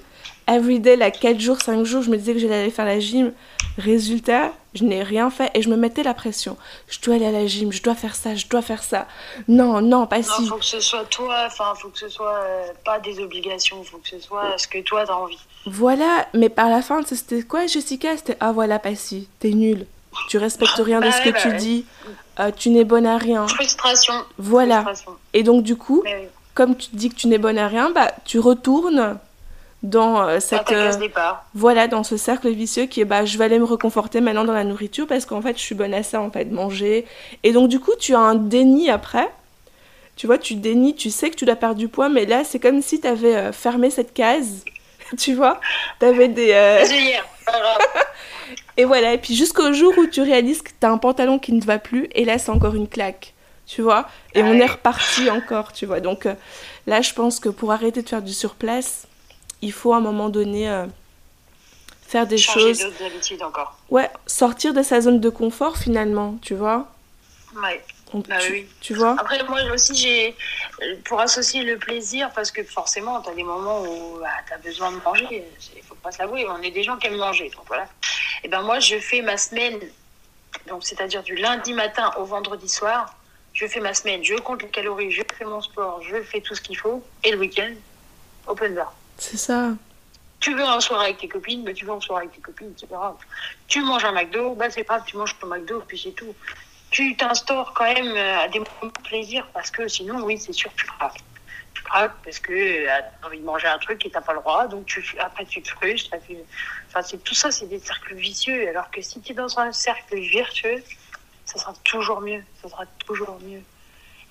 everyday, 0.50 0.96
là, 0.96 1.12
4 1.12 1.40
jours, 1.40 1.62
5 1.62 1.84
jours, 1.86 2.02
je 2.02 2.10
me 2.10 2.18
disais 2.18 2.34
que 2.34 2.40
j'allais 2.40 2.62
aller 2.62 2.72
faire 2.72 2.86
la 2.86 3.00
gym. 3.00 3.34
Résultat, 3.78 4.52
je 4.74 4.84
n'ai 4.84 5.04
rien 5.04 5.30
fait 5.30 5.50
et 5.54 5.62
je 5.62 5.70
me 5.70 5.78
mettais 5.78 6.04
la 6.04 6.14
pression. 6.14 6.58
Je 6.88 7.00
dois 7.00 7.16
aller 7.16 7.28
à 7.28 7.32
la 7.32 7.48
gym, 7.48 7.72
je 7.72 7.82
dois 7.82 7.96
faire 7.96 8.16
ça, 8.16 8.36
je 8.36 8.48
dois 8.48 8.62
faire 8.62 8.84
ça. 8.84 9.08
Non, 9.48 9.82
non, 9.82 10.06
pas 10.06 10.22
si. 10.22 10.44
Il 10.44 10.48
faut 10.48 10.58
que 10.58 10.66
ce 10.66 10.80
soit 10.80 11.06
toi, 11.06 11.46
enfin, 11.46 11.74
faut 11.76 11.90
que 11.90 12.00
ce 12.00 12.10
soit 12.10 12.36
euh, 12.44 12.68
pas 12.84 13.00
des 13.00 13.20
obligations, 13.20 13.84
faut 13.84 14.00
que 14.00 14.10
ce 14.10 14.20
soit 14.20 14.58
ce 14.58 14.68
que 14.68 14.80
toi 14.80 15.06
t'as 15.06 15.14
envie. 15.14 15.40
Voilà, 15.66 16.28
mais 16.34 16.50
par 16.50 16.70
la 16.70 16.82
fin, 16.82 17.02
c'était 17.06 17.44
quoi, 17.44 17.68
Jessica? 17.68 18.16
C'était 18.18 18.38
ah 18.40 18.52
voilà, 18.52 18.80
pas 18.80 18.96
si, 18.96 19.28
t'es 19.40 19.52
nulle. 19.52 19.86
Tu 20.28 20.38
respectes 20.38 20.78
rien 20.78 21.00
de 21.00 21.06
bah 21.06 21.12
ce 21.12 21.22
que 21.22 21.30
bah 21.30 21.40
tu 21.42 21.54
dis, 21.58 21.86
euh, 22.40 22.52
tu 22.56 22.70
n'es 22.70 22.84
bonne 22.84 23.06
à 23.06 23.18
rien. 23.18 23.48
Frustration. 23.48 24.14
Voilà. 24.38 24.86
Et 25.34 25.44
donc, 25.44 25.64
du 25.64 25.76
coup, 25.76 26.04
comme 26.56 26.76
tu 26.76 26.90
dis 26.94 27.10
que 27.10 27.16
tu 27.16 27.28
n'es 27.28 27.38
bonne 27.38 27.58
à 27.58 27.68
rien, 27.68 27.92
bah, 27.92 28.12
tu 28.26 28.40
retournes 28.40 29.18
dans 29.82 30.22
euh, 30.22 30.40
cette 30.42 30.74
euh, 30.74 30.92
voilà 31.56 31.88
dans 31.88 32.04
ce 32.04 32.18
cercle 32.18 32.50
vicieux 32.50 32.86
qui 32.86 33.00
est 33.00 33.06
bah 33.06 33.24
je 33.24 33.38
vais 33.38 33.46
aller 33.46 33.60
me 33.60 33.64
reconforter 33.64 34.20
maintenant 34.20 34.44
dans 34.44 34.52
la 34.52 34.66
nourriture 34.66 35.08
parce 35.08 35.26
qu'en 35.26 35.42
fait 35.42 35.58
je 35.58 35.62
suis 35.62 35.74
bonne 35.74 35.94
à 35.94 36.04
ça 36.04 36.20
en 36.20 36.30
fait 36.30 36.52
manger. 36.52 37.06
Et 37.44 37.54
donc 37.54 37.70
du 37.70 37.80
coup 37.80 37.94
tu 37.98 38.14
as 38.14 38.20
un 38.20 38.36
déni 38.36 38.90
après. 38.90 39.32
Tu 40.18 40.28
vois 40.28 40.38
tu 40.38 40.56
dénis 40.56 40.96
tu 40.96 41.10
sais 41.10 41.30
que 41.30 41.38
tu 41.38 41.46
dois 41.46 41.56
perdre 41.56 41.76
du 41.76 41.88
poids 41.88 42.10
mais 42.10 42.26
là 42.26 42.44
c'est 42.44 42.60
comme 42.60 42.82
si 42.82 43.00
tu 43.00 43.08
avais 43.08 43.54
fermé 43.54 43.90
cette 43.90 44.14
case 44.14 44.66
tu 45.18 45.34
vois 45.34 45.60
tu 46.00 46.06
avais 46.06 46.28
des 46.28 46.50
et 48.78 48.86
voilà 48.86 49.14
et 49.14 49.18
puis 49.18 49.36
jusqu'au 49.36 49.74
jour 49.74 49.94
où 49.98 50.08
tu 50.08 50.22
réalises 50.22 50.62
que 50.62 50.70
tu 50.70 50.86
as 50.86 50.92
un 50.92 50.98
pantalon 50.98 51.40
qui 51.40 51.54
ne 51.54 51.62
te 51.62 51.66
va 51.66 51.80
plus 51.80 52.08
et 52.14 52.26
là 52.26 52.38
c'est 52.38 52.52
encore 52.52 52.76
une 52.76 52.88
claque 52.88 53.34
tu 53.66 53.82
vois 53.82 54.08
et 54.34 54.44
on 54.44 54.54
est 54.54 54.66
reparti 54.66 55.30
encore 55.30 55.74
tu 55.74 55.86
vois 55.86 56.00
donc 56.00 56.28
là 56.88 57.02
je 57.02 57.14
pense 57.14 57.40
que 57.40 57.50
pour 57.50 57.72
arrêter 57.72 58.02
de 58.02 58.10
faire 58.10 58.22
du 58.22 58.34
surplace 58.34 59.08
il 59.62 59.72
faut 59.72 59.94
à 59.94 59.98
un 59.98 60.02
moment 60.02 60.30
donné 60.30 60.70
euh, 60.70 60.86
faire 62.10 62.28
des 62.28 62.38
Changer 62.38 62.74
choses. 62.74 63.42
encore. 63.42 63.78
Ouais, 63.90 64.10
sortir 64.26 64.74
de 64.74 64.82
sa 64.82 65.02
zone 65.02 65.20
de 65.20 65.30
confort 65.30 65.78
finalement, 65.78 66.38
tu 66.42 66.56
vois. 66.56 66.88
Ouais. 67.56 67.84
Bah, 68.14 68.38
tu, 68.40 68.52
oui. 68.52 68.68
tu 68.82 68.94
vois 68.94 69.16
Après, 69.20 69.42
moi 69.44 69.60
aussi, 69.74 69.96
j'ai. 69.96 70.36
Pour 71.06 71.20
associer 71.20 71.64
le 71.64 71.78
plaisir, 71.78 72.32
parce 72.34 72.52
que 72.52 72.64
forcément, 72.64 73.22
tu 73.22 73.30
as 73.30 73.34
des 73.34 73.44
moments 73.44 73.82
où 73.82 74.20
bah, 74.20 74.28
tu 74.48 74.54
as 74.54 74.58
besoin 74.58 74.92
de 74.92 74.98
manger. 75.04 75.46
Il 75.76 75.84
faut 75.84 75.96
pas 75.96 76.12
se 76.12 76.20
l'avouer, 76.20 76.46
on 76.48 76.62
est 76.62 76.72
des 76.72 76.84
gens 76.84 76.98
qui 76.98 77.08
aiment 77.08 77.18
manger. 77.18 77.50
Donc 77.50 77.66
voilà. 77.68 77.88
Et 78.44 78.48
ben 78.48 78.62
moi, 78.62 78.80
je 78.80 78.98
fais 79.00 79.22
ma 79.22 79.38
semaine, 79.38 79.80
donc 80.68 80.84
c'est-à-dire 80.84 81.24
du 81.24 81.36
lundi 81.36 81.74
matin 81.74 82.12
au 82.18 82.26
vendredi 82.26 82.70
soir. 82.70 83.16
Je 83.54 83.68
fais 83.68 83.80
ma 83.80 83.94
semaine, 83.94 84.24
je 84.24 84.36
compte 84.36 84.62
les 84.62 84.70
calories, 84.70 85.12
je 85.12 85.22
fais 85.38 85.44
mon 85.44 85.62
sport, 85.62 86.02
je 86.02 86.22
fais 86.22 86.40
tout 86.40 86.56
ce 86.56 86.62
qu'il 86.62 86.78
faut. 86.78 87.04
Et 87.24 87.32
le 87.32 87.38
week-end, 87.38 87.74
open 88.48 88.76
bar. 88.76 88.94
C'est 89.18 89.38
ça. 89.38 89.72
Tu 90.40 90.56
veux 90.56 90.64
un 90.64 90.80
soir 90.80 91.02
avec 91.02 91.18
tes 91.18 91.28
copines, 91.28 91.64
mais 91.64 91.74
tu 91.74 91.84
veux 91.86 91.92
un 91.92 92.00
soir 92.00 92.20
avec 92.20 92.32
tes 92.32 92.40
copines, 92.40 92.72
etc. 92.72 92.88
Tu 93.68 93.82
manges 93.82 94.06
un 94.06 94.14
McDo, 94.14 94.56
bah 94.56 94.70
c'est 94.70 94.86
pas 94.86 95.02
tu 95.02 95.18
manges 95.18 95.38
ton 95.38 95.48
McDo, 95.48 95.84
puis 95.86 96.00
c'est 96.02 96.12
tout. 96.12 96.34
Tu 96.92 97.16
t'instaures 97.16 97.74
quand 97.74 97.92
même 97.94 98.16
euh, 98.16 98.40
à 98.40 98.48
des 98.48 98.60
moments 98.60 98.94
de 98.94 99.02
plaisir, 99.08 99.48
parce 99.54 99.72
que 99.72 99.88
sinon, 99.88 100.22
oui, 100.24 100.38
c'est 100.38 100.54
sûr, 100.54 100.72
tu 100.76 100.86
craques. 100.86 101.22
Tu 101.74 101.84
craques 101.84 102.16
parce 102.24 102.40
que 102.40 102.52
euh, 102.52 102.86
tu 102.86 102.90
as 102.90 103.28
envie 103.28 103.40
de 103.40 103.46
manger 103.46 103.68
un 103.68 103.78
truc 103.78 104.06
et 104.06 104.10
t'as 104.10 104.22
pas 104.22 104.34
le 104.34 104.40
droit, 104.40 104.68
donc 104.68 104.86
tu, 104.86 105.04
après 105.20 105.46
tu 105.46 105.62
te 105.62 105.70
frustres. 105.70 106.16
Enfin, 106.88 107.02
c'est, 107.04 107.24
tout 107.24 107.36
ça, 107.36 107.52
c'est 107.52 107.68
des 107.68 107.80
cercles 107.80 108.16
vicieux, 108.16 108.68
alors 108.70 108.90
que 108.90 109.02
si 109.02 109.22
tu 109.22 109.32
es 109.32 109.36
dans 109.36 109.60
un 109.60 109.72
cercle 109.72 110.20
vertueux, 110.20 110.84
ça 111.46 111.60
sera 111.60 111.74
toujours 111.84 112.22
mieux. 112.22 112.44
Ça 112.62 112.70
sera 112.70 112.86
toujours 113.06 113.40
mieux. 113.42 113.62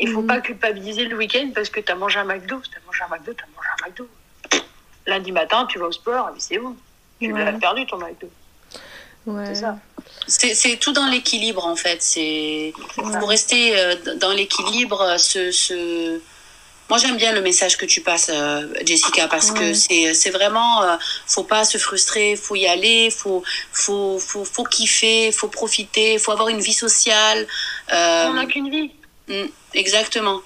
Il 0.01 0.13
faut 0.13 0.23
mmh. 0.23 0.27
pas 0.27 0.41
culpabiliser 0.41 1.07
le 1.07 1.17
week-end 1.17 1.51
parce 1.55 1.71
que 1.71 1.81
tu 1.81 1.91
as 1.91 1.97
mangé 1.97 2.19
un 2.19 2.25
McDo. 2.25 2.61
Tu 2.61 2.77
as 2.77 2.87
mangé 2.87 3.03
un 3.03 3.09
McDo, 3.09 3.33
tu 3.35 3.45
as 3.45 3.49
mangé 3.49 3.69
un 3.71 3.87
McDo 3.87 4.09
lundi 5.09 5.33
matin, 5.33 5.67
tu 5.67 5.79
vas 5.79 5.87
au 5.87 5.93
sport, 5.93 6.31
et 6.37 6.41
c'est 6.41 6.59
bon. 6.59 6.77
Tu 7.21 7.33
l'as 7.33 7.53
perdu 7.55 7.85
ton 7.87 7.99
McDo. 7.99 8.31
Ouais. 9.29 9.45
C'est 9.47 9.61
ça. 9.61 9.79
C'est 10.27 10.77
tout 10.79 10.93
dans 10.93 11.07
l'équilibre 11.07 11.67
en 11.67 11.77
fait. 11.77 12.03
C'est 12.03 12.73
pour 12.97 13.29
rester 13.29 13.79
euh, 13.79 13.95
dans 14.17 14.33
l'équilibre. 14.33 15.17
Ce, 15.19 15.51
ce, 15.51 16.19
Moi 16.89 16.99
j'aime 16.99 17.17
bien 17.19 17.33
le 17.33 17.43
message 17.43 17.77
que 17.77 17.85
tu 17.85 18.01
passes, 18.01 18.31
euh, 18.33 18.67
Jessica, 18.85 19.29
parce 19.29 19.51
que 19.51 19.75
c'est 19.75 20.31
vraiment. 20.31 20.83
Euh, 20.83 20.97
faut 21.27 21.45
pas 21.45 21.65
se 21.65 21.77
frustrer, 21.77 22.37
faut 22.37 22.57
y 22.57 22.67
aller, 22.67 23.11
faut 23.11 23.43
faut 23.73 24.19
faut 24.19 24.45
faut 24.45 24.65
kiffer, 24.65 25.31
faut 25.31 25.49
profiter, 25.49 26.19
faut 26.19 26.33
avoir 26.33 26.49
une 26.49 26.61
vie 26.61 26.73
sociale. 26.73 27.47
On 27.91 28.33
n'a 28.33 28.47
qu'une 28.47 28.71
vie. 28.71 28.93
Mm, 29.29 29.49
exactement. 29.75 30.41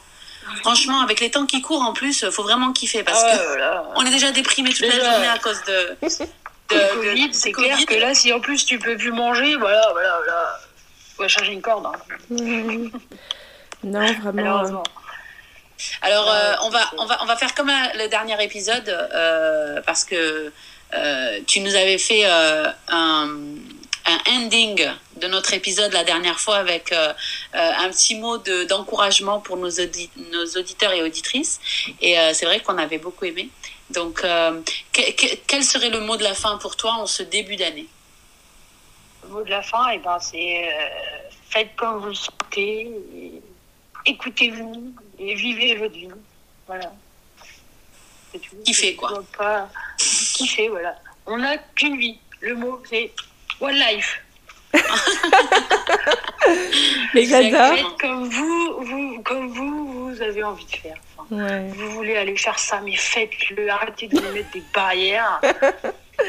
Franchement, 0.62 1.00
avec 1.02 1.20
les 1.20 1.30
temps 1.30 1.46
qui 1.46 1.62
courent 1.62 1.82
en 1.82 1.92
plus, 1.92 2.28
faut 2.30 2.42
vraiment 2.42 2.72
kiffer 2.72 3.04
parce 3.04 3.22
ah 3.24 3.36
que 3.36 4.00
on 4.00 4.04
est 4.04 4.10
déjà 4.10 4.32
déprimé 4.32 4.70
toute 4.70 4.86
la 4.86 4.98
journée 4.98 5.28
à 5.28 5.38
cause 5.38 5.62
de. 5.68 6.08
c'est 7.32 7.52
clair 7.52 7.78
que 7.86 7.94
là, 7.94 8.14
si 8.14 8.32
en 8.32 8.40
plus 8.40 8.64
tu 8.64 8.78
peux 8.78 8.96
plus 8.96 9.12
manger, 9.12 9.56
voilà, 9.56 9.88
voilà, 9.92 10.18
voilà. 10.18 10.60
On 11.18 11.22
va 11.22 11.28
changer 11.28 11.52
une 11.52 11.62
corde. 11.62 11.86
Hein. 11.86 11.92
non, 13.84 14.12
vraiment. 14.22 14.82
Alors, 16.00 16.30
euh, 16.30 16.54
on, 16.62 16.70
va, 16.70 16.80
on, 16.98 17.06
va, 17.06 17.18
on 17.22 17.26
va 17.26 17.36
faire 17.36 17.54
comme 17.54 17.70
le 17.94 18.08
dernier 18.08 18.42
épisode 18.42 18.88
euh, 18.88 19.80
parce 19.84 20.04
que 20.04 20.52
euh, 20.94 21.40
tu 21.46 21.60
nous 21.60 21.74
avais 21.74 21.98
fait 21.98 22.24
un 22.88 23.28
un 24.04 24.18
ending 24.36 24.88
de 25.16 25.26
notre 25.28 25.54
épisode 25.54 25.92
la 25.92 26.04
dernière 26.04 26.40
fois 26.40 26.56
avec 26.56 26.92
euh, 26.92 27.12
euh, 27.54 27.72
un 27.78 27.88
petit 27.90 28.16
mot 28.16 28.38
d'encouragement 28.38 29.40
pour 29.40 29.56
nos, 29.56 29.70
nos, 29.70 30.46
auditeurs 30.56 30.92
et 30.92 31.02
auditrices. 31.02 31.60
Et 32.00 32.18
euh, 32.18 32.32
c'est 32.34 32.46
vrai 32.46 32.60
qu'on 32.60 32.78
avait 32.78 32.98
beaucoup 32.98 33.24
aimé. 33.24 33.48
Donc, 33.92 34.24
quel 34.92 35.64
serait 35.64 35.90
le 35.90 36.00
mot 36.00 36.16
de 36.16 36.22
la 36.22 36.34
fin 36.34 36.58
pour 36.58 36.76
toi 36.76 36.92
en 36.94 37.06
ce 37.06 37.22
début 37.22 37.56
d'année? 37.56 37.86
Le 39.24 39.28
mot 39.28 39.42
de 39.42 39.50
la 39.50 39.62
fin, 39.62 39.90
et 39.90 39.96
eh 39.96 39.98
ben, 39.98 40.18
c'est 40.18 40.68
faites 41.50 41.76
comme 41.76 42.00
vous 42.00 42.08
le 42.08 42.14
sentez, 42.14 42.90
écoutez-vous 44.06 44.94
et 45.18 45.34
vivez 45.34 45.76
votre 45.76 45.94
vie. 45.94 46.08
Voilà. 46.66 46.92
Kiffer, 48.64 48.96
quoi? 48.96 49.22
Pas... 49.36 49.68
Kiffer, 49.98 50.68
voilà. 50.68 50.96
On 51.26 51.36
n'a 51.36 51.58
qu'une 51.58 51.98
vie. 51.98 52.18
Le 52.40 52.54
mot, 52.54 52.82
c'est 52.88 53.12
One 53.60 53.74
Life. 53.74 54.22
Mais 57.14 57.26
Comme 58.00 58.28
vous, 58.28 58.76
vous, 58.80 59.22
comme 59.22 59.48
vous, 59.48 60.08
vous 60.10 60.22
avez 60.22 60.42
envie 60.42 60.64
de 60.64 60.70
faire. 60.70 60.96
Vous 61.30 61.90
voulez 61.90 62.16
aller 62.16 62.36
faire 62.36 62.58
ça, 62.58 62.80
mais 62.80 62.96
faites-le. 62.96 63.70
Arrêtez 63.70 64.08
de 64.08 64.18
vous 64.18 64.32
mettre 64.34 64.50
des 64.52 64.62
barrières. 64.74 65.40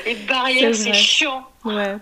Les 0.06 0.16
barrières, 0.16 0.76
c'est 0.76 0.94
chiant. 0.94 1.48
Ouais. 1.66 1.96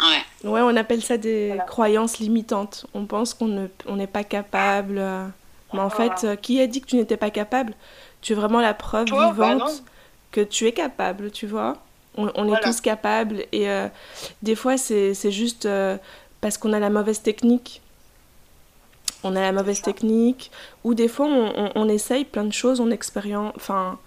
Ouais. 0.00 0.22
ouais, 0.44 0.60
on 0.60 0.76
appelle 0.76 1.02
ça 1.02 1.16
des 1.16 1.56
croyances 1.66 2.18
limitantes. 2.18 2.86
On 2.94 3.06
pense 3.06 3.34
qu'on 3.34 3.48
n'est 3.48 3.70
on 3.86 4.06
pas 4.06 4.24
capable. 4.24 5.02
Mais 5.72 5.80
en 5.80 5.90
fait, 5.90 6.24
euh, 6.24 6.36
qui 6.36 6.60
a 6.60 6.66
dit 6.66 6.80
que 6.80 6.86
tu 6.86 6.96
n'étais 6.96 7.16
pas 7.16 7.30
capable? 7.30 7.74
Tu 8.22 8.32
es 8.32 8.36
vraiment 8.36 8.60
la 8.60 8.74
preuve 8.74 9.06
bah 9.10 9.30
vivante 9.30 9.82
que 10.32 10.40
tu 10.40 10.66
es 10.66 10.72
capable, 10.72 11.30
tu 11.30 11.46
vois? 11.46 11.76
On, 12.16 12.54
est 12.54 12.60
tous 12.60 12.80
capables 12.80 13.44
et 13.52 13.68
euh, 13.68 13.88
des 14.42 14.54
fois 14.54 14.76
c'est 14.76 15.30
juste 15.30 15.66
euh, 15.66 15.96
parce 16.40 16.58
qu'on 16.58 16.72
a 16.72 16.80
la 16.80 16.90
mauvaise 16.90 17.22
technique. 17.22 17.82
On 19.24 19.34
a 19.34 19.40
la 19.40 19.52
mauvaise 19.52 19.82
technique 19.82 20.50
ou 20.84 20.94
des 20.94 21.08
fois 21.08 21.26
on, 21.26 21.88
essaye 21.88 22.24
plein 22.24 22.44
de 22.44 22.52
choses, 22.52 22.80
on, 22.80 22.90
enfin, 23.56 23.98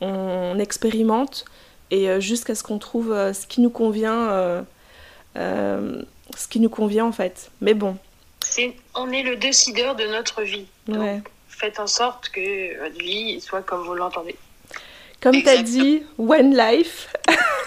on 0.00 0.58
expérimente 0.58 1.44
et 1.90 2.10
euh, 2.10 2.20
jusqu'à 2.20 2.54
ce 2.54 2.62
qu'on 2.62 2.78
trouve 2.78 3.08
ce 3.32 3.46
qui 3.46 3.60
nous 3.60 3.70
convient, 3.70 4.64
ce 5.34 6.48
qui 6.50 6.60
nous 6.60 6.70
convient 6.70 7.06
en 7.06 7.12
fait. 7.12 7.50
Mais 7.60 7.74
bon, 7.74 7.96
on 8.94 9.10
est 9.10 9.22
le 9.22 9.36
décideur 9.36 9.94
de 9.94 10.04
notre 10.06 10.42
vie. 10.42 10.66
Donc, 10.86 11.02
Ouais. 11.02 11.22
faites 11.48 11.80
en 11.80 11.86
sorte 11.86 12.28
que 12.30 12.78
votre 12.82 12.98
vie 12.98 13.40
soit 13.40 13.62
comme 13.62 13.84
vous 13.84 13.94
l'entendez. 13.94 14.36
Comme 15.20 15.42
tu 15.42 15.48
as 15.48 15.62
dit, 15.62 16.02
One 16.18 16.56
Life. 16.56 17.12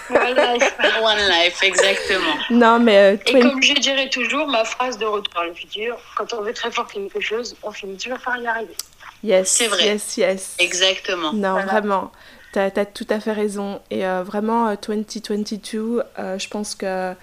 Voilà. 0.08 0.54
One 1.02 1.28
life, 1.28 1.62
exactement. 1.62 2.34
Non, 2.50 2.78
mais 2.78 2.96
euh, 3.14 3.16
Et 3.26 3.32
20 3.40 3.50
comme 3.50 3.62
je 3.62 3.74
dirais 3.74 4.08
toujours, 4.08 4.46
ma 4.48 4.64
phrase 4.64 4.98
de 4.98 5.04
retour 5.06 5.40
à 5.40 5.46
le 5.46 5.54
futur, 5.54 5.96
quand 6.16 6.32
on 6.34 6.42
veut 6.42 6.52
très 6.52 6.70
fort 6.70 6.86
quelque 6.86 7.20
chose, 7.20 7.56
on 7.62 7.70
finit 7.70 7.96
toujours 7.96 8.18
par 8.18 8.36
y 8.38 8.46
arriver. 8.46 8.74
yes, 9.22 9.48
C'est 9.50 9.68
vrai. 9.68 9.84
yes, 9.84 10.16
yes. 10.16 10.54
Exactement. 10.58 11.32
Non, 11.32 11.52
Voilà. 11.52 11.66
vraiment, 11.66 12.12
tu 12.52 12.58
as, 12.58 12.70
tout 12.70 13.06
à 13.10 13.20
fait 13.20 13.32
raison. 13.32 13.80
Et 13.90 14.06
euh, 14.06 14.22
vraiment, 14.22 14.68
euh, 14.68 14.74
2022, 14.86 16.02
euh, 16.18 16.38
je 16.38 16.48
pense 16.48 16.74
que 16.74 17.14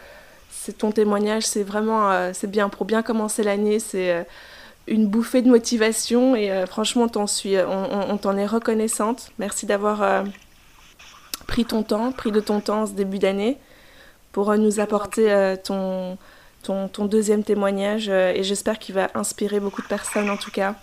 c'est 0.52 0.78
ton 0.80 0.92
témoignage, 0.92 1.44
c'est 1.44 1.64
vraiment 1.64 2.32
c'est 2.34 2.50
bien 2.50 2.70
pour 2.70 2.86
bien 2.86 3.02
commencer 3.02 3.44
l'année. 3.44 3.80
C'est 3.80 4.26
une 4.90 5.08
bouffée 5.08 5.42
de 5.42 5.50
motivation 5.50 6.36
et 6.36 6.52
euh, 6.52 6.66
franchement, 6.66 7.08
t'en 7.08 7.28
suis, 7.28 7.56
on, 7.58 8.18
t'en 8.18 8.36
est 8.36 8.46
reconnaissante. 8.46 9.32
Merci 9.38 9.66
d'avoir 9.66 10.02
euh, 10.02 10.24
pris 11.48 11.64
ton 11.64 11.84
temps, 11.84 12.12
pris 12.12 12.32
de 12.32 12.40
ton 12.40 12.60
temps 12.60 12.88
ce 12.88 12.92
début 12.94 13.20
d'année 13.20 13.58
pour 14.32 14.50
euh, 14.50 14.58
nous 14.58 14.80
apporter 14.80 15.32
euh, 15.32 15.56
ton, 15.56 16.18
ton, 16.64 16.88
ton 16.88 17.06
deuxième 17.06 17.44
témoignage 17.44 18.10
euh, 18.10 18.34
et 18.34 18.44
j'espère 18.44 18.80
qu'il 18.80 18.96
va 18.96 19.10
inspirer 19.14 19.60
beaucoup 19.60 19.82
de 19.82 19.88
personnes 19.88 20.30
en 20.30 20.38
tout 20.38 20.52
cas. 20.52 20.76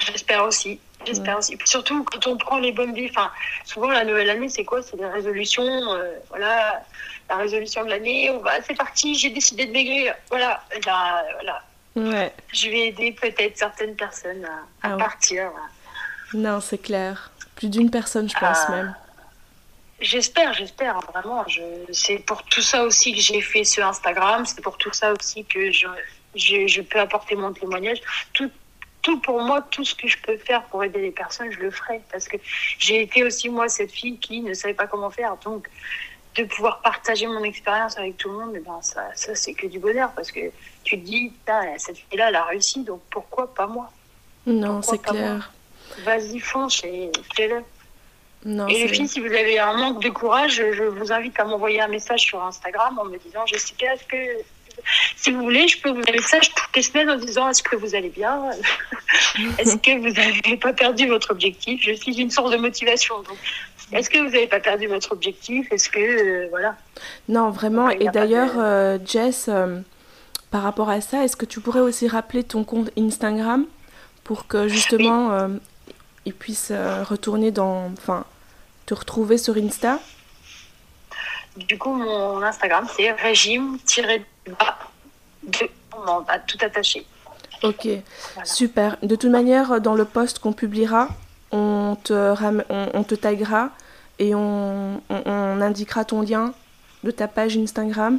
J'espère 0.00 0.44
aussi. 0.44 0.80
J'espère 1.06 1.38
aussi. 1.38 1.56
Puis 1.56 1.68
surtout, 1.68 2.02
quand 2.04 2.26
on 2.26 2.36
prend 2.38 2.58
les 2.58 2.72
bonnes 2.72 2.94
vies, 2.94 3.08
enfin, 3.10 3.30
souvent 3.64 3.90
la 3.90 4.04
nouvelle 4.04 4.30
année, 4.30 4.48
c'est 4.48 4.64
quoi? 4.64 4.82
C'est 4.82 4.96
des 4.96 5.04
résolutions. 5.04 5.62
euh, 5.62 6.14
voilà, 6.30 6.82
la 7.28 7.36
résolution 7.36 7.84
de 7.84 7.90
l'année, 7.90 8.30
on 8.30 8.38
va, 8.38 8.62
c'est 8.62 8.74
parti, 8.74 9.14
j'ai 9.14 9.30
décidé 9.30 9.66
de 9.66 9.72
maigrir. 9.72 10.14
Voilà, 10.30 10.64
là, 10.86 11.24
voilà. 11.34 11.62
Ouais, 11.96 12.32
Je 12.52 12.68
vais 12.70 12.88
aider 12.88 13.12
peut-être 13.12 13.56
certaines 13.56 13.94
personnes 13.96 14.44
à, 14.44 14.48
à 14.48 14.60
Ah 14.82 14.90
ouais. 14.92 14.98
partir. 14.98 15.50
non, 16.32 16.60
c'est 16.60 16.78
clair. 16.78 17.30
Plus 17.54 17.68
d'une 17.68 17.90
personne, 17.90 18.28
je 18.28 18.34
pense 18.38 18.58
Ah. 18.68 18.72
même. 18.72 18.94
J'espère, 20.00 20.52
j'espère, 20.54 20.96
hein, 20.96 21.04
vraiment. 21.12 21.46
Je, 21.46 21.60
c'est 21.92 22.18
pour 22.18 22.42
tout 22.42 22.60
ça 22.62 22.82
aussi 22.82 23.14
que 23.14 23.20
j'ai 23.20 23.40
fait 23.40 23.62
ce 23.64 23.80
Instagram. 23.80 24.44
C'est 24.44 24.60
pour 24.60 24.76
tout 24.76 24.92
ça 24.92 25.12
aussi 25.12 25.44
que 25.44 25.70
je, 25.70 25.86
je, 26.34 26.66
je 26.66 26.82
peux 26.82 26.98
apporter 26.98 27.36
mon 27.36 27.52
témoignage. 27.52 27.98
Tout, 28.32 28.50
tout 29.02 29.20
pour 29.20 29.40
moi, 29.40 29.62
tout 29.70 29.84
ce 29.84 29.94
que 29.94 30.08
je 30.08 30.18
peux 30.18 30.36
faire 30.36 30.64
pour 30.64 30.82
aider 30.82 31.00
les 31.00 31.12
personnes, 31.12 31.50
je 31.52 31.60
le 31.60 31.70
ferai. 31.70 32.00
Parce 32.10 32.26
que 32.26 32.36
j'ai 32.78 33.02
été 33.02 33.22
aussi, 33.22 33.48
moi, 33.48 33.68
cette 33.68 33.92
fille 33.92 34.18
qui 34.18 34.40
ne 34.40 34.52
savait 34.52 34.74
pas 34.74 34.88
comment 34.88 35.10
faire. 35.10 35.36
Donc, 35.44 35.68
de 36.34 36.44
pouvoir 36.44 36.80
partager 36.80 37.26
mon 37.26 37.44
expérience 37.44 37.96
avec 37.96 38.16
tout 38.16 38.28
le 38.30 38.38
monde, 38.38 38.52
eh 38.56 38.60
ben, 38.60 38.80
ça, 38.82 39.08
ça 39.14 39.34
c'est 39.34 39.54
que 39.54 39.66
du 39.66 39.78
bonheur. 39.78 40.10
Parce 40.14 40.32
que 40.32 40.50
tu 40.82 40.98
te 40.98 41.04
dis, 41.04 41.32
cette 41.78 41.96
fille-là, 41.96 42.28
elle 42.28 42.36
a 42.36 42.44
réussi, 42.44 42.82
donc 42.82 43.00
pourquoi 43.10 43.52
pas 43.54 43.66
moi? 43.66 43.90
Non, 44.46 44.82
c'est 44.82 45.00
clair. 45.00 45.52
Vas-y, 46.04 46.40
fonce 46.40 46.82
et 46.84 47.10
fais-le. 47.36 47.62
Non, 48.44 48.68
Et 48.68 48.86
les 48.86 48.88
filles, 48.88 49.08
si 49.08 49.20
vous 49.20 49.32
avez 49.32 49.58
un 49.58 49.72
manque 49.74 50.02
de 50.02 50.10
courage, 50.10 50.56
je 50.56 50.84
vous 50.84 51.12
invite 51.12 51.38
à 51.40 51.44
m'envoyer 51.44 51.80
un 51.80 51.88
message 51.88 52.20
sur 52.20 52.42
Instagram 52.42 52.98
en 52.98 53.06
me 53.06 53.16
disant 53.18 53.46
Jessica, 53.46 53.94
est-ce 53.94 54.04
que 54.04 54.44
si 55.16 55.30
vous 55.30 55.42
voulez, 55.42 55.66
je 55.68 55.80
peux 55.80 55.90
vous 55.90 56.00
envoyer 56.00 56.18
un 56.18 56.20
message 56.20 56.52
toutes 56.54 56.76
les 56.76 56.82
semaines 56.82 57.10
en 57.10 57.16
disant 57.16 57.48
est-ce 57.48 57.62
que 57.62 57.76
vous 57.76 57.94
allez 57.94 58.10
bien? 58.10 58.50
Est-ce 59.58 59.76
que 59.76 59.98
vous 59.98 60.10
n'avez 60.10 60.56
pas 60.56 60.72
perdu 60.72 61.08
votre 61.08 61.32
objectif? 61.32 61.80
Je 61.82 61.92
suis 61.92 62.20
une 62.20 62.30
source 62.30 62.50
de 62.50 62.56
motivation. 62.56 63.16
Donc, 63.22 63.36
est-ce 63.92 64.08
que 64.10 64.18
vous 64.18 64.24
n'avez 64.30 64.46
pas 64.46 64.60
perdu 64.60 64.86
votre 64.86 65.12
objectif? 65.12 65.70
Est-ce 65.72 65.88
que 65.88 65.98
euh, 65.98 66.46
voilà 66.50 66.76
Non, 67.28 67.50
vraiment. 67.50 67.88
Donc, 67.88 68.00
Et 68.00 68.06
de- 68.06 68.10
d'ailleurs, 68.10 68.52
euh, 68.56 68.98
Jess, 69.04 69.46
euh, 69.48 69.80
par 70.50 70.62
rapport 70.62 70.88
à 70.90 71.00
ça, 71.00 71.24
est-ce 71.24 71.36
que 71.36 71.44
tu 71.46 71.60
pourrais 71.60 71.80
aussi 71.80 72.08
rappeler 72.08 72.44
ton 72.44 72.64
compte 72.64 72.90
Instagram 72.98 73.66
pour 74.24 74.46
que 74.46 74.68
justement 74.68 75.32
euh, 75.32 75.48
ils 76.24 76.34
puissent 76.34 76.70
euh, 76.72 77.02
retourner 77.04 77.50
dans. 77.50 77.90
Enfin, 77.98 78.24
te 78.86 78.94
retrouver 78.94 79.38
sur 79.38 79.56
Insta? 79.56 79.98
Du 81.56 81.78
coup, 81.78 81.92
mon 81.94 82.42
Instagram 82.42 82.86
c'est 82.96 83.12
régime-bas 83.12 84.78
de 85.44 85.68
on 85.96 86.24
a 86.28 86.38
tout 86.40 86.58
attaché. 86.60 87.06
Ok, 87.62 87.86
Voilà. 88.34 88.44
super. 88.44 88.96
De 89.02 89.14
toute 89.16 89.30
manière, 89.30 89.80
dans 89.80 89.94
le 89.94 90.04
post 90.04 90.38
qu'on 90.40 90.52
publiera, 90.52 91.08
on 91.94 91.96
te, 91.96 92.12
ram- 92.12 92.64
on, 92.68 92.88
on 92.94 93.02
te 93.04 93.14
taguera 93.14 93.70
et 94.18 94.34
on, 94.34 95.00
on- 95.10 95.22
on 95.26 95.60
indiquera 95.60 96.04
ton 96.04 96.22
lien 96.22 96.52
de 97.04 97.10
ta 97.10 97.28
page 97.28 97.56
Instagram. 97.56 98.18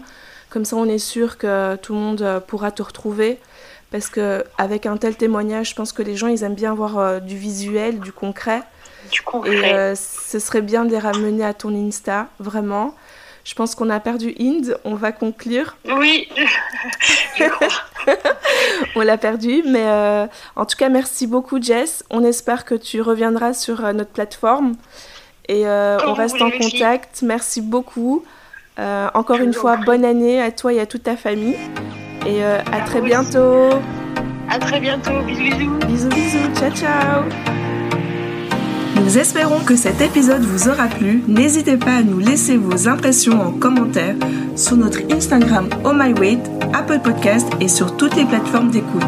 Comme 0.50 0.66
ça, 0.66 0.76
on 0.78 0.86
est 0.86 1.00
sûr 1.00 1.38
que 1.38 1.76
tout 1.78 1.94
le 1.94 2.00
monde 2.00 2.22
euh, 2.22 2.40
pourra 2.40 2.72
te 2.72 2.82
retrouver. 2.84 3.40
Parce 3.92 4.08
que 4.10 4.44
avec 4.58 4.86
un 4.86 4.98
tel 4.98 5.16
témoignage, 5.16 5.70
je 5.72 5.76
pense 5.76 5.92
que 5.94 6.02
les 6.02 6.16
gens, 6.16 6.28
ils 6.28 6.44
aiment 6.44 6.56
bien 6.56 6.74
voir 6.74 6.98
euh, 6.98 7.20
du 7.20 7.38
visuel, 7.38 8.00
du 8.00 8.12
concret. 8.12 8.62
Du 9.12 9.22
concret. 9.22 9.52
Et 9.52 9.66
euh, 9.66 9.96
ce 9.96 10.40
serait 10.40 10.62
bien 10.62 10.86
de 10.86 10.92
les 10.92 11.00
ramener 11.00 11.44
à 11.46 11.54
ton 11.54 11.70
Insta, 11.76 12.28
vraiment. 12.40 12.96
Je 13.46 13.54
pense 13.54 13.76
qu'on 13.76 13.92
a 13.92 14.00
perdu 14.00 14.34
Inde, 14.40 14.78
on 14.84 14.96
va 14.96 15.12
conclure. 15.12 15.78
Oui. 15.88 16.28
On 18.96 19.02
l'a 19.02 19.18
perdu, 19.18 19.62
mais 19.68 19.86
euh, 19.86 20.26
en 20.56 20.66
tout 20.66 20.76
cas, 20.76 20.90
merci 20.90 21.28
beaucoup, 21.28 21.62
Jess. 21.62 22.04
On 22.10 22.24
espère 22.24 22.66
que 22.66 22.74
tu 22.74 23.02
reviendras 23.02 23.54
sur 23.54 23.86
euh, 23.86 23.94
notre 23.94 24.10
plateforme 24.12 24.74
et 25.48 25.68
euh, 25.68 25.98
on 26.08 26.14
reste 26.14 26.42
en 26.42 26.50
filles. 26.50 26.72
contact. 26.72 27.22
Merci 27.22 27.62
beaucoup. 27.62 28.26
Euh, 28.80 29.10
encore 29.14 29.38
une 29.38 29.54
fois, 29.54 29.78
bonne 29.78 30.04
année 30.04 30.42
à 30.42 30.52
toi 30.52 30.74
et 30.74 30.80
à 30.80 30.88
toute 30.88 31.04
ta 31.04 31.16
famille. 31.16 31.56
Et 32.26 32.44
à 32.44 32.82
très 32.88 33.02
bientôt. 33.02 33.70
À 34.50 34.58
très 34.58 34.80
bientôt. 34.80 35.22
Bisous, 35.22 35.44
bisous. 35.44 35.78
Bisous, 35.88 36.10
bisous. 36.10 36.56
Ciao, 36.56 36.72
ciao. 36.72 37.65
Nous 38.96 39.18
espérons 39.18 39.60
que 39.60 39.76
cet 39.76 40.02
épisode 40.02 40.42
vous 40.42 40.70
aura 40.70 40.88
plu. 40.88 41.22
N'hésitez 41.28 41.78
pas 41.78 41.98
à 41.98 42.02
nous 42.04 42.20
laisser 42.20 42.58
vos 42.58 42.88
impressions 42.88 43.40
en 43.42 43.52
commentaire 43.52 44.16
sur 44.56 44.78
notre 44.78 45.00
Instagram 45.12 45.70
Oh 45.84 45.92
My 45.94 46.14
Weight, 46.14 46.40
Apple 46.74 47.00
Podcast 47.04 47.48
et 47.60 47.68
sur 47.68 47.98
toutes 47.98 48.16
les 48.16 48.26
plateformes 48.26 48.72
d'écoute. 48.72 49.04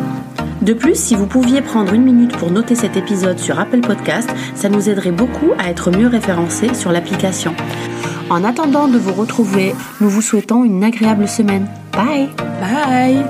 De 0.62 0.74
plus, 0.74 0.96
si 0.96 1.16
vous 1.16 1.28
pouviez 1.28 1.62
prendre 1.62 1.94
une 1.94 2.04
minute 2.04 2.36
pour 2.38 2.52
noter 2.52 2.76
cet 2.76 2.98
épisode 2.98 3.40
sur 3.40 3.60
Apple 3.60 3.82
Podcast, 3.82 4.30
ça 4.56 4.70
nous 4.70 4.90
aiderait 4.90 5.12
beaucoup 5.12 5.52
à 5.58 5.70
être 5.70 5.92
mieux 5.92 6.08
référencés 6.08 6.74
sur 6.74 6.92
l'application. 6.92 7.54
En 8.30 8.44
attendant 8.44 8.88
de 8.88 8.98
vous 8.98 9.14
retrouver, 9.14 9.74
nous 10.02 10.10
vous 10.10 10.22
souhaitons 10.22 10.66
une 10.66 10.84
agréable 10.84 11.28
semaine. 11.28 11.68
Bye 11.94 12.30
Bye 12.60 13.24